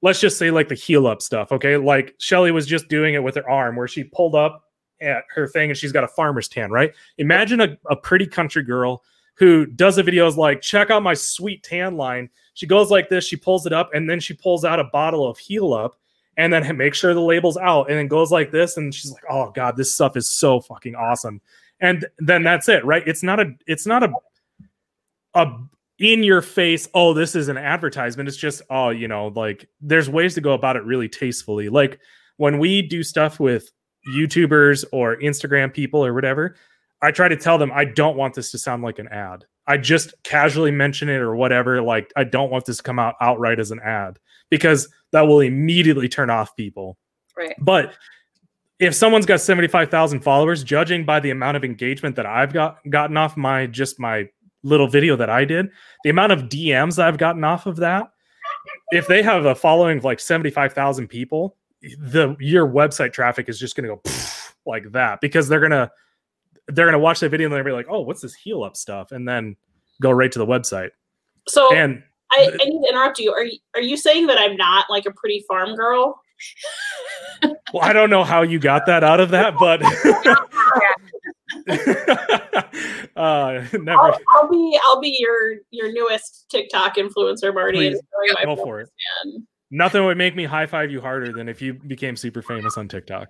let's 0.00 0.18
just 0.18 0.38
say, 0.38 0.50
like 0.50 0.68
the 0.68 0.74
heel 0.74 1.06
up 1.06 1.20
stuff. 1.20 1.52
Okay. 1.52 1.76
Like 1.76 2.14
Shelly 2.16 2.52
was 2.52 2.66
just 2.66 2.88
doing 2.88 3.12
it 3.12 3.22
with 3.22 3.34
her 3.34 3.46
arm 3.46 3.76
where 3.76 3.86
she 3.86 4.02
pulled 4.02 4.34
up 4.34 4.64
at 5.02 5.24
her 5.34 5.46
thing 5.46 5.68
and 5.68 5.76
she's 5.76 5.92
got 5.92 6.04
a 6.04 6.08
farmer's 6.08 6.48
tan, 6.48 6.70
right? 6.70 6.94
Imagine 7.18 7.60
a, 7.60 7.76
a 7.90 7.96
pretty 7.96 8.26
country 8.26 8.62
girl 8.62 9.02
who 9.34 9.66
does 9.66 9.96
the 9.96 10.02
videos 10.02 10.36
like, 10.36 10.62
check 10.62 10.90
out 10.90 11.02
my 11.02 11.12
sweet 11.12 11.62
tan 11.62 11.98
line. 11.98 12.30
She 12.54 12.66
goes 12.66 12.90
like 12.90 13.10
this, 13.10 13.26
she 13.26 13.36
pulls 13.36 13.66
it 13.66 13.74
up, 13.74 13.90
and 13.92 14.08
then 14.08 14.20
she 14.20 14.32
pulls 14.32 14.64
out 14.64 14.80
a 14.80 14.84
bottle 14.84 15.28
of 15.28 15.36
heel 15.36 15.74
up 15.74 16.00
and 16.36 16.52
then 16.52 16.76
make 16.76 16.94
sure 16.94 17.14
the 17.14 17.20
label's 17.20 17.56
out 17.56 17.90
and 17.90 17.98
then 17.98 18.08
goes 18.08 18.30
like 18.30 18.50
this. 18.50 18.76
And 18.76 18.94
she's 18.94 19.12
like, 19.12 19.24
oh 19.30 19.50
God, 19.50 19.76
this 19.76 19.94
stuff 19.94 20.16
is 20.16 20.30
so 20.30 20.60
fucking 20.60 20.94
awesome. 20.94 21.40
And 21.80 22.06
then 22.18 22.42
that's 22.42 22.68
it, 22.68 22.84
right? 22.84 23.02
It's 23.06 23.22
not 23.22 23.40
a, 23.40 23.52
it's 23.66 23.86
not 23.86 24.02
a 24.02 24.12
a 25.34 25.46
in 25.98 26.22
your 26.22 26.42
face 26.42 26.88
oh 26.94 27.12
this 27.14 27.34
is 27.34 27.48
an 27.48 27.56
advertisement 27.56 28.28
it's 28.28 28.36
just 28.36 28.62
oh 28.70 28.90
you 28.90 29.06
know 29.06 29.28
like 29.28 29.68
there's 29.80 30.10
ways 30.10 30.34
to 30.34 30.40
go 30.40 30.52
about 30.52 30.76
it 30.76 30.84
really 30.84 31.08
tastefully 31.08 31.68
like 31.68 32.00
when 32.38 32.58
we 32.58 32.82
do 32.82 33.02
stuff 33.02 33.38
with 33.38 33.70
youtubers 34.14 34.84
or 34.92 35.16
instagram 35.18 35.72
people 35.72 36.04
or 36.04 36.12
whatever 36.12 36.56
i 37.02 37.10
try 37.10 37.28
to 37.28 37.36
tell 37.36 37.56
them 37.56 37.70
i 37.72 37.84
don't 37.84 38.16
want 38.16 38.34
this 38.34 38.50
to 38.50 38.58
sound 38.58 38.82
like 38.82 38.98
an 38.98 39.08
ad 39.08 39.44
i 39.66 39.76
just 39.76 40.12
casually 40.24 40.70
mention 40.70 41.08
it 41.08 41.20
or 41.20 41.36
whatever 41.36 41.80
like 41.80 42.12
i 42.16 42.24
don't 42.24 42.50
want 42.50 42.64
this 42.64 42.78
to 42.78 42.82
come 42.82 42.98
out 42.98 43.14
outright 43.20 43.60
as 43.60 43.70
an 43.70 43.80
ad 43.80 44.18
because 44.50 44.88
that 45.12 45.22
will 45.22 45.40
immediately 45.40 46.08
turn 46.08 46.30
off 46.30 46.54
people 46.56 46.96
right 47.36 47.54
but 47.60 47.94
if 48.78 48.94
someone's 48.94 49.26
got 49.26 49.40
75,000 49.40 50.20
followers 50.20 50.64
judging 50.64 51.04
by 51.04 51.20
the 51.20 51.30
amount 51.30 51.56
of 51.56 51.64
engagement 51.64 52.16
that 52.16 52.26
i've 52.26 52.52
got 52.52 52.78
gotten 52.90 53.16
off 53.16 53.36
my 53.36 53.66
just 53.66 54.00
my 54.00 54.28
little 54.62 54.88
video 54.88 55.16
that 55.16 55.30
I 55.30 55.44
did, 55.44 55.70
the 56.04 56.10
amount 56.10 56.32
of 56.32 56.42
DMs 56.42 56.98
I've 56.98 57.18
gotten 57.18 57.44
off 57.44 57.66
of 57.66 57.76
that, 57.76 58.10
if 58.90 59.06
they 59.06 59.22
have 59.22 59.44
a 59.44 59.54
following 59.54 59.98
of 59.98 60.04
like 60.04 60.20
75,000 60.20 61.08
people, 61.08 61.56
the 61.98 62.36
your 62.38 62.66
website 62.66 63.12
traffic 63.12 63.48
is 63.48 63.58
just 63.58 63.74
going 63.74 63.88
to 63.88 63.96
go 63.96 64.02
like 64.64 64.92
that 64.92 65.20
because 65.20 65.48
they're 65.48 65.60
going 65.60 65.72
to 65.72 65.90
they're 66.68 66.86
going 66.86 66.92
to 66.92 66.98
watch 67.00 67.18
that 67.20 67.30
video 67.30 67.46
and 67.46 67.52
they're 67.52 67.64
going 67.64 67.72
to 67.72 67.82
be 67.82 67.88
like, 67.88 67.92
"Oh, 67.92 68.02
what's 68.02 68.20
this 68.20 68.34
heel 68.34 68.62
up 68.62 68.76
stuff?" 68.76 69.10
and 69.10 69.26
then 69.26 69.56
go 70.00 70.12
right 70.12 70.30
to 70.30 70.38
the 70.38 70.46
website. 70.46 70.90
So 71.48 71.74
and 71.74 72.04
I, 72.32 72.50
I 72.60 72.64
need 72.64 72.82
to 72.82 72.88
interrupt 72.88 73.18
you. 73.18 73.32
Are 73.32 73.44
you 73.44 73.58
are 73.74 73.80
you 73.80 73.96
saying 73.96 74.26
that 74.26 74.38
I'm 74.38 74.56
not 74.56 74.86
like 74.88 75.06
a 75.06 75.12
pretty 75.12 75.44
farm 75.48 75.76
girl? 75.76 76.20
well, 77.72 77.82
I 77.82 77.92
don't 77.92 78.10
know 78.10 78.24
how 78.24 78.42
you 78.42 78.58
got 78.58 78.86
that 78.86 79.04
out 79.04 79.20
of 79.20 79.30
that, 79.30 79.54
but 79.58 79.82
uh, 83.16 83.64
never. 83.78 84.00
I'll, 84.00 84.18
I'll, 84.30 84.50
be 84.50 84.78
I'll 84.84 85.00
be 85.00 85.16
your 85.18 85.56
your 85.70 85.92
newest 85.92 86.46
TikTok 86.50 86.96
influencer, 86.96 87.54
Marty. 87.54 87.94
Go 88.44 88.56
for 88.56 88.80
it. 88.80 88.90
Man. 89.24 89.46
Nothing 89.70 90.04
would 90.04 90.18
make 90.18 90.36
me 90.36 90.44
high 90.44 90.66
five 90.66 90.90
you 90.90 91.00
harder 91.00 91.32
than 91.32 91.48
if 91.48 91.62
you 91.62 91.74
became 91.74 92.16
super 92.16 92.42
famous 92.42 92.76
on 92.76 92.88
TikTok. 92.88 93.28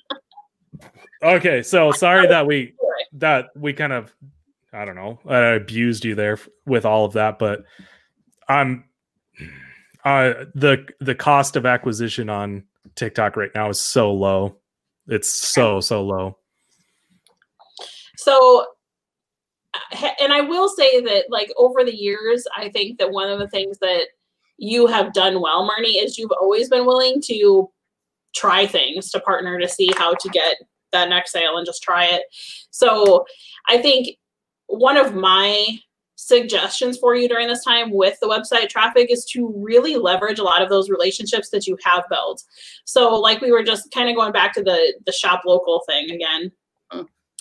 okay, 1.22 1.62
so 1.62 1.92
sorry 1.92 2.26
that 2.26 2.46
we 2.46 2.74
that 3.14 3.46
we 3.56 3.72
kind 3.72 3.92
of 3.92 4.12
I 4.72 4.84
don't 4.84 4.94
know 4.94 5.18
I 5.28 5.38
abused 5.54 6.04
you 6.04 6.14
there 6.14 6.38
with 6.66 6.84
all 6.84 7.04
of 7.04 7.14
that, 7.14 7.38
but 7.38 7.64
I'm 8.48 8.84
uh 10.04 10.44
the 10.54 10.86
the 11.00 11.14
cost 11.14 11.56
of 11.56 11.66
acquisition 11.66 12.30
on 12.30 12.64
TikTok 12.94 13.36
right 13.36 13.50
now 13.54 13.68
is 13.68 13.80
so 13.80 14.12
low. 14.12 14.56
It's 15.06 15.32
so 15.32 15.80
so 15.80 16.02
low. 16.02 16.38
So, 18.20 18.66
and 20.20 20.30
I 20.30 20.42
will 20.42 20.68
say 20.68 21.00
that, 21.00 21.24
like, 21.30 21.50
over 21.56 21.82
the 21.84 21.96
years, 21.96 22.44
I 22.54 22.68
think 22.68 22.98
that 22.98 23.12
one 23.12 23.30
of 23.30 23.38
the 23.38 23.48
things 23.48 23.78
that 23.78 24.08
you 24.58 24.86
have 24.86 25.14
done 25.14 25.40
well, 25.40 25.66
Marnie, 25.66 26.04
is 26.04 26.18
you've 26.18 26.32
always 26.38 26.68
been 26.68 26.84
willing 26.84 27.22
to 27.22 27.70
try 28.36 28.66
things 28.66 29.10
to 29.10 29.20
partner 29.20 29.58
to 29.58 29.66
see 29.66 29.90
how 29.96 30.12
to 30.14 30.28
get 30.28 30.56
that 30.92 31.08
next 31.08 31.32
sale 31.32 31.56
and 31.56 31.64
just 31.64 31.82
try 31.82 32.04
it. 32.04 32.24
So, 32.70 33.24
I 33.70 33.78
think 33.78 34.18
one 34.70 34.96
of 34.96 35.14
my 35.14 35.78
suggestions 36.16 36.98
for 36.98 37.14
you 37.14 37.28
during 37.28 37.48
this 37.48 37.64
time 37.64 37.90
with 37.90 38.18
the 38.20 38.28
website 38.28 38.68
traffic 38.68 39.10
is 39.10 39.24
to 39.24 39.52
really 39.56 39.96
leverage 39.96 40.38
a 40.38 40.44
lot 40.44 40.62
of 40.62 40.68
those 40.68 40.90
relationships 40.90 41.48
that 41.50 41.66
you 41.66 41.76
have 41.82 42.04
built. 42.10 42.42
So 42.84 43.14
like 43.14 43.40
we 43.40 43.52
were 43.52 43.62
just 43.62 43.90
kind 43.90 44.08
of 44.08 44.16
going 44.16 44.32
back 44.32 44.52
to 44.54 44.62
the 44.62 44.94
the 45.06 45.12
shop 45.12 45.42
local 45.46 45.82
thing 45.88 46.10
again. 46.10 46.52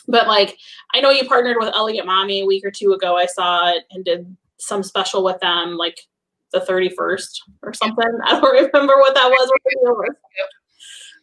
But 0.10 0.28
like, 0.28 0.58
I 0.94 1.02
know 1.02 1.12
you 1.12 1.28
partnered 1.28 1.58
with 1.60 1.74
Elegant 1.74 2.08
Mommy 2.08 2.42
a 2.42 2.46
week 2.46 2.66
or 2.66 2.72
two 2.72 2.94
ago. 2.94 3.16
I 3.16 3.28
saw 3.28 3.70
it 3.70 3.84
and 3.92 4.04
did 4.04 4.36
some 4.58 4.82
special 4.82 5.24
with 5.24 5.40
them, 5.40 5.78
like 5.78 6.00
the 6.52 6.60
31st 6.62 7.30
or 7.62 7.74
something. 7.74 8.20
I 8.26 8.40
don't 8.40 8.74
remember 8.74 8.98
what 8.98 9.14
that 9.14 9.30
was. 9.30 9.52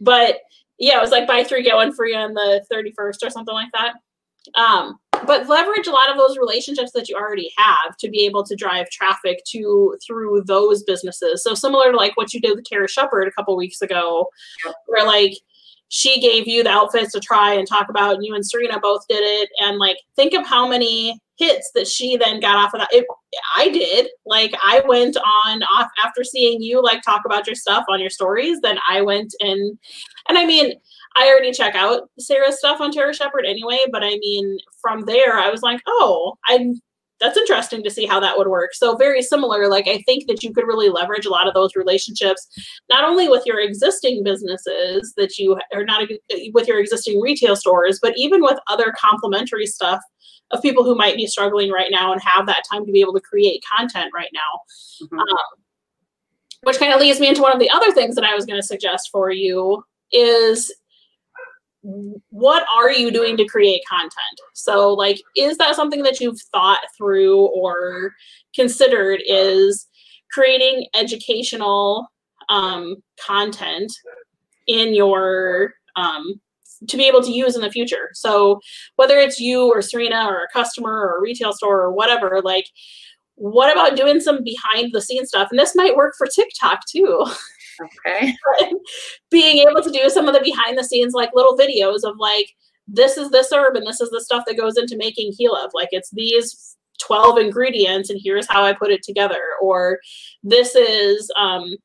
But 0.01 0.39
yeah, 0.79 0.99
it 0.99 1.01
was 1.01 1.11
like 1.11 1.27
buy 1.27 1.43
three, 1.43 1.65
get 1.65 1.75
one 1.75 1.93
free 1.93 2.15
on 2.15 2.33
the 2.35 2.65
31st 2.73 3.27
or 3.27 3.31
something 3.31 3.55
like 3.55 3.73
that. 3.73 3.95
Um, 4.55 4.99
but 5.27 5.49
leverage 5.49 5.87
a 5.87 5.93
lot 5.93 6.11
of 6.11 6.17
those 6.17 6.37
relationships 6.37 6.93
that 6.93 7.09
you 7.09 7.17
already 7.17 7.51
have 7.57 7.97
to 7.99 8.09
be 8.09 8.27
able 8.27 8.45
to 8.45 8.57
drive 8.57 8.91
traffic 8.91 9.43
to 9.47 9.97
through 10.07 10.43
those 10.47 10.83
businesses. 10.83 11.43
So 11.43 11.55
similar 11.55 11.93
to 11.93 11.97
like 11.97 12.17
what 12.17 12.35
you 12.35 12.41
did 12.41 12.57
with 12.57 12.65
Tara 12.65 12.89
Shepard 12.89 13.29
a 13.29 13.33
couple 13.33 13.57
weeks 13.57 13.81
ago, 13.83 14.29
where 14.87 15.07
like 15.07 15.35
she 15.89 16.21
gave 16.21 16.49
you 16.49 16.63
the 16.63 16.71
outfits 16.71 17.13
to 17.13 17.21
try 17.21 17.55
and 17.55 17.67
talk 17.67 17.89
about, 17.89 18.17
and 18.17 18.25
you 18.25 18.35
and 18.35 18.47
Serena 18.47 18.81
both 18.81 19.07
did 19.09 19.21
it. 19.21 19.49
And 19.61 19.79
like, 19.79 19.97
think 20.17 20.35
of 20.35 20.47
how 20.47 20.67
many 20.69 21.21
hits 21.39 21.71
that 21.75 21.87
she 21.87 22.17
then 22.17 22.41
got 22.41 22.57
off 22.57 22.75
of 22.75 22.81
that. 22.81 22.89
It, 22.93 23.07
I 23.57 23.69
did. 23.69 24.09
Like, 24.25 24.53
I 24.65 24.83
went 24.87 25.17
on 25.17 25.63
off 25.63 25.89
after 26.03 26.25
seeing 26.25 26.61
you 26.61 26.83
like 26.83 27.03
talk 27.03 27.23
about 27.25 27.47
your 27.47 27.55
stuff 27.55 27.85
on 27.89 28.01
your 28.01 28.11
stories. 28.11 28.61
Then 28.63 28.79
I 28.89 29.03
went 29.03 29.35
and, 29.41 29.79
and 30.29 30.39
I 30.39 30.45
mean, 30.47 30.73
I 31.17 31.29
already 31.29 31.53
check 31.53 31.75
out 31.75 32.11
Sarah's 32.19 32.59
stuff 32.59 32.81
on 32.81 32.93
Tara 32.93 33.15
Shepard 33.15 33.47
anyway. 33.47 33.79
But 33.91 34.05
I 34.05 34.17
mean, 34.19 34.59
from 34.81 35.07
there, 35.07 35.39
I 35.39 35.49
was 35.49 35.63
like, 35.63 35.81
oh, 35.87 36.35
I'm 36.49 36.81
that's 37.19 37.39
interesting 37.39 37.83
to 37.83 37.91
see 37.91 38.05
how 38.05 38.21
that 38.21 38.37
would 38.37 38.49
work. 38.49 38.75
So 38.75 38.95
very 38.97 39.23
similar. 39.23 39.69
Like 39.69 39.89
I 39.89 40.03
think 40.03 40.27
that 40.29 40.43
you 40.43 40.53
could 40.53 40.67
really 40.67 40.91
leverage 40.91 41.25
a 41.25 41.31
lot 41.31 41.49
of 41.49 41.55
those 41.55 41.75
relationships, 41.75 42.47
not 42.91 43.05
only 43.05 43.29
with 43.29 43.45
your 43.47 43.61
existing 43.61 44.23
businesses 44.23 45.15
that 45.17 45.39
you 45.39 45.59
are 45.73 45.85
not 45.85 46.09
with 46.53 46.69
your 46.69 46.79
existing 46.79 47.21
retail 47.21 47.57
stores, 47.57 47.99
but 48.03 48.13
even 48.17 48.43
with 48.43 48.59
other 48.69 48.93
complementary 48.99 49.67
stuff 49.67 50.01
of 50.51 50.63
people 50.63 50.85
who 50.85 50.95
might 50.95 51.17
be 51.17 51.27
struggling 51.27 51.71
right 51.71 51.91
now 51.91 52.13
and 52.13 52.21
have 52.23 52.47
that 52.47 52.63
time 52.71 52.85
to 52.85 52.93
be 52.93 53.01
able 53.01 53.15
to 53.15 53.21
create 53.21 53.65
content 53.77 54.13
right 54.15 54.31
now. 54.33 55.07
Mm-hmm. 55.07 55.19
Um, 55.19 55.63
which 56.63 56.79
kind 56.79 56.93
of 56.93 57.01
leads 57.01 57.21
me 57.21 57.29
into 57.29 57.43
one 57.43 57.53
of 57.53 57.61
the 57.61 57.71
other 57.71 57.93
things 57.93 58.15
that 58.17 58.25
I 58.25 58.35
was 58.35 58.45
going 58.45 58.61
to 58.61 58.67
suggest 58.67 59.11
for 59.13 59.31
you 59.31 59.83
is 60.13 60.73
what 62.31 62.65
are 62.75 62.91
you 62.91 63.11
doing 63.11 63.37
to 63.37 63.47
create 63.47 63.83
content? 63.89 64.41
So, 64.55 64.93
like, 64.93 65.21
is 65.37 65.57
that 65.59 65.77
something 65.77 66.03
that 66.03 66.21
you've 66.21 66.41
thought 66.53 66.81
through 66.97 67.47
or 67.47 68.13
considered? 68.55 69.23
Is 69.27 69.87
creating 70.33 70.87
educational 70.95 72.09
um, 72.49 72.97
content 73.25 73.93
in 74.67 74.95
your 74.95 75.75
um, 75.97 76.41
to 76.89 76.97
be 76.97 77.07
able 77.07 77.23
to 77.23 77.33
use 77.33 77.57
in 77.57 77.63
the 77.63 77.71
future. 77.71 78.11
So 78.15 78.61
whether 78.97 79.19
it's 79.19 79.41
you 79.41 79.69
or 79.69 79.81
Serena 79.81 80.27
or 80.27 80.43
a 80.43 80.53
customer 80.53 80.91
or 80.91 81.19
a 81.19 81.23
retail 81.23 81.53
store 81.53 81.81
or 81.81 81.93
whatever, 81.93 82.41
like 82.45 82.67
what 83.37 83.73
about 83.73 83.97
doing 83.97 84.21
some 84.21 84.43
behind 84.43 84.93
the 84.93 85.01
scenes 85.01 85.29
stuff? 85.29 85.49
And 85.51 85.59
this 85.59 85.75
might 85.75 85.97
work 85.97 86.15
for 86.17 86.27
TikTok 86.27 86.81
too. 86.91 87.25
Okay. 87.81 88.35
Being 89.31 89.67
able 89.69 89.83
to 89.83 89.91
do 89.91 90.09
some 90.09 90.29
of 90.29 90.35
the 90.35 90.41
behind 90.41 90.79
the 90.79 90.85
scenes 90.85 91.15
like 91.15 91.31
little 91.35 91.57
videos 91.57 92.05
of 92.05 92.17
like 92.19 92.49
this 92.89 93.17
is 93.17 93.31
this 93.31 93.53
herb 93.53 93.77
and 93.77 93.87
this 93.87 94.01
is 94.01 94.11
the 94.11 94.21
stuff 94.21 94.45
that 94.47 94.57
goes 94.57 94.77
into 94.77 94.97
making 94.97 95.33
Heal 95.37 95.57
Like 95.75 95.89
it's 95.91 96.11
these 96.11 96.77
12 97.03 97.39
ingredients 97.39 98.11
and 98.11 98.21
here's 98.23 98.49
how 98.49 98.65
I 98.65 98.73
put 98.73 98.91
it 98.91 99.03
together. 99.03 99.43
Or 99.61 99.99
this 100.43 100.75
is 100.75 101.31
um 101.37 101.77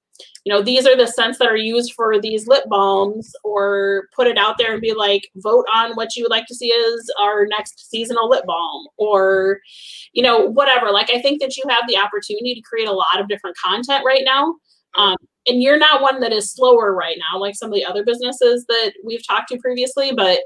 you 0.46 0.54
know, 0.54 0.62
these 0.62 0.88
are 0.88 0.98
the 0.98 1.08
scents 1.08 1.38
that 1.38 1.48
are 1.48 1.58
used 1.58 1.94
for 1.94 2.20
these 2.20 2.48
lip 2.48 2.64
balms, 2.68 3.32
or 3.44 4.08
put 4.16 4.28
it 4.28 4.38
out 4.38 4.58
there 4.58 4.74
and 4.74 4.82
be 4.82 4.94
like, 4.94 5.30
vote 5.38 5.66
on 5.74 5.94
what 5.94 6.16
you 6.16 6.24
would 6.24 6.32
like 6.32 6.48
to 6.48 6.56
see 6.56 6.72
as 6.72 7.08
our 7.20 7.46
next 7.46 7.90
seasonal 7.92 8.28
lip 8.28 8.44
balm, 8.48 8.88
or, 8.98 9.60
you 10.14 10.24
know, 10.24 10.46
whatever. 10.46 10.92
Like, 10.92 11.12
I 11.14 11.22
think 11.22 11.42
that 11.42 11.56
you 11.58 11.64
have 11.70 11.84
the 11.88 11.98
opportunity 11.98 12.56
to 12.56 12.62
create 12.62 12.88
a 12.88 12.94
lot 12.94 13.20
of 13.20 13.28
different 13.28 13.56
content 13.64 14.04
right 14.06 14.24
now. 14.26 14.56
Um, 14.98 15.18
and 15.48 15.62
you're 15.62 15.78
not 15.78 16.02
one 16.02 16.20
that 16.20 16.32
is 16.32 16.52
slower 16.52 16.94
right 16.94 17.18
now, 17.18 17.40
like 17.40 17.56
some 17.56 17.70
of 17.70 17.76
the 17.76 17.86
other 17.86 18.06
businesses 18.06 18.66
that 18.68 18.94
we've 19.04 19.26
talked 19.26 19.50
to 19.50 19.58
previously, 19.58 20.12
but 20.16 20.40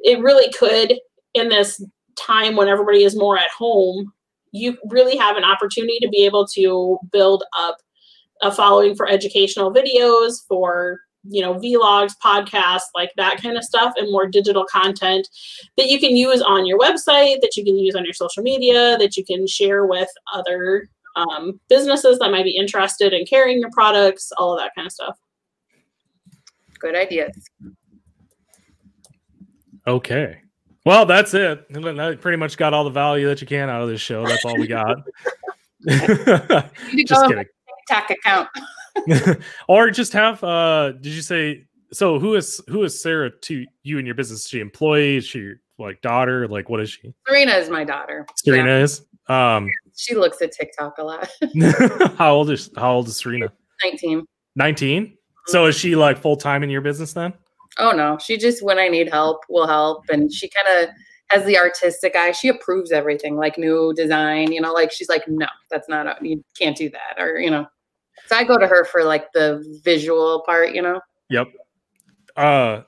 it 0.00 0.20
really 0.20 0.52
could 0.52 0.94
in 1.34 1.48
this 1.48 1.82
time 2.16 2.56
when 2.56 2.68
everybody 2.68 3.04
is 3.04 3.16
more 3.16 3.38
at 3.38 3.50
home 3.50 4.12
you 4.56 4.76
really 4.88 5.16
have 5.16 5.36
an 5.36 5.44
opportunity 5.44 5.98
to 6.00 6.08
be 6.08 6.24
able 6.24 6.46
to 6.46 6.98
build 7.12 7.44
up 7.56 7.76
a 8.42 8.50
following 8.50 8.94
for 8.94 9.08
educational 9.08 9.72
videos, 9.72 10.46
for 10.48 11.00
you 11.28 11.42
know 11.42 11.54
vlogs 11.54 12.12
podcasts 12.24 12.88
like 12.94 13.10
that 13.16 13.42
kind 13.42 13.56
of 13.56 13.64
stuff 13.64 13.92
and 13.96 14.12
more 14.12 14.28
digital 14.28 14.64
content 14.70 15.28
that 15.76 15.88
you 15.88 15.98
can 15.98 16.14
use 16.14 16.40
on 16.40 16.64
your 16.64 16.78
website 16.78 17.40
that 17.40 17.56
you 17.56 17.64
can 17.64 17.76
use 17.76 17.96
on 17.96 18.04
your 18.04 18.12
social 18.12 18.44
media 18.44 18.96
that 18.96 19.16
you 19.16 19.24
can 19.24 19.44
share 19.44 19.86
with 19.86 20.08
other 20.32 20.88
um, 21.16 21.60
businesses 21.68 22.18
that 22.18 22.30
might 22.30 22.44
be 22.44 22.56
interested 22.56 23.12
in 23.12 23.24
carrying 23.26 23.60
your 23.60 23.70
products 23.70 24.32
all 24.38 24.52
of 24.52 24.60
that 24.60 24.72
kind 24.74 24.86
of 24.86 24.92
stuff 24.92 25.16
good 26.78 26.94
ideas 26.94 27.34
okay 29.86 30.40
well 30.84 31.06
that's 31.06 31.34
it 31.34 31.66
I 31.74 32.14
pretty 32.14 32.36
much 32.36 32.56
got 32.56 32.74
all 32.74 32.84
the 32.84 32.90
value 32.90 33.26
that 33.28 33.40
you 33.40 33.46
can 33.46 33.68
out 33.68 33.82
of 33.82 33.88
this 33.88 34.00
show 34.00 34.26
that's 34.26 34.44
all 34.44 34.56
we 34.58 34.66
got 34.66 34.96
just 35.88 37.26
kidding 37.26 37.44
TikTok 37.88 38.10
account. 38.10 38.48
or 39.68 39.90
just 39.90 40.12
have 40.12 40.42
uh 40.42 40.92
did 40.92 41.12
you 41.12 41.22
say 41.22 41.64
so 41.92 42.18
who 42.18 42.34
is 42.34 42.60
who 42.68 42.82
is 42.84 43.00
Sarah 43.00 43.30
to 43.30 43.66
you 43.82 43.98
and 43.98 44.06
your 44.06 44.14
business? 44.14 44.44
Is 44.44 44.48
she 44.48 44.60
employee? 44.60 45.16
Is 45.16 45.26
she 45.26 45.52
like 45.78 46.00
daughter? 46.00 46.48
Like 46.48 46.68
what 46.68 46.80
is 46.80 46.90
she? 46.90 47.14
Serena 47.26 47.52
is 47.52 47.68
my 47.68 47.84
daughter. 47.84 48.26
Serena 48.36 48.70
yeah. 48.70 48.82
is. 48.82 49.04
Um 49.28 49.70
she 49.96 50.14
looks 50.14 50.40
at 50.42 50.52
TikTok 50.52 50.98
a 50.98 51.02
lot. 51.02 51.28
how 52.18 52.34
old 52.34 52.50
is 52.50 52.70
how 52.76 52.92
old 52.92 53.08
is 53.08 53.16
Serena? 53.16 53.52
19. 53.82 54.24
19? 54.54 55.04
Mm-hmm. 55.04 55.14
So 55.46 55.66
is 55.66 55.76
she 55.76 55.96
like 55.96 56.18
full 56.18 56.36
time 56.36 56.62
in 56.62 56.70
your 56.70 56.80
business 56.80 57.12
then? 57.12 57.32
Oh 57.78 57.92
no. 57.92 58.18
She 58.18 58.36
just 58.38 58.62
when 58.62 58.78
I 58.78 58.88
need 58.88 59.10
help 59.10 59.42
will 59.48 59.66
help 59.66 60.04
and 60.08 60.32
she 60.32 60.48
kind 60.48 60.82
of 60.82 60.94
has 61.28 61.44
the 61.44 61.58
artistic 61.58 62.14
eye. 62.14 62.32
She 62.32 62.48
approves 62.48 62.92
everything 62.92 63.36
like 63.36 63.58
new 63.58 63.92
design, 63.94 64.52
you 64.52 64.60
know, 64.60 64.72
like 64.72 64.92
she's 64.92 65.08
like, 65.08 65.26
no, 65.26 65.46
that's 65.70 65.88
not, 65.88 66.24
you 66.24 66.44
can't 66.58 66.76
do 66.76 66.88
that. 66.90 67.20
Or, 67.20 67.38
you 67.38 67.50
know, 67.50 67.66
so 68.26 68.36
I 68.36 68.44
go 68.44 68.58
to 68.58 68.66
her 68.66 68.84
for 68.84 69.04
like 69.04 69.32
the 69.32 69.64
visual 69.84 70.42
part, 70.46 70.74
you 70.74 70.82
know? 70.82 71.00
Yep. 71.30 71.48
Uh, 72.36 72.82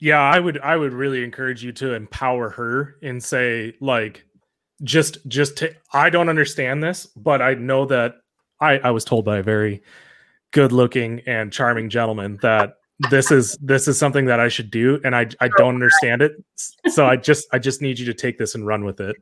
yeah, 0.00 0.20
I 0.20 0.38
would, 0.38 0.60
I 0.60 0.76
would 0.76 0.92
really 0.92 1.24
encourage 1.24 1.64
you 1.64 1.72
to 1.72 1.94
empower 1.94 2.50
her 2.50 2.96
and 3.02 3.22
say 3.22 3.74
like, 3.80 4.24
just, 4.82 5.26
just 5.28 5.56
to, 5.58 5.74
I 5.92 6.10
don't 6.10 6.28
understand 6.28 6.82
this, 6.82 7.06
but 7.06 7.42
I 7.42 7.54
know 7.54 7.86
that 7.86 8.16
I, 8.60 8.78
I 8.78 8.90
was 8.90 9.04
told 9.04 9.24
by 9.24 9.38
a 9.38 9.42
very 9.42 9.82
good 10.50 10.72
looking 10.72 11.20
and 11.26 11.52
charming 11.52 11.90
gentleman 11.90 12.38
that 12.42 12.74
this 13.10 13.30
is 13.30 13.56
this 13.60 13.86
is 13.86 13.96
something 13.98 14.26
that 14.26 14.40
I 14.40 14.48
should 14.48 14.70
do 14.70 15.00
and 15.04 15.14
I 15.14 15.26
I 15.40 15.48
don't 15.56 15.74
understand 15.74 16.22
it. 16.22 16.32
So 16.88 17.06
I 17.06 17.16
just 17.16 17.46
I 17.52 17.58
just 17.58 17.80
need 17.80 17.98
you 17.98 18.06
to 18.06 18.14
take 18.14 18.38
this 18.38 18.54
and 18.54 18.66
run 18.66 18.84
with 18.84 19.00
it. 19.00 19.16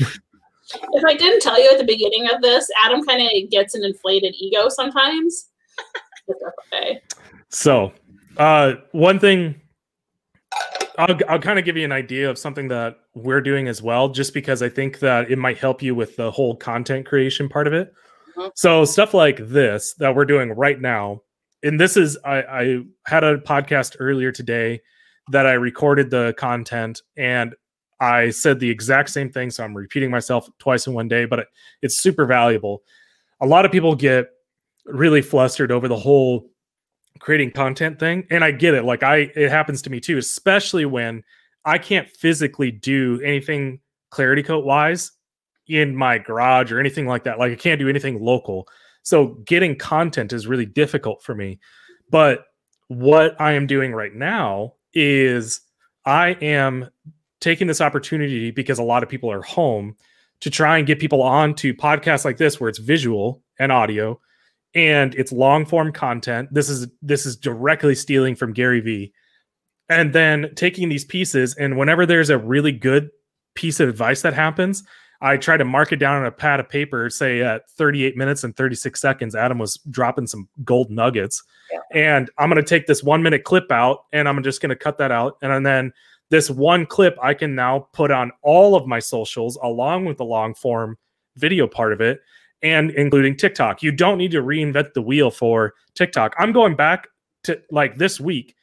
if 0.00 1.04
I 1.06 1.14
didn't 1.14 1.40
tell 1.40 1.60
you 1.60 1.70
at 1.70 1.78
the 1.78 1.84
beginning 1.84 2.28
of 2.32 2.42
this, 2.42 2.68
Adam 2.84 3.02
kind 3.04 3.22
of 3.22 3.50
gets 3.50 3.74
an 3.74 3.84
inflated 3.84 4.34
ego 4.38 4.68
sometimes. 4.68 5.48
okay. 6.74 7.00
So, 7.48 7.92
uh 8.36 8.74
one 8.92 9.18
thing 9.18 9.60
I'll 10.98 11.18
I'll 11.28 11.38
kind 11.38 11.58
of 11.58 11.64
give 11.64 11.76
you 11.76 11.84
an 11.84 11.92
idea 11.92 12.28
of 12.30 12.38
something 12.38 12.68
that 12.68 12.96
we're 13.14 13.40
doing 13.40 13.68
as 13.68 13.82
well 13.82 14.08
just 14.08 14.34
because 14.34 14.62
I 14.62 14.68
think 14.68 15.00
that 15.00 15.30
it 15.30 15.38
might 15.38 15.58
help 15.58 15.82
you 15.82 15.94
with 15.94 16.16
the 16.16 16.30
whole 16.30 16.56
content 16.56 17.06
creation 17.06 17.48
part 17.48 17.66
of 17.66 17.72
it. 17.72 17.92
Mm-hmm. 18.36 18.48
So, 18.54 18.84
stuff 18.84 19.14
like 19.14 19.38
this 19.48 19.94
that 19.98 20.14
we're 20.14 20.24
doing 20.24 20.50
right 20.52 20.80
now 20.80 21.22
and 21.62 21.80
this 21.80 21.96
is 21.96 22.16
I, 22.24 22.42
I 22.42 22.78
had 23.06 23.24
a 23.24 23.38
podcast 23.38 23.96
earlier 23.98 24.30
today 24.30 24.80
that 25.32 25.46
I 25.46 25.54
recorded 25.54 26.10
the 26.10 26.34
content 26.38 27.02
and 27.16 27.54
I 28.00 28.30
said 28.30 28.60
the 28.60 28.70
exact 28.70 29.10
same 29.10 29.30
thing. 29.30 29.50
So 29.50 29.64
I'm 29.64 29.76
repeating 29.76 30.10
myself 30.10 30.48
twice 30.58 30.86
in 30.86 30.94
one 30.94 31.08
day, 31.08 31.24
but 31.24 31.40
it, 31.40 31.48
it's 31.82 32.00
super 32.00 32.26
valuable. 32.26 32.82
A 33.40 33.46
lot 33.46 33.64
of 33.64 33.72
people 33.72 33.94
get 33.94 34.28
really 34.84 35.22
flustered 35.22 35.72
over 35.72 35.88
the 35.88 35.96
whole 35.96 36.48
creating 37.18 37.52
content 37.52 37.98
thing. 37.98 38.26
And 38.30 38.44
I 38.44 38.50
get 38.50 38.74
it. 38.74 38.84
Like 38.84 39.02
I 39.02 39.30
it 39.34 39.50
happens 39.50 39.82
to 39.82 39.90
me 39.90 40.00
too, 40.00 40.18
especially 40.18 40.84
when 40.84 41.22
I 41.64 41.78
can't 41.78 42.08
physically 42.08 42.70
do 42.70 43.20
anything 43.24 43.80
clarity 44.10 44.42
coat 44.42 44.64
wise 44.64 45.12
in 45.68 45.96
my 45.96 46.18
garage 46.18 46.70
or 46.70 46.78
anything 46.78 47.06
like 47.06 47.24
that. 47.24 47.38
Like 47.38 47.52
I 47.52 47.56
can't 47.56 47.80
do 47.80 47.88
anything 47.88 48.20
local. 48.20 48.68
So 49.02 49.38
getting 49.46 49.76
content 49.76 50.32
is 50.32 50.46
really 50.46 50.66
difficult 50.66 51.22
for 51.22 51.34
me. 51.34 51.58
But 52.10 52.44
what 52.88 53.40
I 53.40 53.52
am 53.52 53.66
doing 53.66 53.92
right 53.92 54.14
now 54.14 54.74
is 54.94 55.60
I 56.04 56.30
am 56.40 56.88
taking 57.40 57.66
this 57.66 57.80
opportunity 57.80 58.50
because 58.50 58.78
a 58.78 58.84
lot 58.84 59.02
of 59.02 59.08
people 59.08 59.30
are 59.30 59.42
home 59.42 59.96
to 60.40 60.50
try 60.50 60.78
and 60.78 60.86
get 60.86 61.00
people 61.00 61.22
on 61.22 61.54
to 61.54 61.74
podcasts 61.74 62.24
like 62.24 62.36
this 62.36 62.60
where 62.60 62.68
it's 62.68 62.78
visual 62.78 63.42
and 63.58 63.72
audio 63.72 64.20
and 64.76 65.14
it's 65.14 65.32
long 65.32 65.64
form 65.64 65.90
content. 65.90 66.50
This 66.52 66.68
is 66.68 66.86
this 67.00 67.26
is 67.26 67.34
directly 67.34 67.94
stealing 67.94 68.36
from 68.36 68.52
Gary 68.52 68.80
Vee. 68.80 69.12
And 69.88 70.12
then 70.12 70.52
taking 70.54 70.88
these 70.88 71.04
pieces 71.04 71.54
and 71.54 71.78
whenever 71.78 72.04
there's 72.04 72.30
a 72.30 72.38
really 72.38 72.72
good 72.72 73.08
piece 73.54 73.80
of 73.80 73.88
advice 73.88 74.22
that 74.22 74.34
happens, 74.34 74.84
I 75.22 75.38
try 75.38 75.56
to 75.56 75.64
mark 75.64 75.92
it 75.92 75.96
down 75.96 76.20
on 76.20 76.26
a 76.26 76.32
pad 76.32 76.60
of 76.60 76.68
paper, 76.68 77.08
say 77.08 77.40
at 77.40 77.70
38 77.70 78.16
minutes 78.16 78.44
and 78.44 78.54
36 78.54 79.00
seconds, 79.00 79.34
Adam 79.34 79.58
was 79.58 79.78
dropping 79.88 80.26
some 80.26 80.48
gold 80.62 80.90
nuggets. 80.90 81.42
Yeah. 81.72 81.78
And 81.92 82.30
I'm 82.36 82.50
going 82.50 82.62
to 82.62 82.68
take 82.68 82.86
this 82.86 83.02
one 83.02 83.22
minute 83.22 83.44
clip 83.44 83.72
out 83.72 84.04
and 84.12 84.28
I'm 84.28 84.42
just 84.42 84.60
going 84.60 84.70
to 84.70 84.76
cut 84.76 84.98
that 84.98 85.10
out. 85.10 85.38
And 85.40 85.64
then 85.64 85.92
this 86.28 86.50
one 86.50 86.84
clip 86.84 87.16
I 87.22 87.32
can 87.32 87.54
now 87.54 87.88
put 87.92 88.10
on 88.10 88.30
all 88.42 88.74
of 88.74 88.86
my 88.86 88.98
socials 88.98 89.56
along 89.62 90.04
with 90.04 90.18
the 90.18 90.24
long 90.24 90.54
form 90.54 90.98
video 91.36 91.66
part 91.66 91.92
of 91.94 92.00
it 92.02 92.20
and 92.62 92.90
including 92.92 93.36
TikTok. 93.36 93.82
You 93.82 93.92
don't 93.92 94.18
need 94.18 94.30
to 94.32 94.42
reinvent 94.42 94.94
the 94.94 95.02
wheel 95.02 95.30
for 95.30 95.74
TikTok. 95.94 96.34
I'm 96.38 96.52
going 96.52 96.76
back 96.76 97.08
to 97.44 97.60
like 97.70 97.96
this 97.96 98.20
week. 98.20 98.54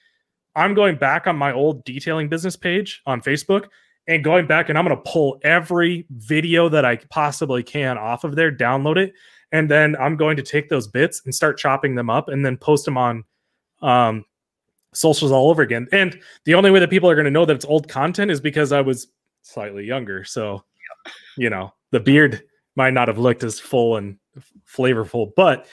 I'm 0.56 0.74
going 0.74 0.98
back 0.98 1.28
on 1.28 1.36
my 1.36 1.52
old 1.52 1.84
detailing 1.84 2.30
business 2.30 2.56
page 2.56 3.02
on 3.06 3.22
Facebook 3.22 3.68
and 4.08 4.24
going 4.24 4.46
back 4.46 4.70
and 4.70 4.78
I'm 4.78 4.86
going 4.86 4.96
to 4.96 5.12
pull 5.12 5.39
every 5.44 6.06
video 6.12 6.70
that 6.70 6.86
I 6.86 6.98
possibly 7.10 7.64
can 7.64 7.98
off 7.98 8.24
of 8.24 8.36
there, 8.36 8.52
download 8.52 8.98
it, 8.98 9.14
and 9.52 9.70
then 9.70 9.96
I'm 9.98 10.18
going 10.18 10.38
to 10.38 10.44
take 10.44 10.70
those 10.70 10.88
bits 10.88 11.22
and 11.26 11.34
start 11.34 11.58
chopping 11.58 11.96
them 11.96 12.10
up 12.10 12.28
and 12.30 12.46
then 12.46 12.58
post 12.58 12.86
them 12.86 12.98
on 12.98 13.24
um, 13.82 14.26
socials 14.94 15.32
all 15.32 15.50
over 15.50 15.62
again. 15.62 15.88
And 15.91 16.20
the 16.46 16.56
only 16.56 16.72
way 16.72 16.80
that 16.80 16.89
people 16.89 17.10
are 17.10 17.16
going 17.16 17.26
to 17.26 17.32
know 17.32 17.46
that 17.46 17.56
it's 17.56 17.66
old 17.66 17.88
content 17.88 18.32
is 18.32 18.41
because 18.41 18.72
I 18.72 18.82
was 18.82 19.08
slightly 19.44 19.86
younger. 19.86 20.24
So, 20.24 20.64
you 21.38 21.50
know, 21.50 21.74
the 21.91 22.00
beard 22.00 22.44
might 22.76 22.94
not 22.94 23.08
have 23.08 23.18
looked 23.18 23.44
as 23.44 23.60
full 23.60 23.98
and 23.98 24.18
flavorful, 24.68 25.32
but 25.36 25.68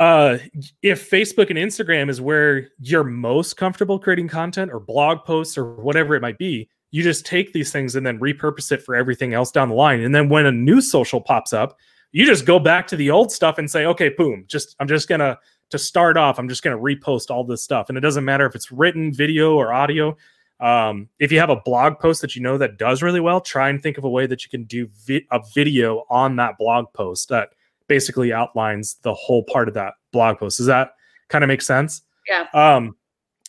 uh 0.00 0.38
if 0.82 1.10
Facebook 1.10 1.50
and 1.50 1.58
Instagram 1.58 2.08
is 2.08 2.20
where 2.20 2.68
you're 2.80 3.02
most 3.04 3.56
comfortable 3.56 3.98
creating 3.98 4.28
content 4.28 4.70
or 4.72 4.78
blog 4.78 5.24
posts 5.24 5.58
or 5.58 5.74
whatever 5.74 6.14
it 6.14 6.22
might 6.22 6.38
be, 6.38 6.68
you 6.90 7.02
just 7.02 7.26
take 7.26 7.52
these 7.52 7.72
things 7.72 7.96
and 7.96 8.06
then 8.06 8.18
repurpose 8.18 8.72
it 8.72 8.82
for 8.82 8.94
everything 8.94 9.34
else 9.34 9.50
down 9.50 9.68
the 9.68 9.74
line. 9.74 10.00
And 10.00 10.14
then 10.14 10.28
when 10.28 10.46
a 10.46 10.52
new 10.52 10.80
social 10.80 11.20
pops 11.20 11.52
up, 11.52 11.76
you 12.12 12.24
just 12.24 12.46
go 12.46 12.58
back 12.58 12.86
to 12.88 12.96
the 12.96 13.10
old 13.10 13.30
stuff 13.30 13.58
and 13.58 13.70
say, 13.70 13.84
okay, 13.86 14.08
boom, 14.08 14.44
just 14.46 14.74
I'm 14.80 14.88
just 14.88 15.08
gonna 15.08 15.38
to 15.70 15.78
start 15.78 16.16
off, 16.16 16.38
I'm 16.38 16.48
just 16.48 16.62
gonna 16.62 16.78
repost 16.78 17.30
all 17.30 17.44
this 17.44 17.62
stuff. 17.62 17.88
And 17.88 17.98
it 17.98 18.00
doesn't 18.00 18.24
matter 18.24 18.46
if 18.46 18.54
it's 18.54 18.72
written, 18.72 19.12
video, 19.12 19.54
or 19.54 19.72
audio. 19.72 20.16
Um, 20.60 21.08
if 21.18 21.30
you 21.30 21.38
have 21.38 21.50
a 21.50 21.56
blog 21.56 21.98
post 22.00 22.20
that 22.22 22.34
you 22.34 22.42
know 22.42 22.58
that 22.58 22.78
does 22.78 23.02
really 23.02 23.20
well, 23.20 23.40
try 23.40 23.68
and 23.68 23.82
think 23.82 23.96
of 23.96 24.04
a 24.04 24.08
way 24.08 24.26
that 24.26 24.42
you 24.42 24.50
can 24.50 24.64
do 24.64 24.88
vi- 25.06 25.26
a 25.30 25.40
video 25.54 26.04
on 26.10 26.36
that 26.36 26.58
blog 26.58 26.86
post 26.92 27.28
that 27.28 27.50
basically 27.86 28.32
outlines 28.32 28.96
the 29.02 29.14
whole 29.14 29.44
part 29.44 29.68
of 29.68 29.74
that 29.74 29.94
blog 30.12 30.38
post. 30.38 30.58
Does 30.58 30.66
that 30.66 30.92
kind 31.28 31.44
of 31.44 31.48
make 31.48 31.62
sense? 31.62 32.02
Yeah. 32.28 32.46
Um, 32.52 32.96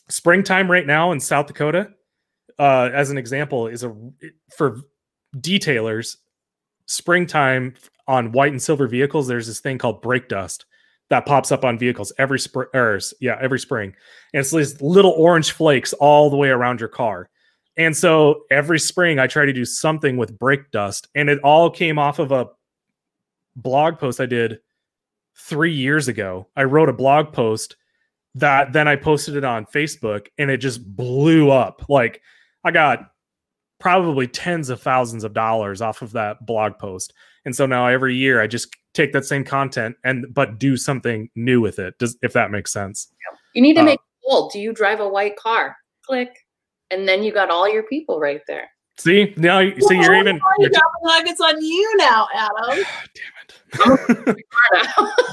springtime 0.07 0.69
right 0.69 0.85
now 0.85 1.11
in 1.11 1.19
South 1.19 1.47
Dakota, 1.47 1.91
uh, 2.59 2.89
as 2.93 3.09
an 3.09 3.17
example, 3.17 3.67
is 3.67 3.83
a 3.83 3.95
for 4.55 4.79
detailers. 5.37 6.17
Springtime 6.85 7.75
on 8.07 8.31
white 8.31 8.51
and 8.51 8.61
silver 8.61 8.87
vehicles, 8.87 9.27
there's 9.27 9.45
this 9.47 9.59
thing 9.59 9.77
called 9.77 10.01
brake 10.01 10.27
dust 10.27 10.65
that 11.09 11.25
pops 11.25 11.51
up 11.51 11.65
on 11.65 11.77
vehicles 11.77 12.13
every 12.17 12.39
spring. 12.39 12.67
Or 12.73 12.99
yeah, 13.19 13.37
every 13.41 13.59
spring, 13.59 13.93
and 14.33 14.41
it's 14.41 14.51
these 14.51 14.81
little 14.81 15.11
orange 15.11 15.51
flakes 15.51 15.93
all 15.93 16.29
the 16.29 16.37
way 16.37 16.49
around 16.49 16.79
your 16.79 16.89
car. 16.89 17.29
And 17.77 17.95
so 17.95 18.43
every 18.51 18.79
spring, 18.79 19.19
I 19.19 19.27
try 19.27 19.45
to 19.45 19.53
do 19.53 19.65
something 19.65 20.17
with 20.17 20.37
brake 20.37 20.71
dust, 20.71 21.07
and 21.15 21.29
it 21.29 21.39
all 21.43 21.69
came 21.69 21.97
off 21.97 22.19
of 22.19 22.31
a 22.31 22.47
blog 23.55 23.99
post 23.99 24.19
I 24.19 24.25
did 24.25 24.59
three 25.35 25.73
years 25.73 26.07
ago. 26.07 26.47
I 26.55 26.63
wrote 26.63 26.89
a 26.89 26.93
blog 26.93 27.33
post 27.33 27.75
that 28.35 28.73
then 28.73 28.87
I 28.87 28.95
posted 28.95 29.35
it 29.35 29.43
on 29.43 29.65
Facebook 29.65 30.27
and 30.37 30.49
it 30.49 30.57
just 30.57 30.95
blew 30.95 31.51
up. 31.51 31.85
Like 31.89 32.21
I 32.63 32.71
got 32.71 33.11
probably 33.79 34.27
tens 34.27 34.69
of 34.69 34.81
thousands 34.81 35.23
of 35.23 35.33
dollars 35.33 35.81
off 35.81 36.01
of 36.01 36.11
that 36.11 36.45
blog 36.45 36.77
post. 36.77 37.13
And 37.45 37.55
so 37.55 37.65
now 37.65 37.87
every 37.87 38.15
year 38.15 38.41
I 38.41 38.47
just 38.47 38.75
take 38.93 39.13
that 39.13 39.25
same 39.25 39.43
content 39.43 39.95
and 40.03 40.25
but 40.33 40.59
do 40.59 40.77
something 40.77 41.29
new 41.35 41.61
with 41.61 41.79
it. 41.79 41.97
Does 41.97 42.17
if 42.21 42.33
that 42.33 42.51
makes 42.51 42.71
sense. 42.71 43.11
You 43.53 43.61
need 43.61 43.75
to 43.75 43.81
uh, 43.81 43.85
make 43.85 43.99
bold. 44.25 44.51
Do 44.51 44.59
you 44.59 44.73
drive 44.73 44.99
a 44.99 45.07
white 45.07 45.35
car? 45.37 45.75
Click. 46.05 46.35
And 46.91 47.07
then 47.07 47.23
you 47.23 47.31
got 47.31 47.49
all 47.49 47.71
your 47.71 47.83
people 47.83 48.19
right 48.19 48.41
there. 48.47 48.69
See 48.97 49.33
now, 49.37 49.59
you, 49.59 49.79
see 49.79 49.95
you're 49.95 50.15
even. 50.15 50.41
You're 50.57 50.71
like 51.03 51.25
it's 51.25 51.39
on 51.39 51.61
you 51.61 51.97
now, 51.97 52.27
Adam. 52.35 52.83
Damn 53.15 53.31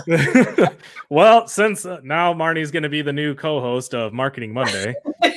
it. 0.09 0.77
well, 1.11 1.49
since 1.49 1.85
uh, 1.85 1.99
now 2.05 2.33
Marnie's 2.33 2.71
going 2.71 2.85
to 2.85 2.89
be 2.89 3.03
the 3.03 3.13
new 3.13 3.35
co-host 3.35 3.93
of 3.93 4.13
Marketing 4.13 4.53
Monday. 4.53 4.95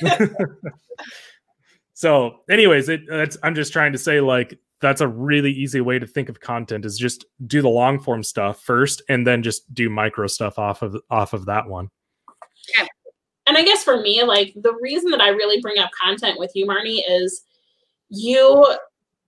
so, 1.94 2.42
anyways, 2.48 2.88
it, 2.88 3.00
I'm 3.42 3.56
just 3.56 3.72
trying 3.72 3.92
to 3.92 3.98
say 3.98 4.20
like 4.20 4.56
that's 4.80 5.00
a 5.00 5.08
really 5.08 5.52
easy 5.52 5.80
way 5.80 5.98
to 5.98 6.06
think 6.06 6.28
of 6.28 6.40
content 6.40 6.84
is 6.84 6.98
just 6.98 7.24
do 7.46 7.60
the 7.62 7.68
long 7.68 8.00
form 8.00 8.22
stuff 8.22 8.62
first 8.62 9.02
and 9.08 9.26
then 9.26 9.42
just 9.42 9.72
do 9.74 9.90
micro 9.90 10.26
stuff 10.26 10.58
off 10.58 10.82
of 10.82 10.96
off 11.10 11.32
of 11.32 11.46
that 11.46 11.68
one. 11.68 11.90
And 13.46 13.58
I 13.58 13.64
guess 13.64 13.82
for 13.82 14.00
me, 14.00 14.22
like 14.22 14.54
the 14.54 14.76
reason 14.80 15.10
that 15.10 15.20
I 15.20 15.28
really 15.28 15.60
bring 15.60 15.78
up 15.78 15.90
content 16.00 16.38
with 16.38 16.52
you, 16.54 16.66
Marnie, 16.66 17.02
is 17.08 17.42
you 18.08 18.66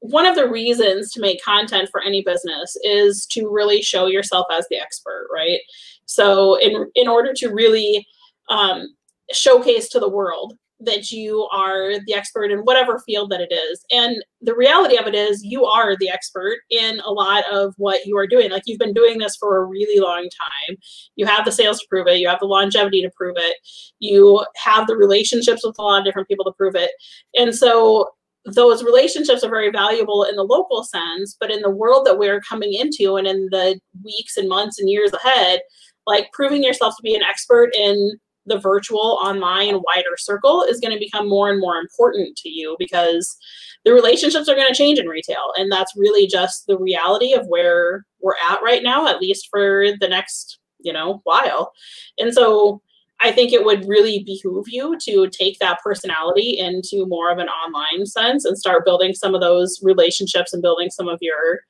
one 0.02 0.26
of 0.26 0.34
the 0.34 0.48
reasons 0.48 1.12
to 1.12 1.20
make 1.20 1.42
content 1.42 1.88
for 1.88 2.02
any 2.02 2.22
business 2.22 2.76
is 2.82 3.24
to 3.26 3.48
really 3.48 3.80
show 3.80 4.08
yourself 4.08 4.46
as 4.50 4.66
the 4.68 4.76
expert 4.76 5.28
right 5.32 5.60
so 6.06 6.58
in 6.58 6.90
in 6.96 7.06
order 7.06 7.32
to 7.32 7.48
really 7.50 8.04
um, 8.48 8.96
showcase 9.30 9.88
to 9.88 10.00
the 10.00 10.08
world 10.08 10.58
that 10.84 11.10
you 11.10 11.48
are 11.52 11.98
the 12.06 12.14
expert 12.14 12.50
in 12.50 12.60
whatever 12.60 12.98
field 13.00 13.30
that 13.30 13.40
it 13.40 13.52
is. 13.52 13.84
And 13.90 14.22
the 14.40 14.54
reality 14.54 14.96
of 14.96 15.06
it 15.06 15.14
is 15.14 15.44
you 15.44 15.64
are 15.64 15.96
the 15.96 16.08
expert 16.08 16.58
in 16.70 17.00
a 17.00 17.10
lot 17.10 17.44
of 17.50 17.74
what 17.76 18.04
you 18.04 18.16
are 18.16 18.26
doing. 18.26 18.50
Like 18.50 18.64
you've 18.66 18.78
been 18.78 18.94
doing 18.94 19.18
this 19.18 19.36
for 19.36 19.56
a 19.56 19.64
really 19.64 20.00
long 20.00 20.28
time. 20.68 20.76
You 21.16 21.26
have 21.26 21.44
the 21.44 21.52
sales 21.52 21.80
to 21.80 21.86
prove 21.88 22.06
it. 22.08 22.18
You 22.18 22.28
have 22.28 22.40
the 22.40 22.46
longevity 22.46 23.02
to 23.02 23.10
prove 23.16 23.36
it. 23.38 23.56
You 23.98 24.44
have 24.56 24.86
the 24.86 24.96
relationships 24.96 25.64
with 25.64 25.78
a 25.78 25.82
lot 25.82 26.00
of 26.00 26.04
different 26.04 26.28
people 26.28 26.44
to 26.46 26.52
prove 26.52 26.74
it. 26.74 26.90
And 27.36 27.54
so 27.54 28.10
those 28.44 28.82
relationships 28.82 29.44
are 29.44 29.50
very 29.50 29.70
valuable 29.70 30.24
in 30.24 30.34
the 30.34 30.42
local 30.42 30.82
sense, 30.82 31.36
but 31.38 31.50
in 31.50 31.62
the 31.62 31.70
world 31.70 32.04
that 32.06 32.18
we're 32.18 32.40
coming 32.40 32.74
into 32.74 33.16
and 33.16 33.26
in 33.26 33.48
the 33.52 33.78
weeks 34.02 34.36
and 34.36 34.48
months 34.48 34.80
and 34.80 34.90
years 34.90 35.12
ahead, 35.12 35.60
like 36.06 36.32
proving 36.32 36.64
yourself 36.64 36.96
to 36.96 37.02
be 37.02 37.14
an 37.14 37.22
expert 37.22 37.70
in 37.76 38.18
the 38.46 38.58
virtual, 38.58 39.20
online, 39.22 39.74
wider 39.74 40.16
circle 40.16 40.64
is 40.64 40.80
going 40.80 40.92
to 40.92 40.98
become 40.98 41.28
more 41.28 41.50
and 41.50 41.60
more 41.60 41.76
important 41.76 42.36
to 42.38 42.48
you 42.48 42.76
because 42.78 43.36
the 43.84 43.92
relationships 43.92 44.48
are 44.48 44.54
going 44.54 44.68
to 44.68 44.74
change 44.74 44.98
in 44.98 45.06
retail. 45.06 45.52
And 45.56 45.70
that's 45.70 45.96
really 45.96 46.26
just 46.26 46.66
the 46.66 46.78
reality 46.78 47.34
of 47.34 47.46
where 47.46 48.04
we're 48.20 48.36
at 48.48 48.62
right 48.62 48.82
now, 48.82 49.06
at 49.06 49.20
least 49.20 49.48
for 49.50 49.86
the 50.00 50.08
next, 50.08 50.58
you 50.80 50.92
know, 50.92 51.20
while. 51.24 51.72
And 52.18 52.32
so 52.32 52.80
I 53.20 53.30
think 53.30 53.52
it 53.52 53.64
would 53.64 53.86
really 53.86 54.24
behoove 54.24 54.66
you 54.68 54.98
to 55.02 55.28
take 55.28 55.58
that 55.60 55.78
personality 55.82 56.58
into 56.58 57.06
more 57.06 57.30
of 57.30 57.38
an 57.38 57.48
online 57.48 58.04
sense 58.06 58.44
and 58.44 58.58
start 58.58 58.84
building 58.84 59.14
some 59.14 59.34
of 59.34 59.40
those 59.40 59.80
relationships 59.82 60.52
and 60.52 60.60
building 60.60 60.90
some 60.90 61.08
of 61.08 61.18
your 61.20 61.60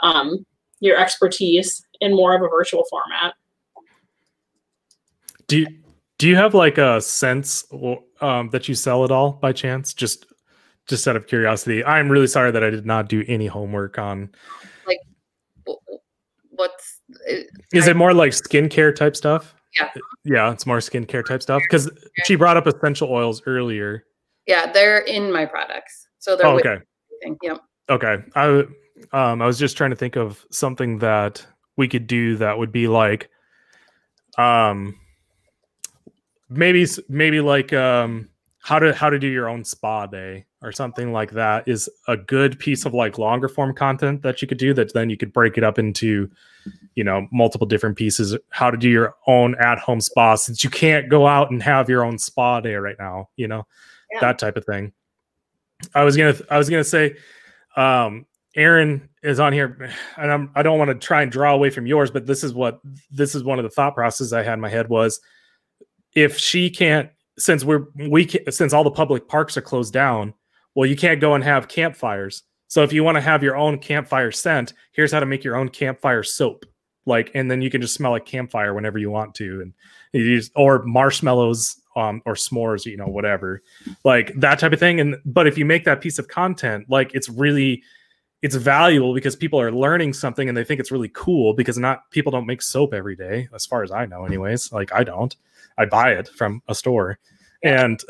um, 0.00 0.44
your 0.80 0.96
expertise 0.96 1.82
in 2.00 2.14
more 2.14 2.36
of 2.36 2.42
a 2.42 2.48
virtual 2.48 2.84
format. 2.88 3.34
Do 5.48 5.58
you, 5.60 5.66
do 6.18 6.28
you 6.28 6.36
have 6.36 6.54
like 6.54 6.78
a 6.78 7.00
sense 7.00 7.64
um, 8.20 8.50
that 8.50 8.68
you 8.68 8.74
sell 8.74 9.04
it 9.04 9.10
all 9.10 9.32
by 9.32 9.52
chance? 9.52 9.94
Just 9.94 10.26
just 10.86 11.06
out 11.06 11.16
of 11.16 11.26
curiosity, 11.26 11.84
I'm 11.84 12.08
really 12.08 12.26
sorry 12.26 12.50
that 12.50 12.64
I 12.64 12.70
did 12.70 12.86
not 12.86 13.08
do 13.08 13.24
any 13.28 13.46
homework 13.46 13.98
on. 13.98 14.30
Like, 14.86 14.98
what's? 16.50 17.00
Is 17.72 17.86
I, 17.86 17.92
it 17.92 17.96
more 17.96 18.12
like 18.12 18.32
skincare 18.32 18.94
type 18.94 19.14
stuff? 19.14 19.54
Yeah. 19.78 19.90
Yeah, 20.24 20.52
it's 20.52 20.66
more 20.66 20.78
skincare 20.78 21.24
type 21.24 21.42
stuff 21.42 21.62
because 21.62 21.90
she 22.24 22.34
brought 22.34 22.56
up 22.56 22.66
essential 22.66 23.10
oils 23.10 23.42
earlier. 23.46 24.04
Yeah, 24.46 24.72
they're 24.72 25.00
in 25.00 25.32
my 25.32 25.44
products. 25.44 26.08
So 26.18 26.36
they're 26.36 26.46
oh, 26.46 26.58
okay. 26.58 26.78
Yep. 27.42 27.60
Okay. 27.90 28.16
I 28.34 28.64
um 29.12 29.42
I 29.42 29.46
was 29.46 29.58
just 29.58 29.76
trying 29.76 29.90
to 29.90 29.96
think 29.96 30.16
of 30.16 30.44
something 30.50 30.98
that 30.98 31.46
we 31.76 31.86
could 31.86 32.06
do 32.06 32.36
that 32.36 32.58
would 32.58 32.72
be 32.72 32.88
like 32.88 33.28
um 34.36 34.98
maybe 36.48 36.86
maybe 37.08 37.40
like 37.40 37.72
um 37.72 38.28
how 38.60 38.78
to 38.78 38.92
how 38.92 39.08
to 39.08 39.18
do 39.18 39.26
your 39.26 39.48
own 39.48 39.64
spa 39.64 40.06
day 40.06 40.44
or 40.60 40.72
something 40.72 41.12
like 41.12 41.30
that 41.30 41.66
is 41.68 41.88
a 42.08 42.16
good 42.16 42.58
piece 42.58 42.84
of 42.84 42.92
like 42.92 43.18
longer 43.18 43.48
form 43.48 43.74
content 43.74 44.22
that 44.22 44.42
you 44.42 44.48
could 44.48 44.58
do 44.58 44.74
that 44.74 44.92
then 44.94 45.08
you 45.08 45.16
could 45.16 45.32
break 45.32 45.56
it 45.56 45.64
up 45.64 45.78
into 45.78 46.30
you 46.94 47.04
know 47.04 47.26
multiple 47.32 47.66
different 47.66 47.96
pieces 47.96 48.36
how 48.50 48.70
to 48.70 48.76
do 48.76 48.88
your 48.88 49.14
own 49.26 49.54
at 49.60 49.78
home 49.78 50.00
spa 50.00 50.34
since 50.34 50.64
you 50.64 50.70
can't 50.70 51.08
go 51.08 51.26
out 51.26 51.50
and 51.50 51.62
have 51.62 51.88
your 51.88 52.04
own 52.04 52.18
spa 52.18 52.60
day 52.60 52.74
right 52.74 52.96
now 52.98 53.28
you 53.36 53.46
know 53.46 53.66
yeah. 54.12 54.20
that 54.20 54.38
type 54.38 54.56
of 54.56 54.64
thing 54.64 54.92
i 55.94 56.02
was 56.02 56.16
gonna 56.16 56.34
i 56.50 56.58
was 56.58 56.68
gonna 56.68 56.84
say 56.84 57.16
um 57.76 58.26
Erin 58.56 59.08
is 59.22 59.38
on 59.38 59.52
here, 59.52 59.90
and 60.16 60.32
I'm 60.32 60.50
I 60.56 60.62
don't 60.62 60.78
want 60.78 60.88
to 60.88 60.94
try 60.94 61.22
and 61.22 61.30
draw 61.30 61.54
away 61.54 61.70
from 61.70 61.86
yours, 61.86 62.10
but 62.10 62.26
this 62.26 62.42
is 62.42 62.52
what 62.52 62.80
this 63.10 63.34
is 63.34 63.44
one 63.44 63.58
of 63.58 63.62
the 63.62 63.70
thought 63.70 63.94
processes 63.94 64.32
I 64.32 64.42
had 64.42 64.54
in 64.54 64.60
my 64.60 64.68
head 64.68 64.88
was 64.88 65.20
if 66.14 66.38
she 66.38 66.70
can't 66.70 67.10
since 67.38 67.64
we're 67.64 67.86
we 68.08 68.26
can, 68.26 68.50
since 68.50 68.72
all 68.72 68.84
the 68.84 68.90
public 68.90 69.28
parks 69.28 69.56
are 69.56 69.62
closed 69.62 69.92
down, 69.92 70.34
well, 70.74 70.86
you 70.86 70.96
can't 70.96 71.20
go 71.20 71.34
and 71.34 71.44
have 71.44 71.68
campfires. 71.68 72.42
So 72.66 72.82
if 72.82 72.92
you 72.92 73.02
want 73.02 73.16
to 73.16 73.22
have 73.22 73.42
your 73.42 73.56
own 73.56 73.78
campfire 73.78 74.30
scent, 74.30 74.74
here's 74.92 75.12
how 75.12 75.20
to 75.20 75.26
make 75.26 75.44
your 75.44 75.56
own 75.56 75.70
campfire 75.70 76.22
soap. 76.22 76.66
Like, 77.06 77.30
and 77.34 77.50
then 77.50 77.62
you 77.62 77.70
can 77.70 77.80
just 77.80 77.94
smell 77.94 78.10
like 78.10 78.26
campfire 78.26 78.74
whenever 78.74 78.98
you 78.98 79.10
want 79.10 79.34
to, 79.36 79.62
and 79.62 79.72
use 80.12 80.50
or 80.54 80.82
marshmallows, 80.84 81.80
um, 81.96 82.20
or 82.26 82.34
s'mores, 82.34 82.84
you 82.84 82.96
know, 82.96 83.06
whatever, 83.06 83.62
like 84.04 84.32
that 84.36 84.58
type 84.58 84.72
of 84.72 84.78
thing. 84.78 85.00
And 85.00 85.16
but 85.24 85.46
if 85.46 85.56
you 85.56 85.64
make 85.64 85.84
that 85.84 86.00
piece 86.00 86.18
of 86.18 86.28
content, 86.28 86.84
like 86.88 87.14
it's 87.14 87.28
really 87.28 87.82
it's 88.42 88.54
valuable 88.54 89.14
because 89.14 89.34
people 89.34 89.60
are 89.60 89.72
learning 89.72 90.12
something 90.12 90.48
and 90.48 90.56
they 90.56 90.64
think 90.64 90.78
it's 90.78 90.92
really 90.92 91.10
cool 91.12 91.54
because 91.54 91.76
not 91.76 92.08
people 92.10 92.30
don't 92.30 92.46
make 92.46 92.62
soap 92.62 92.94
every 92.94 93.16
day 93.16 93.48
as 93.54 93.66
far 93.66 93.82
as 93.82 93.90
i 93.90 94.06
know 94.06 94.24
anyways. 94.24 94.72
Like 94.72 94.92
i 94.92 95.02
don't. 95.02 95.34
I 95.76 95.84
buy 95.84 96.12
it 96.12 96.28
from 96.28 96.60
a 96.68 96.74
store. 96.74 97.18
And 97.62 98.00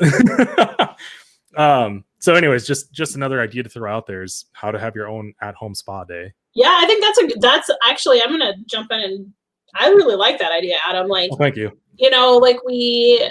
um 1.57 2.03
so 2.19 2.35
anyways 2.35 2.67
just 2.67 2.91
just 2.91 3.15
another 3.15 3.41
idea 3.41 3.63
to 3.63 3.69
throw 3.69 3.91
out 3.91 4.05
there 4.05 4.21
is 4.23 4.45
how 4.53 4.71
to 4.71 4.79
have 4.79 4.95
your 4.95 5.07
own 5.07 5.33
at 5.41 5.55
home 5.55 5.73
spa 5.73 6.03
day. 6.03 6.31
Yeah 6.53 6.77
i 6.79 6.85
think 6.85 7.03
that's 7.03 7.19
a 7.19 7.39
that's 7.39 7.69
actually 7.87 8.21
i'm 8.21 8.29
gonna 8.29 8.53
jump 8.67 8.91
in 8.91 8.99
and 8.99 9.33
i 9.75 9.89
really 9.89 10.15
like 10.15 10.37
that 10.39 10.51
idea 10.51 10.75
adam. 10.87 11.07
Like 11.07 11.31
well, 11.31 11.39
thank 11.39 11.55
you. 11.55 11.75
you 11.97 12.11
know 12.11 12.37
like 12.37 12.63
we 12.63 13.27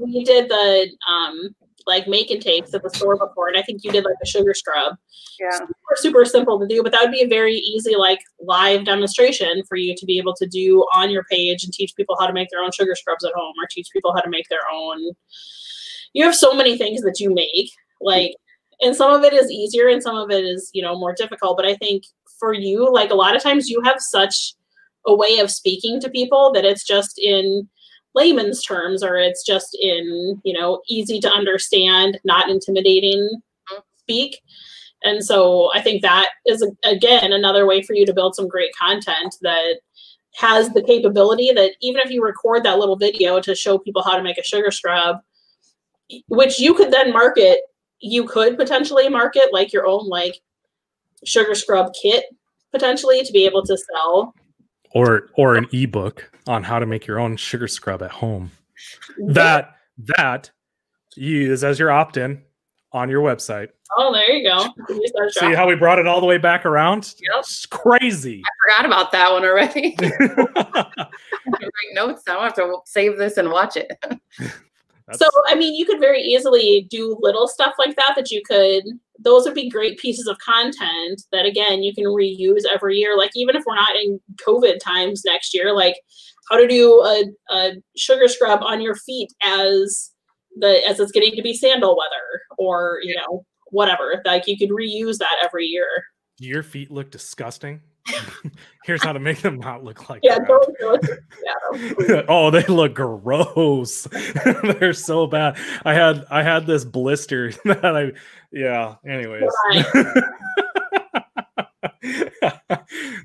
we 0.00 0.24
did 0.24 0.48
the 0.48 0.90
um 1.08 1.54
like 1.86 2.06
make 2.06 2.30
and 2.30 2.42
takes 2.42 2.74
at 2.74 2.82
the 2.82 2.90
store 2.90 3.16
before, 3.16 3.48
and 3.48 3.56
I 3.56 3.62
think 3.62 3.82
you 3.82 3.90
did 3.90 4.04
like 4.04 4.16
a 4.22 4.26
sugar 4.26 4.54
scrub. 4.54 4.96
Yeah. 5.38 5.50
Super, 5.50 5.96
super 5.96 6.24
simple 6.24 6.60
to 6.60 6.66
do, 6.66 6.82
but 6.82 6.92
that 6.92 7.02
would 7.02 7.12
be 7.12 7.22
a 7.22 7.28
very 7.28 7.54
easy 7.54 7.96
like 7.96 8.20
live 8.40 8.84
demonstration 8.84 9.62
for 9.68 9.76
you 9.76 9.94
to 9.96 10.06
be 10.06 10.18
able 10.18 10.34
to 10.34 10.46
do 10.46 10.84
on 10.94 11.10
your 11.10 11.24
page 11.24 11.64
and 11.64 11.72
teach 11.72 11.94
people 11.96 12.16
how 12.18 12.26
to 12.26 12.32
make 12.32 12.48
their 12.50 12.62
own 12.62 12.72
sugar 12.72 12.94
scrubs 12.94 13.24
at 13.24 13.32
home 13.34 13.54
or 13.60 13.66
teach 13.70 13.88
people 13.92 14.12
how 14.14 14.20
to 14.20 14.30
make 14.30 14.48
their 14.48 14.60
own. 14.72 15.12
You 16.12 16.24
have 16.24 16.34
so 16.34 16.52
many 16.52 16.76
things 16.76 17.02
that 17.02 17.20
you 17.20 17.32
make, 17.32 17.70
like, 18.00 18.34
and 18.80 18.96
some 18.96 19.12
of 19.12 19.22
it 19.24 19.32
is 19.32 19.50
easier 19.50 19.88
and 19.88 20.02
some 20.02 20.16
of 20.16 20.30
it 20.30 20.44
is, 20.44 20.70
you 20.72 20.82
know, 20.82 20.98
more 20.98 21.14
difficult. 21.14 21.56
But 21.56 21.66
I 21.66 21.76
think 21.76 22.04
for 22.38 22.52
you, 22.52 22.92
like 22.92 23.10
a 23.10 23.14
lot 23.14 23.36
of 23.36 23.42
times 23.42 23.68
you 23.68 23.80
have 23.82 23.96
such 23.98 24.54
a 25.06 25.14
way 25.14 25.38
of 25.38 25.50
speaking 25.50 26.00
to 26.00 26.10
people 26.10 26.52
that 26.52 26.64
it's 26.64 26.84
just 26.84 27.18
in 27.18 27.68
layman's 28.14 28.62
terms 28.62 29.02
or 29.02 29.16
it's 29.16 29.44
just 29.44 29.76
in 29.80 30.40
you 30.44 30.52
know 30.52 30.80
easy 30.88 31.20
to 31.20 31.30
understand 31.30 32.18
not 32.24 32.48
intimidating 32.48 33.28
mm-hmm. 33.70 33.80
speak. 33.96 34.40
And 35.02 35.24
so 35.24 35.70
i 35.74 35.80
think 35.80 36.02
that 36.02 36.30
is 36.46 36.66
again 36.84 37.32
another 37.32 37.66
way 37.66 37.82
for 37.82 37.94
you 37.94 38.04
to 38.06 38.14
build 38.14 38.34
some 38.34 38.48
great 38.48 38.70
content 38.78 39.36
that 39.42 39.76
has 40.34 40.70
the 40.70 40.82
capability 40.82 41.52
that 41.52 41.72
even 41.80 42.00
if 42.04 42.10
you 42.10 42.22
record 42.22 42.62
that 42.64 42.78
little 42.78 42.96
video 42.96 43.40
to 43.40 43.54
show 43.54 43.78
people 43.78 44.02
how 44.02 44.16
to 44.16 44.22
make 44.22 44.38
a 44.38 44.44
sugar 44.44 44.70
scrub, 44.70 45.16
which 46.28 46.58
you 46.58 46.74
could 46.74 46.92
then 46.92 47.12
market, 47.12 47.60
you 48.00 48.24
could 48.24 48.56
potentially 48.56 49.08
market 49.08 49.52
like 49.52 49.72
your 49.72 49.86
own 49.86 50.08
like 50.08 50.40
sugar 51.24 51.54
scrub 51.54 51.92
kit 52.00 52.24
potentially 52.72 53.22
to 53.24 53.32
be 53.32 53.44
able 53.44 53.62
to 53.62 53.76
sell 53.76 54.34
or 54.94 55.28
or 55.36 55.56
an 55.56 55.66
ebook 55.72 56.30
on 56.46 56.62
how 56.62 56.78
to 56.78 56.86
make 56.86 57.06
your 57.06 57.18
own 57.18 57.36
sugar 57.36 57.68
scrub 57.68 58.02
at 58.02 58.10
home. 58.10 58.50
That 59.18 59.76
that 59.98 60.50
you 61.16 61.38
use 61.38 61.64
as 61.64 61.78
your 61.78 61.90
opt-in 61.90 62.42
on 62.92 63.08
your 63.08 63.22
website. 63.22 63.68
Oh 63.98 64.12
there 64.12 64.30
you 64.30 64.48
go. 64.48 64.66
See 65.30 65.52
how 65.52 65.66
we 65.68 65.74
brought 65.74 65.98
it 65.98 66.06
all 66.06 66.20
the 66.20 66.26
way 66.26 66.38
back 66.38 66.64
around? 66.64 67.14
Yep. 67.20 67.40
it's 67.40 67.66
crazy. 67.66 68.42
I 68.44 68.76
forgot 68.76 68.86
about 68.86 69.12
that 69.12 69.32
one 69.32 69.44
already. 69.44 69.96
Notes. 71.92 72.22
I 72.28 72.34
don't 72.34 72.42
have 72.42 72.54
to 72.54 72.78
save 72.84 73.18
this 73.18 73.36
and 73.36 73.50
watch 73.50 73.76
it. 73.76 73.92
So 75.12 75.26
i 75.48 75.56
mean 75.56 75.74
you 75.74 75.84
could 75.86 75.98
very 75.98 76.22
easily 76.22 76.86
do 76.88 77.18
little 77.20 77.48
stuff 77.48 77.74
like 77.80 77.96
that 77.96 78.12
that 78.14 78.30
you 78.30 78.42
could 78.46 78.84
those 79.22 79.44
would 79.44 79.54
be 79.54 79.68
great 79.68 79.98
pieces 79.98 80.26
of 80.26 80.38
content 80.38 81.22
that 81.32 81.46
again 81.46 81.82
you 81.82 81.94
can 81.94 82.04
reuse 82.04 82.62
every 82.72 82.96
year. 82.96 83.16
Like 83.16 83.30
even 83.34 83.56
if 83.56 83.64
we're 83.66 83.74
not 83.74 83.96
in 83.96 84.20
covid 84.44 84.78
times 84.80 85.22
next 85.24 85.54
year 85.54 85.74
like 85.74 85.96
how 86.50 86.56
to 86.56 86.66
do 86.66 87.00
a, 87.02 87.24
a 87.54 87.72
sugar 87.96 88.28
scrub 88.28 88.60
on 88.62 88.80
your 88.80 88.96
feet 88.96 89.28
as 89.44 90.10
the 90.56 90.82
as 90.88 90.98
it's 90.98 91.12
getting 91.12 91.34
to 91.36 91.42
be 91.42 91.54
sandal 91.54 91.96
weather 91.96 92.42
or 92.58 92.98
you 93.02 93.14
know 93.14 93.44
whatever. 93.66 94.20
Like 94.24 94.46
you 94.46 94.58
could 94.58 94.70
reuse 94.70 95.18
that 95.18 95.36
every 95.44 95.66
year. 95.66 95.86
Your 96.38 96.62
feet 96.62 96.90
look 96.90 97.10
disgusting 97.10 97.80
Here's 98.84 99.02
how 99.02 99.12
to 99.12 99.18
make 99.18 99.40
them 99.42 99.58
not 99.58 99.84
look 99.84 100.08
like 100.08 100.20
yeah, 100.22 100.38
don't, 100.46 100.76
yeah. 102.08 102.22
oh, 102.28 102.50
they 102.50 102.64
look 102.64 102.94
gross. 102.94 104.04
They're 104.78 104.92
so 104.92 105.26
bad. 105.26 105.58
I 105.84 105.94
had 105.94 106.24
I 106.30 106.42
had 106.42 106.66
this 106.66 106.84
blister 106.84 107.52
that 107.64 107.84
I 107.84 108.12
yeah, 108.52 108.96
anyways. 109.06 109.50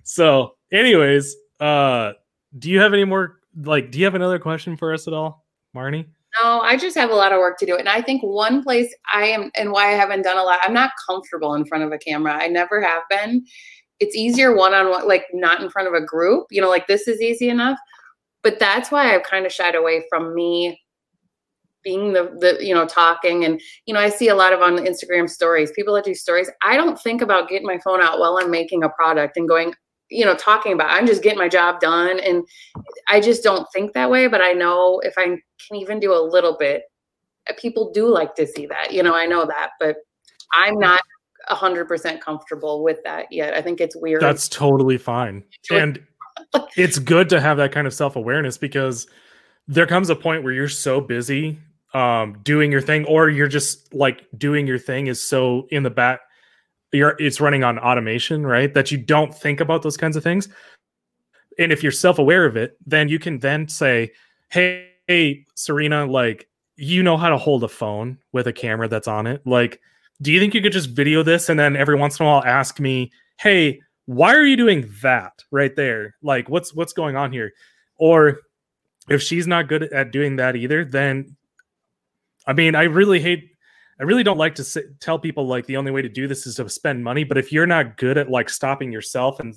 so, 0.03 0.55
anyways, 0.71 1.36
uh 1.59 2.13
do 2.57 2.69
you 2.69 2.79
have 2.79 2.93
any 2.93 3.05
more 3.05 3.39
like 3.63 3.91
do 3.91 3.99
you 3.99 4.05
have 4.05 4.15
another 4.15 4.39
question 4.39 4.75
for 4.77 4.93
us 4.93 5.07
at 5.07 5.13
all, 5.13 5.45
Marnie? 5.75 6.05
No, 6.41 6.59
I 6.59 6.75
just 6.75 6.97
have 6.97 7.11
a 7.11 7.15
lot 7.15 7.31
of 7.31 7.39
work 7.39 7.57
to 7.59 7.65
do. 7.65 7.77
And 7.77 7.88
I 7.88 8.01
think 8.01 8.21
one 8.21 8.63
place 8.63 8.93
I 9.11 9.27
am 9.27 9.51
and 9.55 9.71
why 9.71 9.88
I 9.88 9.91
haven't 9.91 10.23
done 10.23 10.38
a 10.38 10.43
lot, 10.43 10.59
I'm 10.63 10.73
not 10.73 10.91
comfortable 11.07 11.53
in 11.53 11.65
front 11.65 11.83
of 11.83 11.91
a 11.91 11.97
camera. 11.97 12.33
I 12.33 12.47
never 12.47 12.81
have 12.81 13.03
been 13.09 13.45
it's 14.00 14.16
easier 14.16 14.56
one 14.56 14.74
on 14.74 14.89
one, 14.89 15.08
like 15.08 15.26
not 15.34 15.62
in 15.62 15.70
front 15.70 15.88
of 15.88 15.93
a 15.93 16.06
group, 16.06 16.48
you 16.52 16.62
know, 16.62 16.70
like 16.70 16.88
this 16.88 17.08
is 17.08 17.22
easy 17.22 17.50
enough. 17.50 17.78
But 18.43 18.60
that's 18.60 18.91
why 18.91 19.16
I've 19.16 19.24
kind 19.24 19.46
of 19.46 19.52
shied 19.52 19.76
away 19.76 20.06
from 20.10 20.36
me 20.36 20.80
being 21.84 22.14
the, 22.14 22.36
the, 22.39 22.66
you 22.66 22.74
know, 22.74 22.86
talking. 22.86 23.46
And, 23.46 23.62
you 23.86 23.93
know, 23.93 24.00
I 24.00 24.10
see 24.10 24.28
a 24.28 24.36
lot 24.36 24.54
of 24.54 24.62
on 24.62 24.78
Instagram 24.78 25.30
stories, 25.30 25.72
people 25.72 25.93
that 25.96 26.06
do 26.06 26.14
stories. 26.16 26.52
I 26.64 26.76
don't 26.78 27.00
think 27.00 27.22
about 27.22 27.48
getting 27.48 27.68
my 27.68 27.80
phone 27.80 28.02
out 28.02 28.20
while 28.20 28.38
I'm 28.41 28.52
making 28.52 28.84
a 28.84 28.89
product 28.89 29.38
and 29.38 29.48
going, 29.48 29.74
you 30.10 30.26
know, 30.26 30.36
talking 30.36 30.74
about, 30.74 30.91
I'm 30.91 31.08
just 31.08 31.24
getting 31.24 31.39
my 31.39 31.48
job 31.48 31.80
done. 31.80 32.20
And 32.20 32.43
I 33.08 33.20
just 33.20 33.43
don't 33.43 33.68
think 33.72 33.93
that 33.93 34.12
way. 34.12 34.28
But 34.28 34.41
I 34.41 34.52
know 34.52 35.00
if 35.00 35.14
I 35.18 35.24
can 35.24 35.39
even 35.74 36.00
do 36.00 36.14
a 36.14 36.22
little 36.22 36.58
bit, 36.58 36.84
uh, 37.50 37.54
people 37.58 37.91
do 37.91 38.08
like 38.08 38.36
to 38.36 38.48
see 38.48 38.66
that, 38.68 38.91
you 38.91 39.04
know, 39.04 39.16
I 39.16 39.26
know 39.26 39.46
that, 39.46 39.72
but 39.80 39.98
I'm 40.54 40.78
not 40.80 41.02
100% 41.50 42.20
comfortable 42.22 42.84
with 42.84 43.04
that 43.04 43.32
yet. 43.32 43.54
I 43.54 43.62
think 43.62 43.82
it's 43.82 43.96
weird. 43.96 44.22
That's 44.22 44.48
totally 44.48 44.98
fine. 44.98 45.43
And 45.72 46.04
it's 46.76 47.00
good 47.00 47.30
to 47.30 47.39
have 47.39 47.58
that 47.58 47.72
kind 47.72 47.88
of 47.88 47.93
self-awareness 47.93 48.58
because 48.58 49.08
there 49.68 49.88
comes 49.88 50.10
a 50.10 50.16
point 50.16 50.43
where 50.43 50.54
you're 50.54 50.68
so 50.68 51.00
busy 51.00 51.58
um, 51.93 52.38
doing 52.43 52.72
your 52.72 52.82
thing 52.82 53.06
or 53.06 53.30
you're 53.30 53.48
just 53.48 53.93
like 53.93 54.28
doing 54.38 54.68
your 54.68 54.78
thing 54.78 55.08
is 55.08 55.26
so 55.26 55.66
in 55.72 55.84
the 55.84 55.89
back 55.89 56.20
you're 56.91 57.16
it's 57.20 57.41
running 57.41 57.64
on 57.64 57.80
automation, 57.80 58.46
right? 58.46 58.74
That 58.74 58.91
you 58.91 58.98
don't 58.98 59.34
think 59.34 59.60
about 59.60 59.82
those 59.82 59.98
kinds 59.98 60.16
of 60.16 60.24
things. 60.24 60.50
And 61.58 61.72
if 61.72 61.84
you're 61.84 61.91
self-aware 61.91 62.46
of 62.46 62.58
it, 62.58 62.78
then 62.86 63.08
you 63.10 63.20
can 63.20 63.39
then 63.39 63.68
say, 63.68 64.12
"Hey, 64.50 64.89
hey 65.08 65.46
Serena, 65.56 66.06
like 66.06 66.48
you 66.76 67.04
know 67.04 67.18
how 67.18 67.30
to 67.30 67.38
hold 67.38 67.64
a 67.64 67.68
phone 67.68 68.18
with 68.32 68.48
a 68.48 68.54
camera 68.54 68.88
that's 68.88 69.08
on 69.08 69.28
it. 69.28 69.46
Like 69.46 69.82
do 70.22 70.32
you 70.32 70.39
think 70.39 70.53
you 70.53 70.61
could 70.61 70.72
just 70.72 70.89
video 70.89 71.24
this 71.24 71.49
and 71.49 71.59
then 71.59 71.76
every 71.76 71.95
once 71.95 72.20
in 72.20 72.26
a 72.26 72.30
while 72.30 72.43
ask 72.45 72.80
me, 72.80 73.11
hey, 73.38 73.82
why 74.05 74.34
are 74.34 74.43
you 74.43 74.55
doing 74.55 74.91
that 75.01 75.43
right 75.51 75.76
there? 75.76 76.16
Like, 76.22 76.49
what's 76.49 76.74
what's 76.74 76.93
going 76.93 77.16
on 77.16 77.32
here? 77.32 77.51
Or 77.97 78.41
if 79.09 79.22
she's 79.22 79.47
not 79.47 79.68
good 79.68 79.84
at 79.84 80.11
doing 80.11 80.38
that 80.38 80.55
either, 80.55 80.86
then 80.86 81.36
I 82.47 82.53
mean, 82.53 82.76
I 82.76 82.84
really 82.84 83.20
hate 83.20 83.51
I 83.99 84.03
really 84.03 84.24
don't 84.24 84.38
like 84.38 84.55
to 84.55 84.63
say, 84.63 84.84
tell 84.99 85.18
people 85.18 85.47
like 85.47 85.66
the 85.66 85.78
only 85.78 85.91
way 85.91 86.01
to 86.01 86.09
do 86.09 86.28
this 86.28 86.45
is 86.45 86.55
to 86.55 86.70
spend 86.70 87.03
money, 87.03 87.24
but 87.24 87.38
if 87.38 87.51
you're 87.51 87.66
not 87.66 87.97
good 87.97 88.18
at 88.18 88.30
like 88.30 88.49
stopping 88.49 88.91
yourself 88.91 89.39
and 89.39 89.55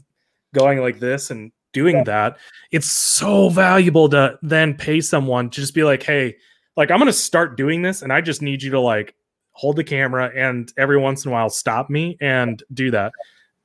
going 0.54 0.78
like 0.78 1.00
this 1.00 1.30
and 1.30 1.50
doing 1.72 2.04
that, 2.04 2.38
it's 2.70 2.90
so 2.90 3.48
valuable 3.48 4.08
to 4.08 4.38
then 4.42 4.74
pay 4.74 5.00
someone 5.00 5.50
to 5.50 5.60
just 5.60 5.74
be 5.74 5.84
like, 5.84 6.02
"Hey, 6.02 6.36
like 6.76 6.90
I'm 6.90 6.98
going 6.98 7.06
to 7.06 7.12
start 7.12 7.56
doing 7.56 7.82
this 7.82 8.02
and 8.02 8.12
I 8.12 8.20
just 8.20 8.40
need 8.40 8.62
you 8.62 8.70
to 8.70 8.80
like 8.80 9.14
hold 9.58 9.74
the 9.74 9.82
camera 9.82 10.30
and 10.36 10.72
every 10.78 10.96
once 10.96 11.24
in 11.24 11.30
a 11.30 11.32
while 11.32 11.50
stop 11.50 11.90
me 11.90 12.16
and 12.20 12.62
do 12.72 12.92
that. 12.92 13.12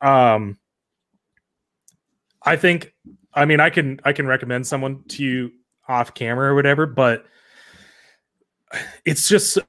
Um, 0.02 0.58
I 2.42 2.56
think, 2.56 2.96
I 3.32 3.46
mean, 3.46 3.60
I 3.60 3.70
can 3.70 4.00
I 4.04 4.12
can 4.12 4.26
recommend 4.26 4.66
someone 4.66 5.04
to 5.10 5.24
you 5.24 5.52
off 5.88 6.16
camera 6.16 6.50
or 6.50 6.56
whatever, 6.56 6.88
but 6.88 7.26
it's 9.06 9.30
just 9.30 9.60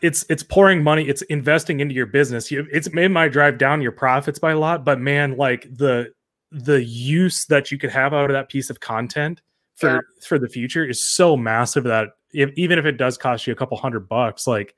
it's 0.00 0.24
it's 0.30 0.42
pouring 0.42 0.82
money 0.82 1.06
it's 1.06 1.20
investing 1.22 1.80
into 1.80 1.94
your 1.94 2.06
business 2.06 2.50
it's 2.50 2.86
it 2.86 3.10
might 3.10 3.28
drive 3.28 3.58
down 3.58 3.82
your 3.82 3.92
profits 3.92 4.38
by 4.38 4.52
a 4.52 4.58
lot 4.58 4.86
but 4.86 4.98
man 4.98 5.36
like 5.36 5.68
the 5.76 6.10
the 6.50 6.82
use 6.82 7.44
that 7.44 7.70
you 7.70 7.76
could 7.76 7.90
have 7.90 8.14
out 8.14 8.30
of 8.30 8.32
that 8.32 8.48
piece 8.48 8.70
of 8.70 8.80
content 8.80 9.42
for 9.76 9.96
yeah. 9.96 10.00
for 10.26 10.38
the 10.38 10.48
future 10.48 10.82
is 10.82 11.04
so 11.04 11.36
massive 11.36 11.84
that 11.84 12.08
if, 12.32 12.50
even 12.56 12.78
if 12.78 12.86
it 12.86 12.96
does 12.96 13.18
cost 13.18 13.46
you 13.46 13.52
a 13.52 13.56
couple 13.56 13.76
hundred 13.76 14.08
bucks 14.08 14.46
like 14.46 14.74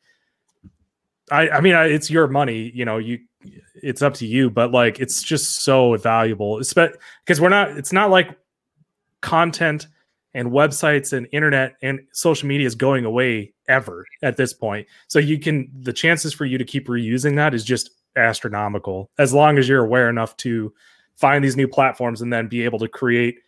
I, 1.30 1.48
I 1.48 1.60
mean, 1.60 1.74
I, 1.74 1.86
it's 1.86 2.10
your 2.10 2.28
money, 2.28 2.70
you 2.74 2.84
know, 2.84 2.98
you, 2.98 3.18
it's 3.82 4.02
up 4.02 4.14
to 4.14 4.26
you, 4.26 4.50
but 4.50 4.70
like, 4.72 5.00
it's 5.00 5.22
just 5.22 5.62
so 5.62 5.96
valuable, 5.96 6.58
because 6.58 7.40
we're 7.40 7.48
not, 7.48 7.70
it's 7.70 7.92
not 7.92 8.10
like 8.10 8.36
content 9.22 9.88
and 10.34 10.50
websites 10.50 11.12
and 11.12 11.26
internet 11.32 11.76
and 11.82 12.00
social 12.12 12.46
media 12.46 12.66
is 12.66 12.74
going 12.74 13.04
away 13.04 13.52
ever 13.68 14.04
at 14.22 14.36
this 14.36 14.52
point. 14.52 14.86
So 15.08 15.18
you 15.18 15.38
can, 15.38 15.70
the 15.80 15.92
chances 15.92 16.32
for 16.32 16.44
you 16.44 16.58
to 16.58 16.64
keep 16.64 16.88
reusing 16.88 17.36
that 17.36 17.54
is 17.54 17.64
just 17.64 17.90
astronomical 18.16 19.10
as 19.18 19.34
long 19.34 19.58
as 19.58 19.68
you're 19.68 19.84
aware 19.84 20.08
enough 20.08 20.36
to 20.38 20.72
find 21.16 21.42
these 21.42 21.56
new 21.56 21.66
platforms 21.66 22.20
and 22.20 22.32
then 22.32 22.48
be 22.48 22.62
able 22.62 22.78
to 22.78 22.88
create 22.88 23.38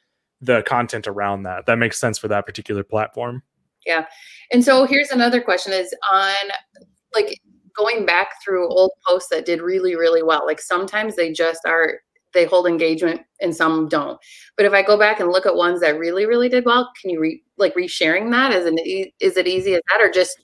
the 0.40 0.62
content 0.62 1.06
around 1.06 1.42
that. 1.42 1.66
That 1.66 1.78
makes 1.78 1.98
sense 1.98 2.18
for 2.18 2.28
that 2.28 2.46
particular 2.46 2.82
platform. 2.82 3.42
Yeah. 3.84 4.06
And 4.52 4.64
so 4.64 4.86
here's 4.86 5.10
another 5.10 5.40
question 5.40 5.72
is 5.72 5.94
on 6.10 6.34
like 7.14 7.38
going 7.78 8.04
back 8.04 8.28
through 8.44 8.68
old 8.68 8.90
posts 9.06 9.30
that 9.30 9.46
did 9.46 9.62
really, 9.62 9.94
really 9.94 10.22
well. 10.22 10.44
Like 10.44 10.60
sometimes 10.60 11.16
they 11.16 11.32
just 11.32 11.60
are 11.64 12.00
they 12.34 12.44
hold 12.44 12.66
engagement 12.66 13.22
and 13.40 13.54
some 13.54 13.88
don't. 13.88 14.18
But 14.56 14.66
if 14.66 14.72
I 14.72 14.82
go 14.82 14.98
back 14.98 15.20
and 15.20 15.30
look 15.30 15.46
at 15.46 15.54
ones 15.54 15.80
that 15.80 15.98
really, 15.98 16.26
really 16.26 16.48
did 16.48 16.64
well, 16.64 16.90
can 17.00 17.10
you 17.10 17.20
re 17.20 17.42
like 17.56 17.74
resharing 17.74 18.30
that? 18.32 18.52
Is 18.52 18.66
it 18.66 19.12
is 19.20 19.36
it 19.36 19.46
easy 19.46 19.74
as 19.74 19.82
that, 19.88 20.04
or 20.04 20.10
just 20.10 20.42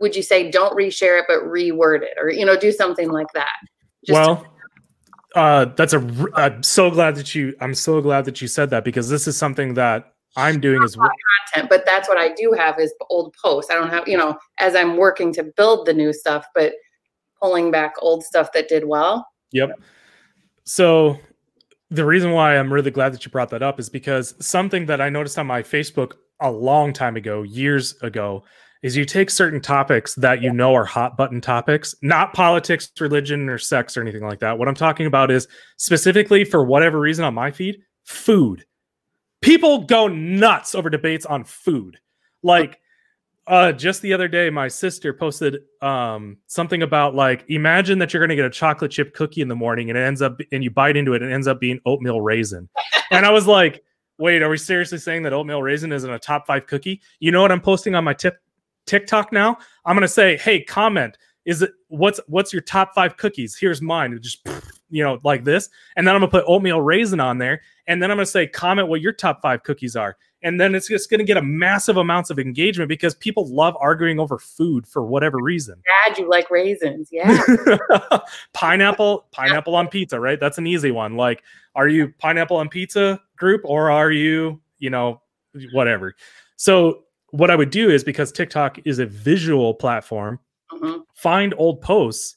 would 0.00 0.16
you 0.16 0.22
say 0.22 0.50
don't 0.50 0.76
reshare 0.76 1.20
it 1.20 1.26
but 1.28 1.40
reword 1.40 2.02
it, 2.02 2.14
or 2.18 2.30
you 2.30 2.44
know 2.44 2.58
do 2.58 2.72
something 2.72 3.10
like 3.10 3.28
that? 3.34 3.56
Just 4.04 4.18
well, 4.18 4.46
uh, 5.34 5.66
that's 5.76 5.92
a. 5.92 6.28
I'm 6.34 6.62
so 6.62 6.90
glad 6.90 7.16
that 7.16 7.34
you. 7.34 7.54
I'm 7.60 7.74
so 7.74 8.00
glad 8.00 8.24
that 8.24 8.42
you 8.42 8.48
said 8.48 8.70
that 8.70 8.84
because 8.84 9.08
this 9.08 9.26
is 9.26 9.36
something 9.36 9.74
that 9.74 10.14
I'm 10.36 10.60
doing 10.60 10.82
as 10.82 10.96
well. 10.96 11.10
Content, 11.52 11.68
but 11.68 11.84
that's 11.84 12.08
what 12.08 12.18
I 12.18 12.32
do 12.34 12.52
have 12.52 12.78
is 12.78 12.94
old 13.08 13.34
posts. 13.42 13.70
I 13.70 13.74
don't 13.74 13.90
have, 13.90 14.06
you 14.06 14.16
know, 14.16 14.38
as 14.58 14.74
I'm 14.74 14.96
working 14.96 15.32
to 15.34 15.44
build 15.56 15.86
the 15.86 15.92
new 15.92 16.12
stuff, 16.12 16.46
but 16.54 16.74
pulling 17.40 17.70
back 17.70 17.94
old 18.00 18.22
stuff 18.22 18.52
that 18.52 18.68
did 18.68 18.86
well. 18.86 19.26
Yep. 19.52 19.80
So 20.64 21.18
the 21.90 22.04
reason 22.04 22.32
why 22.32 22.56
I'm 22.56 22.72
really 22.72 22.90
glad 22.90 23.12
that 23.12 23.24
you 23.24 23.30
brought 23.30 23.50
that 23.50 23.62
up 23.62 23.80
is 23.80 23.88
because 23.88 24.34
something 24.44 24.86
that 24.86 25.00
I 25.00 25.08
noticed 25.08 25.38
on 25.38 25.46
my 25.46 25.62
Facebook 25.62 26.12
a 26.40 26.50
long 26.50 26.92
time 26.92 27.16
ago, 27.16 27.42
years 27.42 27.94
ago, 28.02 28.44
is 28.82 28.96
you 28.96 29.04
take 29.04 29.28
certain 29.28 29.60
topics 29.60 30.14
that 30.14 30.40
you 30.40 30.52
know 30.52 30.74
are 30.74 30.86
hot 30.86 31.16
button 31.16 31.40
topics, 31.40 31.94
not 32.02 32.32
politics, 32.32 32.90
religion, 32.98 33.48
or 33.48 33.58
sex 33.58 33.96
or 33.96 34.00
anything 34.00 34.22
like 34.22 34.38
that. 34.38 34.58
What 34.58 34.68
I'm 34.68 34.74
talking 34.74 35.06
about 35.06 35.30
is 35.30 35.46
specifically 35.76 36.44
for 36.44 36.64
whatever 36.64 36.98
reason 36.98 37.24
on 37.24 37.34
my 37.34 37.50
feed, 37.50 37.78
food 38.04 38.64
people 39.40 39.80
go 39.84 40.08
nuts 40.08 40.74
over 40.74 40.90
debates 40.90 41.26
on 41.26 41.44
food. 41.44 41.98
Like 42.42 42.80
uh 43.46 43.72
just 43.72 44.02
the 44.02 44.12
other 44.12 44.28
day 44.28 44.50
my 44.50 44.68
sister 44.68 45.12
posted 45.12 45.62
um 45.80 46.36
something 46.46 46.82
about 46.82 47.14
like 47.14 47.44
imagine 47.48 47.98
that 47.98 48.12
you're 48.12 48.20
going 48.20 48.28
to 48.28 48.36
get 48.36 48.44
a 48.44 48.50
chocolate 48.50 48.90
chip 48.90 49.14
cookie 49.14 49.40
in 49.40 49.48
the 49.48 49.56
morning 49.56 49.88
and 49.88 49.98
it 49.98 50.02
ends 50.02 50.20
up 50.22 50.38
and 50.52 50.62
you 50.62 50.70
bite 50.70 50.96
into 50.96 51.14
it 51.14 51.22
and 51.22 51.30
it 51.30 51.34
ends 51.34 51.48
up 51.48 51.58
being 51.58 51.80
oatmeal 51.86 52.20
raisin. 52.20 52.68
and 53.10 53.24
I 53.24 53.30
was 53.30 53.46
like 53.46 53.82
wait, 54.20 54.42
are 54.42 54.50
we 54.50 54.58
seriously 54.58 54.98
saying 54.98 55.22
that 55.22 55.32
oatmeal 55.32 55.62
raisin 55.62 55.90
isn't 55.90 56.10
a 56.10 56.18
top 56.18 56.46
five 56.46 56.66
cookie? 56.66 57.00
You 57.18 57.32
know 57.32 57.40
what 57.40 57.50
I'm 57.50 57.60
posting 57.60 57.94
on 57.94 58.04
my 58.04 58.12
tip 58.12 58.40
TikTok 58.86 59.32
now? 59.32 59.56
I'm 59.84 59.96
gonna 59.96 60.06
say, 60.06 60.36
hey, 60.36 60.62
comment. 60.62 61.16
Is 61.46 61.62
it 61.62 61.72
what's 61.90 62.20
what's 62.26 62.52
your 62.52 62.62
top 62.62 62.94
five 62.94 63.16
cookies? 63.16 63.56
Here's 63.56 63.82
mine. 63.82 64.12
It 64.12 64.22
just 64.22 64.46
you 64.88 65.04
know 65.04 65.18
like 65.24 65.44
this, 65.44 65.68
and 65.96 66.06
then 66.06 66.14
I'm 66.14 66.20
gonna 66.20 66.30
put 66.30 66.44
oatmeal 66.46 66.80
raisin 66.80 67.20
on 67.20 67.38
there, 67.38 67.60
and 67.86 68.02
then 68.02 68.10
I'm 68.10 68.16
gonna 68.16 68.26
say, 68.26 68.46
comment 68.46 68.88
what 68.88 69.00
your 69.00 69.12
top 69.12 69.42
five 69.42 69.62
cookies 69.62 69.96
are, 69.96 70.16
and 70.42 70.60
then 70.60 70.74
it's 70.74 70.88
just 70.88 71.10
gonna 71.10 71.24
get 71.24 71.36
a 71.36 71.42
massive 71.42 71.96
amounts 71.96 72.30
of 72.30 72.38
engagement 72.38 72.88
because 72.88 73.14
people 73.16 73.46
love 73.46 73.76
arguing 73.80 74.18
over 74.18 74.38
food 74.38 74.86
for 74.86 75.04
whatever 75.04 75.38
reason. 75.42 75.82
Dad, 76.06 76.18
you 76.18 76.28
like 76.28 76.50
raisins? 76.50 77.08
Yeah. 77.12 77.38
pineapple, 78.54 79.26
pineapple 79.32 79.74
on 79.74 79.88
pizza, 79.88 80.18
right? 80.18 80.38
That's 80.40 80.58
an 80.58 80.66
easy 80.66 80.92
one. 80.92 81.16
Like, 81.16 81.42
are 81.74 81.88
you 81.88 82.14
pineapple 82.18 82.56
on 82.56 82.68
pizza 82.68 83.20
group 83.36 83.62
or 83.64 83.90
are 83.90 84.10
you, 84.10 84.60
you 84.78 84.90
know, 84.90 85.20
whatever? 85.72 86.14
So 86.56 87.04
what 87.30 87.50
I 87.50 87.56
would 87.56 87.70
do 87.70 87.90
is 87.90 88.04
because 88.04 88.32
TikTok 88.32 88.78
is 88.84 88.98
a 88.98 89.06
visual 89.06 89.74
platform, 89.74 90.38
Mhm. 90.72 91.02
find 91.14 91.54
old 91.58 91.80
posts 91.80 92.36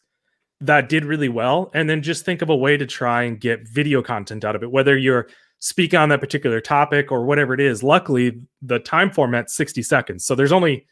that 0.61 0.89
did 0.89 1.05
really 1.05 1.29
well 1.29 1.69
and 1.73 1.89
then 1.89 2.01
just 2.01 2.25
think 2.25 2.41
of 2.41 2.49
a 2.49 2.55
way 2.55 2.77
to 2.77 2.85
try 2.85 3.23
and 3.23 3.39
get 3.39 3.67
video 3.67 4.01
content 4.01 4.45
out 4.45 4.55
of 4.55 4.63
it 4.63 4.71
whether 4.71 4.97
you're 4.97 5.27
speaking 5.59 5.99
on 5.99 6.09
that 6.09 6.19
particular 6.21 6.61
topic 6.61 7.11
or 7.11 7.25
whatever 7.25 7.53
it 7.53 7.59
is 7.59 7.83
luckily 7.83 8.41
the 8.61 8.79
time 8.79 9.11
format's 9.11 9.53
60 9.55 9.81
seconds 9.83 10.25
so 10.25 10.35
there's 10.35 10.51
only 10.51 10.85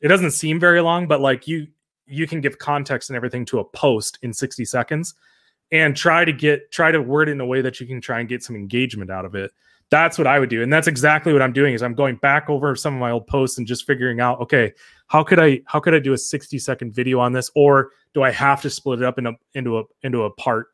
it 0.00 0.08
doesn't 0.08 0.30
seem 0.32 0.60
very 0.60 0.80
long 0.80 1.06
but 1.08 1.20
like 1.20 1.46
you 1.48 1.66
you 2.06 2.26
can 2.26 2.40
give 2.40 2.58
context 2.58 3.10
and 3.10 3.16
everything 3.16 3.44
to 3.46 3.58
a 3.60 3.64
post 3.64 4.18
in 4.22 4.32
60 4.32 4.64
seconds 4.64 5.14
and 5.72 5.96
try 5.96 6.24
to 6.24 6.32
get 6.32 6.70
try 6.72 6.90
to 6.92 7.00
word 7.02 7.28
it 7.28 7.32
in 7.32 7.40
a 7.40 7.46
way 7.46 7.60
that 7.62 7.80
you 7.80 7.86
can 7.86 8.00
try 8.00 8.20
and 8.20 8.28
get 8.28 8.42
some 8.42 8.56
engagement 8.56 9.10
out 9.10 9.24
of 9.24 9.34
it 9.34 9.52
that's 9.90 10.16
what 10.18 10.26
i 10.26 10.38
would 10.38 10.48
do. 10.48 10.62
And 10.62 10.72
that's 10.72 10.86
exactly 10.86 11.32
what 11.32 11.42
i'm 11.42 11.52
doing 11.52 11.74
is 11.74 11.82
i'm 11.82 11.94
going 11.94 12.16
back 12.16 12.48
over 12.48 12.74
some 12.76 12.94
of 12.94 13.00
my 13.00 13.10
old 13.10 13.26
posts 13.26 13.58
and 13.58 13.66
just 13.66 13.86
figuring 13.86 14.20
out 14.20 14.40
okay 14.40 14.72
how 15.08 15.22
could 15.24 15.38
i 15.38 15.60
how 15.66 15.80
could 15.80 15.94
i 15.94 15.98
do 15.98 16.12
a 16.12 16.18
60 16.18 16.58
second 16.58 16.94
video 16.94 17.18
on 17.18 17.32
this? 17.32 17.50
Or 17.54 17.90
do 18.14 18.22
i 18.22 18.30
have 18.30 18.62
to 18.62 18.70
split 18.70 19.00
it 19.00 19.04
up 19.04 19.18
in 19.18 19.26
a, 19.26 19.32
into 19.54 19.78
a 19.78 19.82
into 20.02 20.22
a 20.22 20.30
part 20.30 20.68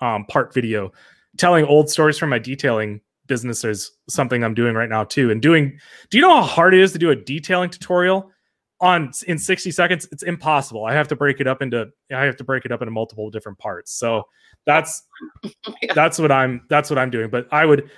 um, 0.00 0.24
part 0.26 0.52
video? 0.54 0.92
Telling 1.36 1.64
old 1.64 1.88
stories 1.88 2.18
from 2.18 2.30
my 2.30 2.38
detailing 2.38 3.00
business 3.26 3.64
is 3.64 3.92
something 4.08 4.42
i'm 4.42 4.54
doing 4.54 4.74
right 4.74 4.88
now 4.88 5.04
too. 5.04 5.30
And 5.30 5.40
doing 5.40 5.78
do 6.10 6.18
you 6.18 6.22
know 6.22 6.36
how 6.36 6.42
hard 6.42 6.74
it 6.74 6.80
is 6.80 6.92
to 6.92 6.98
do 6.98 7.10
a 7.10 7.16
detailing 7.16 7.70
tutorial 7.70 8.30
on 8.80 9.12
in 9.26 9.38
60 9.38 9.70
seconds? 9.70 10.08
It's 10.10 10.22
impossible. 10.22 10.84
I 10.84 10.92
have 10.94 11.08
to 11.08 11.16
break 11.16 11.40
it 11.40 11.46
up 11.46 11.62
into 11.62 11.88
i 12.10 12.24
have 12.24 12.36
to 12.36 12.44
break 12.44 12.64
it 12.64 12.72
up 12.72 12.80
into 12.82 12.90
multiple 12.92 13.30
different 13.30 13.58
parts. 13.58 13.92
So 13.92 14.24
that's 14.66 15.02
Yeah. 15.82 15.94
that's 15.94 16.18
what 16.18 16.32
i'm 16.32 16.62
that's 16.68 16.88
what 16.90 16.98
i'm 16.98 17.10
doing. 17.10 17.28
But 17.28 17.46
i 17.52 17.64
would 17.66 17.90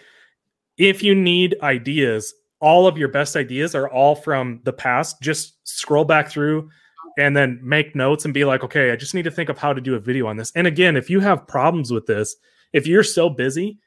if 0.77 1.03
you 1.03 1.15
need 1.15 1.57
ideas 1.63 2.35
all 2.65 2.87
of 2.87 2.97
your 2.97 3.09
best 3.09 3.37
ideas 3.37 3.75
are 3.75 3.91
all 3.91 4.15
from 4.15 4.59
the 4.65 4.73
past. 4.73 5.21
Just 5.21 5.57
scroll 5.69 6.07
back 6.07 6.31
through 6.31 6.71
and 7.19 7.37
then 7.37 7.61
make 7.63 7.95
notes 7.95 8.25
and 8.25 8.33
be 8.33 8.45
like 8.45 8.65
okay 8.65 8.91
i 8.91 8.97
just 8.97 9.15
need 9.15 9.23
to 9.23 9.31
think 9.31 9.49
of 9.49 9.57
how 9.57 9.73
to 9.73 9.81
do 9.81 9.95
a 9.95 10.01
video 10.01 10.27
on 10.27 10.39
this. 10.39 10.51
And 10.57 10.67
again 10.67 10.97
if 10.97 11.11
you 11.11 11.21
have 11.21 11.47
problems 11.47 11.93
with 11.93 12.07
this 12.07 12.35
if 12.73 12.87
you're 12.87 13.05
so 13.05 13.29
busy 13.29 13.79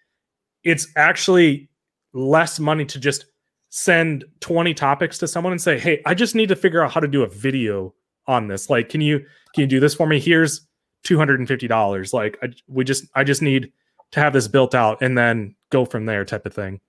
it's 0.64 0.88
actually 0.96 1.70
less 2.14 2.60
money 2.60 2.86
to 2.86 3.00
just 3.00 3.26
send 3.70 4.24
20 4.40 4.74
topics 4.76 5.18
to 5.18 5.28
someone 5.28 5.52
and 5.52 5.62
say 5.62 5.78
hey 5.78 6.02
i 6.06 6.14
just 6.14 6.36
need 6.36 6.48
to 6.50 6.56
figure 6.56 6.82
out 6.82 6.92
how 6.92 7.00
to 7.00 7.08
do 7.08 7.24
a 7.24 7.28
video 7.28 7.94
on 8.28 8.48
this. 8.48 8.70
Like 8.70 8.90
can 8.90 9.02
you 9.02 9.20
can 9.56 9.62
you 9.62 9.68
do 9.68 9.80
this 9.80 9.96
for 9.96 10.06
me? 10.06 10.20
Here's 10.20 10.68
$250 11.04 12.14
like 12.14 12.38
I, 12.44 12.50
we 12.68 12.84
just 12.84 13.06
i 13.16 13.24
just 13.24 13.42
need 13.42 13.72
to 14.12 14.20
have 14.20 14.34
this 14.34 14.48
built 14.48 14.76
out. 14.76 15.02
And 15.02 15.18
then 15.18 15.56
go 15.70 15.86
from 15.86 16.06
there 16.06 16.26
type 16.26 16.46
of 16.46 16.54
thing 16.54 16.80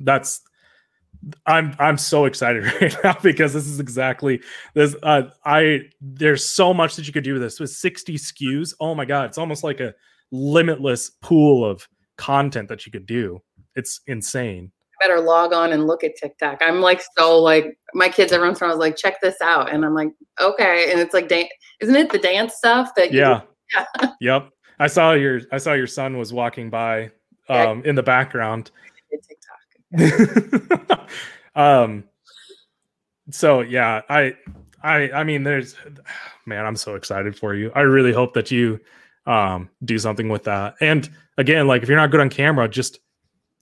that's 0.00 0.40
i'm 1.46 1.74
i'm 1.78 1.98
so 1.98 2.24
excited 2.24 2.64
right 2.80 2.96
now 3.04 3.16
because 3.22 3.52
this 3.52 3.66
is 3.66 3.80
exactly 3.80 4.40
this 4.74 4.96
uh 5.02 5.22
i 5.44 5.80
there's 6.00 6.48
so 6.48 6.72
much 6.72 6.96
that 6.96 7.06
you 7.06 7.12
could 7.12 7.24
do 7.24 7.34
with 7.34 7.42
this 7.42 7.60
with 7.60 7.70
60 7.70 8.16
skus 8.16 8.74
oh 8.80 8.94
my 8.94 9.04
god 9.04 9.26
it's 9.26 9.38
almost 9.38 9.62
like 9.62 9.80
a 9.80 9.94
limitless 10.30 11.10
pool 11.20 11.68
of 11.68 11.86
content 12.16 12.68
that 12.68 12.86
you 12.86 12.92
could 12.92 13.06
do 13.06 13.40
it's 13.74 14.00
insane 14.06 14.72
better 15.00 15.20
log 15.20 15.52
on 15.52 15.72
and 15.72 15.86
look 15.86 16.04
at 16.04 16.14
TikTok. 16.16 16.58
I'm 16.60 16.80
like 16.80 17.02
so 17.18 17.38
like 17.40 17.78
my 17.94 18.08
kids 18.08 18.32
every 18.32 18.46
once 18.46 18.60
in 18.60 18.66
a 18.66 18.68
while 18.68 18.76
is 18.76 18.80
like 18.80 18.96
check 18.96 19.20
this 19.20 19.40
out, 19.40 19.72
and 19.72 19.84
I'm 19.84 19.94
like 19.94 20.10
okay, 20.40 20.90
and 20.90 21.00
it's 21.00 21.14
like 21.14 21.28
dan- 21.28 21.48
isn't 21.80 21.96
it 21.96 22.10
the 22.10 22.18
dance 22.18 22.54
stuff 22.54 22.94
that 22.96 23.12
yeah 23.12 23.40
Yeah. 23.74 24.10
yep 24.20 24.50
i 24.80 24.88
saw 24.88 25.12
your 25.12 25.42
i 25.52 25.58
saw 25.58 25.74
your 25.74 25.86
son 25.86 26.18
was 26.18 26.32
walking 26.32 26.70
by. 26.70 27.10
Um 27.50 27.82
in 27.84 27.94
the 27.94 28.02
background. 28.02 28.70
TikTok? 29.92 31.10
um 31.56 32.04
so 33.30 33.60
yeah 33.60 34.02
i 34.08 34.32
i 34.84 35.10
i 35.10 35.24
mean 35.24 35.42
there's 35.42 35.74
man 36.46 36.64
i'm 36.64 36.76
so 36.76 36.94
excited 36.94 37.36
for 37.36 37.54
you. 37.54 37.72
I 37.74 37.80
really 37.80 38.12
hope 38.12 38.34
that 38.34 38.50
you 38.50 38.80
um 39.26 39.68
do 39.84 39.98
something 39.98 40.28
with 40.28 40.44
that. 40.44 40.76
And 40.80 41.10
again 41.40 41.66
like 41.66 41.82
if 41.82 41.88
you're 41.88 41.98
not 41.98 42.10
good 42.10 42.20
on 42.20 42.28
camera 42.28 42.68
just 42.68 43.00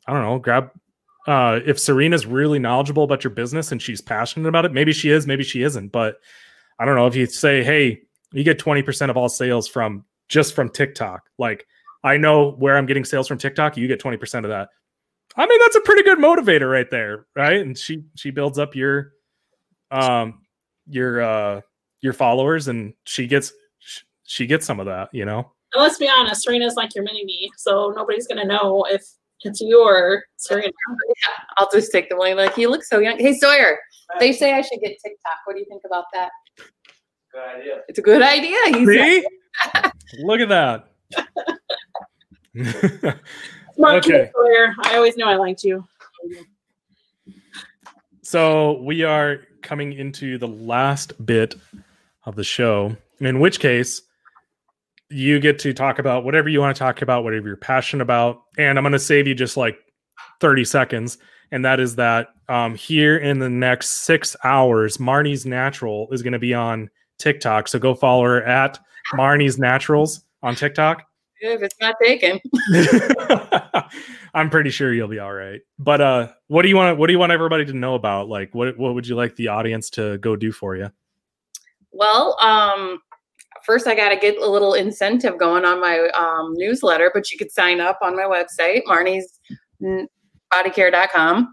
i 0.06 0.12
don't 0.12 0.22
know 0.22 0.38
grab 0.38 0.70
uh 1.26 1.60
if 1.64 1.78
serena's 1.78 2.26
really 2.26 2.58
knowledgeable 2.58 3.04
about 3.04 3.24
your 3.24 3.30
business 3.30 3.72
and 3.72 3.80
she's 3.80 4.00
passionate 4.00 4.48
about 4.48 4.64
it 4.64 4.72
maybe 4.72 4.92
she 4.92 5.10
is 5.10 5.26
maybe 5.26 5.44
she 5.44 5.62
isn't 5.62 5.90
but 5.92 6.16
i 6.78 6.84
don't 6.84 6.96
know 6.96 7.06
if 7.06 7.14
you 7.14 7.24
say 7.24 7.62
hey 7.62 8.00
you 8.32 8.44
get 8.44 8.58
20% 8.58 9.08
of 9.08 9.16
all 9.16 9.28
sales 9.28 9.66
from 9.66 10.04
just 10.28 10.54
from 10.54 10.68
tiktok 10.68 11.30
like 11.38 11.66
i 12.04 12.16
know 12.16 12.52
where 12.52 12.76
i'm 12.76 12.86
getting 12.86 13.04
sales 13.04 13.28
from 13.28 13.38
tiktok 13.38 13.76
you 13.76 13.86
get 13.86 14.00
20% 14.00 14.44
of 14.44 14.50
that 14.50 14.68
I 15.36 15.46
mean, 15.46 15.58
that's 15.60 15.76
a 15.76 15.80
pretty 15.82 16.02
good 16.02 16.18
motivator 16.18 16.70
right 16.70 16.90
there, 16.90 17.26
right? 17.36 17.60
And 17.60 17.76
she 17.76 18.04
she 18.16 18.30
builds 18.30 18.58
up 18.58 18.74
your 18.74 19.12
um 19.90 20.42
your 20.88 21.22
uh 21.22 21.60
your 22.00 22.12
followers 22.12 22.68
and 22.68 22.94
she 23.04 23.26
gets 23.26 23.52
she 24.24 24.46
gets 24.46 24.66
some 24.66 24.80
of 24.80 24.86
that, 24.86 25.10
you 25.12 25.24
know. 25.24 25.52
And 25.74 25.82
let's 25.82 25.98
be 25.98 26.08
honest, 26.08 26.42
Serena's 26.42 26.74
like 26.74 26.94
your 26.94 27.04
mini 27.04 27.24
me, 27.24 27.50
so 27.56 27.92
nobody's 27.94 28.26
gonna 28.26 28.44
know 28.44 28.84
if 28.90 29.04
it's 29.42 29.60
you 29.60 29.80
or 29.80 30.24
Serena. 30.36 30.72
I'll 31.56 31.70
just 31.70 31.92
take 31.92 32.08
the 32.08 32.16
one 32.16 32.36
like 32.36 32.54
he 32.54 32.66
looks 32.66 32.88
so 32.88 32.98
young. 32.98 33.18
Hey 33.18 33.34
Sawyer, 33.34 33.78
they 34.18 34.32
say 34.32 34.54
I 34.54 34.62
should 34.62 34.80
get 34.80 34.96
TikTok. 35.04 35.38
What 35.44 35.54
do 35.54 35.60
you 35.60 35.66
think 35.68 35.82
about 35.86 36.04
that? 36.14 36.30
Good 37.32 37.60
idea. 37.60 37.80
It's 37.88 37.98
a 37.98 38.02
good 38.02 38.22
idea. 38.22 38.56
He's 38.66 38.88
See? 38.88 39.26
Look 40.24 40.40
at 40.40 40.48
that. 40.48 40.88
Okay. 43.78 44.30
Sawyer. 44.34 44.74
I 44.82 44.96
always 44.96 45.16
knew 45.16 45.24
I 45.24 45.36
liked 45.36 45.62
you. 45.62 45.86
so 48.22 48.80
we 48.82 49.04
are 49.04 49.38
coming 49.62 49.92
into 49.92 50.38
the 50.38 50.48
last 50.48 51.24
bit 51.24 51.54
of 52.24 52.36
the 52.36 52.44
show, 52.44 52.96
in 53.20 53.40
which 53.40 53.60
case 53.60 54.02
you 55.10 55.40
get 55.40 55.58
to 55.60 55.72
talk 55.72 55.98
about 55.98 56.24
whatever 56.24 56.48
you 56.48 56.60
want 56.60 56.76
to 56.76 56.78
talk 56.78 57.02
about, 57.02 57.24
whatever 57.24 57.46
you're 57.46 57.56
passionate 57.56 58.02
about. 58.02 58.42
And 58.58 58.78
I'm 58.78 58.82
going 58.82 58.92
to 58.92 58.98
save 58.98 59.26
you 59.26 59.34
just 59.34 59.56
like 59.56 59.78
30 60.40 60.64
seconds. 60.64 61.18
And 61.50 61.64
that 61.64 61.80
is 61.80 61.96
that 61.96 62.28
um, 62.48 62.74
here 62.74 63.16
in 63.16 63.38
the 63.38 63.48
next 63.48 64.02
six 64.02 64.36
hours, 64.44 64.98
Marnie's 64.98 65.46
Natural 65.46 66.08
is 66.10 66.22
going 66.22 66.34
to 66.34 66.38
be 66.38 66.52
on 66.52 66.90
TikTok. 67.18 67.68
So 67.68 67.78
go 67.78 67.94
follow 67.94 68.24
her 68.24 68.42
at 68.42 68.78
Marnie's 69.14 69.58
Naturals 69.58 70.24
on 70.42 70.54
TikTok. 70.54 71.04
if 71.40 71.62
it's 71.62 71.76
not 71.80 71.94
taken. 72.02 72.40
I'm 74.34 74.50
pretty 74.50 74.70
sure 74.70 74.92
you'll 74.92 75.08
be 75.08 75.18
all 75.18 75.32
right. 75.32 75.60
But 75.78 76.00
uh 76.00 76.28
what 76.48 76.62
do 76.62 76.68
you 76.68 76.76
want 76.76 76.98
what 76.98 77.06
do 77.06 77.12
you 77.12 77.18
want 77.18 77.32
everybody 77.32 77.64
to 77.66 77.72
know 77.72 77.94
about? 77.94 78.28
Like 78.28 78.54
what 78.54 78.76
what 78.78 78.94
would 78.94 79.06
you 79.06 79.16
like 79.16 79.36
the 79.36 79.48
audience 79.48 79.90
to 79.90 80.18
go 80.18 80.36
do 80.36 80.52
for 80.52 80.76
you? 80.76 80.90
Well, 81.92 82.38
um, 82.40 83.00
first 83.64 83.86
I 83.86 83.94
got 83.94 84.10
to 84.10 84.16
get 84.16 84.36
a 84.38 84.48
little 84.48 84.74
incentive 84.74 85.38
going 85.38 85.64
on 85.64 85.80
my 85.80 86.08
um, 86.10 86.52
newsletter, 86.54 87.10
but 87.12 87.30
you 87.30 87.38
could 87.38 87.50
sign 87.50 87.80
up 87.80 87.98
on 88.02 88.14
my 88.14 88.22
website, 88.22 88.82
Marnie's 88.84 89.40
marniesbodycare.com. 89.82 91.52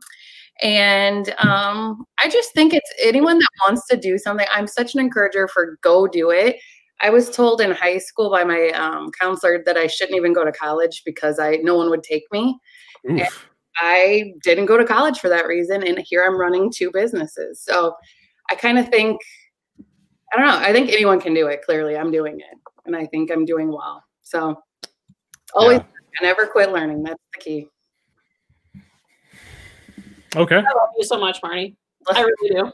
And 0.61 1.35
um, 1.39 2.05
I 2.19 2.29
just 2.29 2.53
think 2.53 2.73
it's 2.73 2.89
anyone 3.01 3.37
that 3.37 3.49
wants 3.67 3.87
to 3.87 3.97
do 3.97 4.17
something. 4.17 4.47
I'm 4.53 4.67
such 4.67 4.93
an 4.93 5.01
encourager 5.01 5.47
for 5.49 5.77
go 5.81 6.07
do 6.07 6.31
it. 6.31 6.57
I 7.01 7.09
was 7.09 7.29
told 7.29 7.61
in 7.61 7.71
high 7.71 7.97
school 7.97 8.29
by 8.29 8.43
my 8.43 8.69
um, 8.69 9.11
counselor 9.19 9.61
that 9.65 9.77
I 9.77 9.87
shouldn't 9.87 10.15
even 10.15 10.33
go 10.33 10.45
to 10.45 10.51
college 10.51 11.03
because 11.05 11.39
I 11.39 11.57
no 11.57 11.75
one 11.75 11.89
would 11.89 12.03
take 12.03 12.23
me. 12.31 12.57
Oof. 13.11 13.49
I 13.77 14.33
didn't 14.43 14.67
go 14.67 14.77
to 14.77 14.85
college 14.85 15.19
for 15.19 15.27
that 15.29 15.47
reason, 15.47 15.83
and 15.83 15.99
here 15.99 16.25
I'm 16.25 16.39
running 16.39 16.71
two 16.71 16.91
businesses. 16.91 17.61
So 17.61 17.93
I 18.49 18.55
kind 18.55 18.79
of 18.79 18.87
think, 18.87 19.19
I 20.33 20.37
don't 20.37 20.47
know, 20.47 20.57
I 20.57 20.71
think 20.71 20.89
anyone 20.89 21.19
can 21.19 21.33
do 21.33 21.47
it. 21.47 21.61
Clearly, 21.63 21.97
I'm 21.97 22.11
doing 22.11 22.39
it, 22.39 22.57
and 22.85 22.95
I 22.95 23.05
think 23.07 23.31
I'm 23.31 23.43
doing 23.43 23.67
well. 23.67 24.01
So 24.21 24.61
always, 25.53 25.79
Yeah. 25.79 25.83
never 26.21 26.47
quit 26.47 26.71
learning. 26.71 27.03
That's 27.03 27.21
the 27.33 27.41
key. 27.41 27.67
Okay. 30.37 30.57
I 30.57 30.61
love 30.61 30.89
you 30.97 31.03
so 31.03 31.17
much, 31.17 31.41
Marnie. 31.41 31.75
I 32.13 32.21
really 32.21 32.49
do. 32.49 32.71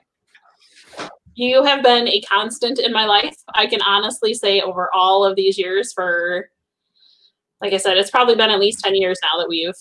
You 1.36 1.64
have 1.64 1.84
been 1.84 2.08
a 2.08 2.22
constant 2.22 2.80
in 2.80 2.92
my 2.92 3.06
life. 3.06 3.36
I 3.56 3.68
can 3.68 3.82
honestly 3.82 4.34
say 4.34 4.62
over 4.62 4.90
all 4.94 5.24
of 5.24 5.36
these 5.36 5.58
years 5.58 5.94
for 5.94 6.50
like 7.62 7.74
I 7.74 7.78
said, 7.78 7.98
it's 7.98 8.10
probably 8.10 8.36
been 8.36 8.50
at 8.50 8.60
least 8.60 8.84
10 8.84 8.96
years 8.96 9.20
now 9.22 9.40
that 9.40 9.48
we've 9.48 9.76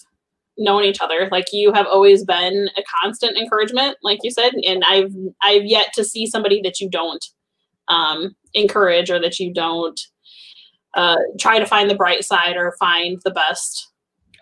known 0.58 0.84
each 0.84 1.00
other. 1.00 1.28
Like 1.32 1.46
you 1.52 1.72
have 1.72 1.86
always 1.86 2.24
been 2.24 2.68
a 2.76 2.82
constant 3.02 3.36
encouragement, 3.36 3.96
like 4.02 4.18
you 4.22 4.30
said, 4.30 4.52
and 4.66 4.84
I've 4.86 5.14
I've 5.42 5.64
yet 5.64 5.92
to 5.94 6.04
see 6.04 6.26
somebody 6.26 6.60
that 6.62 6.80
you 6.80 6.88
don't 6.88 7.24
um, 7.88 8.36
encourage 8.54 9.10
or 9.10 9.18
that 9.20 9.38
you 9.38 9.52
don't 9.52 9.98
uh, 10.94 11.16
try 11.38 11.58
to 11.58 11.66
find 11.66 11.88
the 11.88 11.94
bright 11.94 12.24
side 12.24 12.56
or 12.56 12.76
find 12.78 13.20
the 13.24 13.30
best 13.30 13.88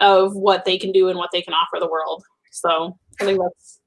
of 0.01 0.35
what 0.35 0.65
they 0.65 0.79
can 0.79 0.93
do 0.93 1.09
and 1.09 1.19
what 1.19 1.31
they 1.33 1.43
can 1.43 1.55
offer 1.55 1.79
the 1.79 1.91
world. 1.91 2.25
So 2.51 2.97
I 3.21 3.25
think 3.25 3.41
that's 3.41 3.81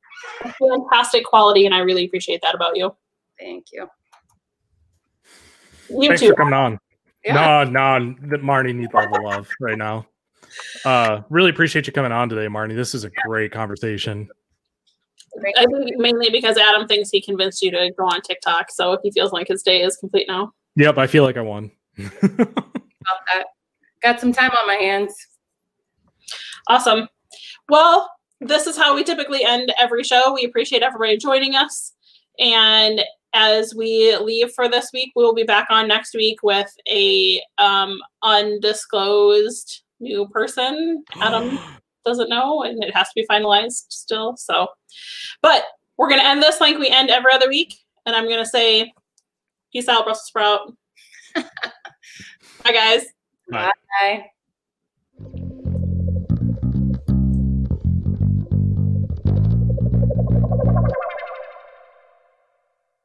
a 0.43 0.53
fantastic 0.53 1.25
quality, 1.25 1.65
and 1.65 1.75
I 1.75 1.79
really 1.79 2.05
appreciate 2.05 2.41
that 2.43 2.55
about 2.55 2.77
you. 2.77 2.95
Thank 3.41 3.65
you. 3.73 3.87
You 5.89 6.07
Thanks 6.07 6.21
too. 6.21 6.29
for 6.29 6.35
coming 6.35 6.53
on. 6.53 6.79
Yeah. 7.25 7.63
No, 7.65 7.97
no, 7.99 8.15
that 8.29 8.41
Marnie 8.41 8.73
needs 8.73 8.91
all 8.93 9.11
the 9.11 9.19
love 9.21 9.47
right 9.59 9.77
now. 9.77 10.05
Uh, 10.85 11.21
really 11.29 11.49
appreciate 11.49 11.87
you 11.87 11.93
coming 11.93 12.11
on 12.11 12.29
today, 12.29 12.47
Marnie. 12.47 12.75
This 12.75 12.93
is 12.93 13.03
a 13.03 13.09
great 13.25 13.51
conversation. 13.51 14.29
I 15.57 15.65
think 15.65 15.97
mainly 15.97 16.29
because 16.29 16.57
Adam 16.57 16.87
thinks 16.87 17.09
he 17.09 17.21
convinced 17.21 17.61
you 17.61 17.71
to 17.71 17.91
go 17.97 18.05
on 18.05 18.21
TikTok, 18.21 18.69
so 18.69 18.97
he 19.01 19.11
feels 19.11 19.31
like 19.31 19.47
his 19.47 19.63
day 19.63 19.81
is 19.81 19.95
complete 19.95 20.27
now. 20.27 20.51
Yep, 20.75 20.97
I 20.97 21.07
feel 21.07 21.23
like 21.23 21.37
I 21.37 21.41
won. 21.41 21.71
Got 24.01 24.19
some 24.19 24.33
time 24.33 24.51
on 24.51 24.67
my 24.67 24.75
hands. 24.75 25.15
Awesome. 26.67 27.07
Well, 27.69 28.11
this 28.41 28.67
is 28.67 28.75
how 28.75 28.95
we 28.95 29.03
typically 29.03 29.45
end 29.45 29.71
every 29.79 30.03
show. 30.03 30.33
We 30.33 30.43
appreciate 30.43 30.81
everybody 30.81 31.17
joining 31.17 31.55
us. 31.55 31.93
And 32.39 33.01
as 33.33 33.73
we 33.75 34.15
leave 34.17 34.51
for 34.51 34.69
this 34.69 34.89
week, 34.93 35.11
we 35.15 35.23
will 35.23 35.33
be 35.33 35.43
back 35.43 35.67
on 35.69 35.87
next 35.87 36.13
week 36.13 36.43
with 36.43 36.71
a 36.89 37.41
um, 37.57 37.99
undisclosed 38.23 39.83
new 39.99 40.27
person. 40.27 41.03
Adam 41.21 41.59
doesn't 42.05 42.29
know, 42.29 42.63
and 42.63 42.83
it 42.83 42.95
has 42.95 43.07
to 43.07 43.13
be 43.15 43.27
finalized 43.27 43.85
still. 43.89 44.35
So, 44.37 44.67
but 45.41 45.63
we're 45.97 46.09
going 46.09 46.21
to 46.21 46.27
end 46.27 46.41
this 46.41 46.59
like 46.59 46.77
we 46.77 46.89
end 46.89 47.09
every 47.09 47.31
other 47.33 47.47
week. 47.47 47.75
And 48.05 48.15
I'm 48.15 48.25
going 48.25 48.43
to 48.43 48.49
say, 48.49 48.91
peace 49.71 49.87
out, 49.87 50.05
Brussels 50.05 50.27
sprout. 50.27 50.73
Bye, 51.35 52.71
guys. 52.73 53.05
Bye. 53.49 53.71
Bye. 54.01 54.31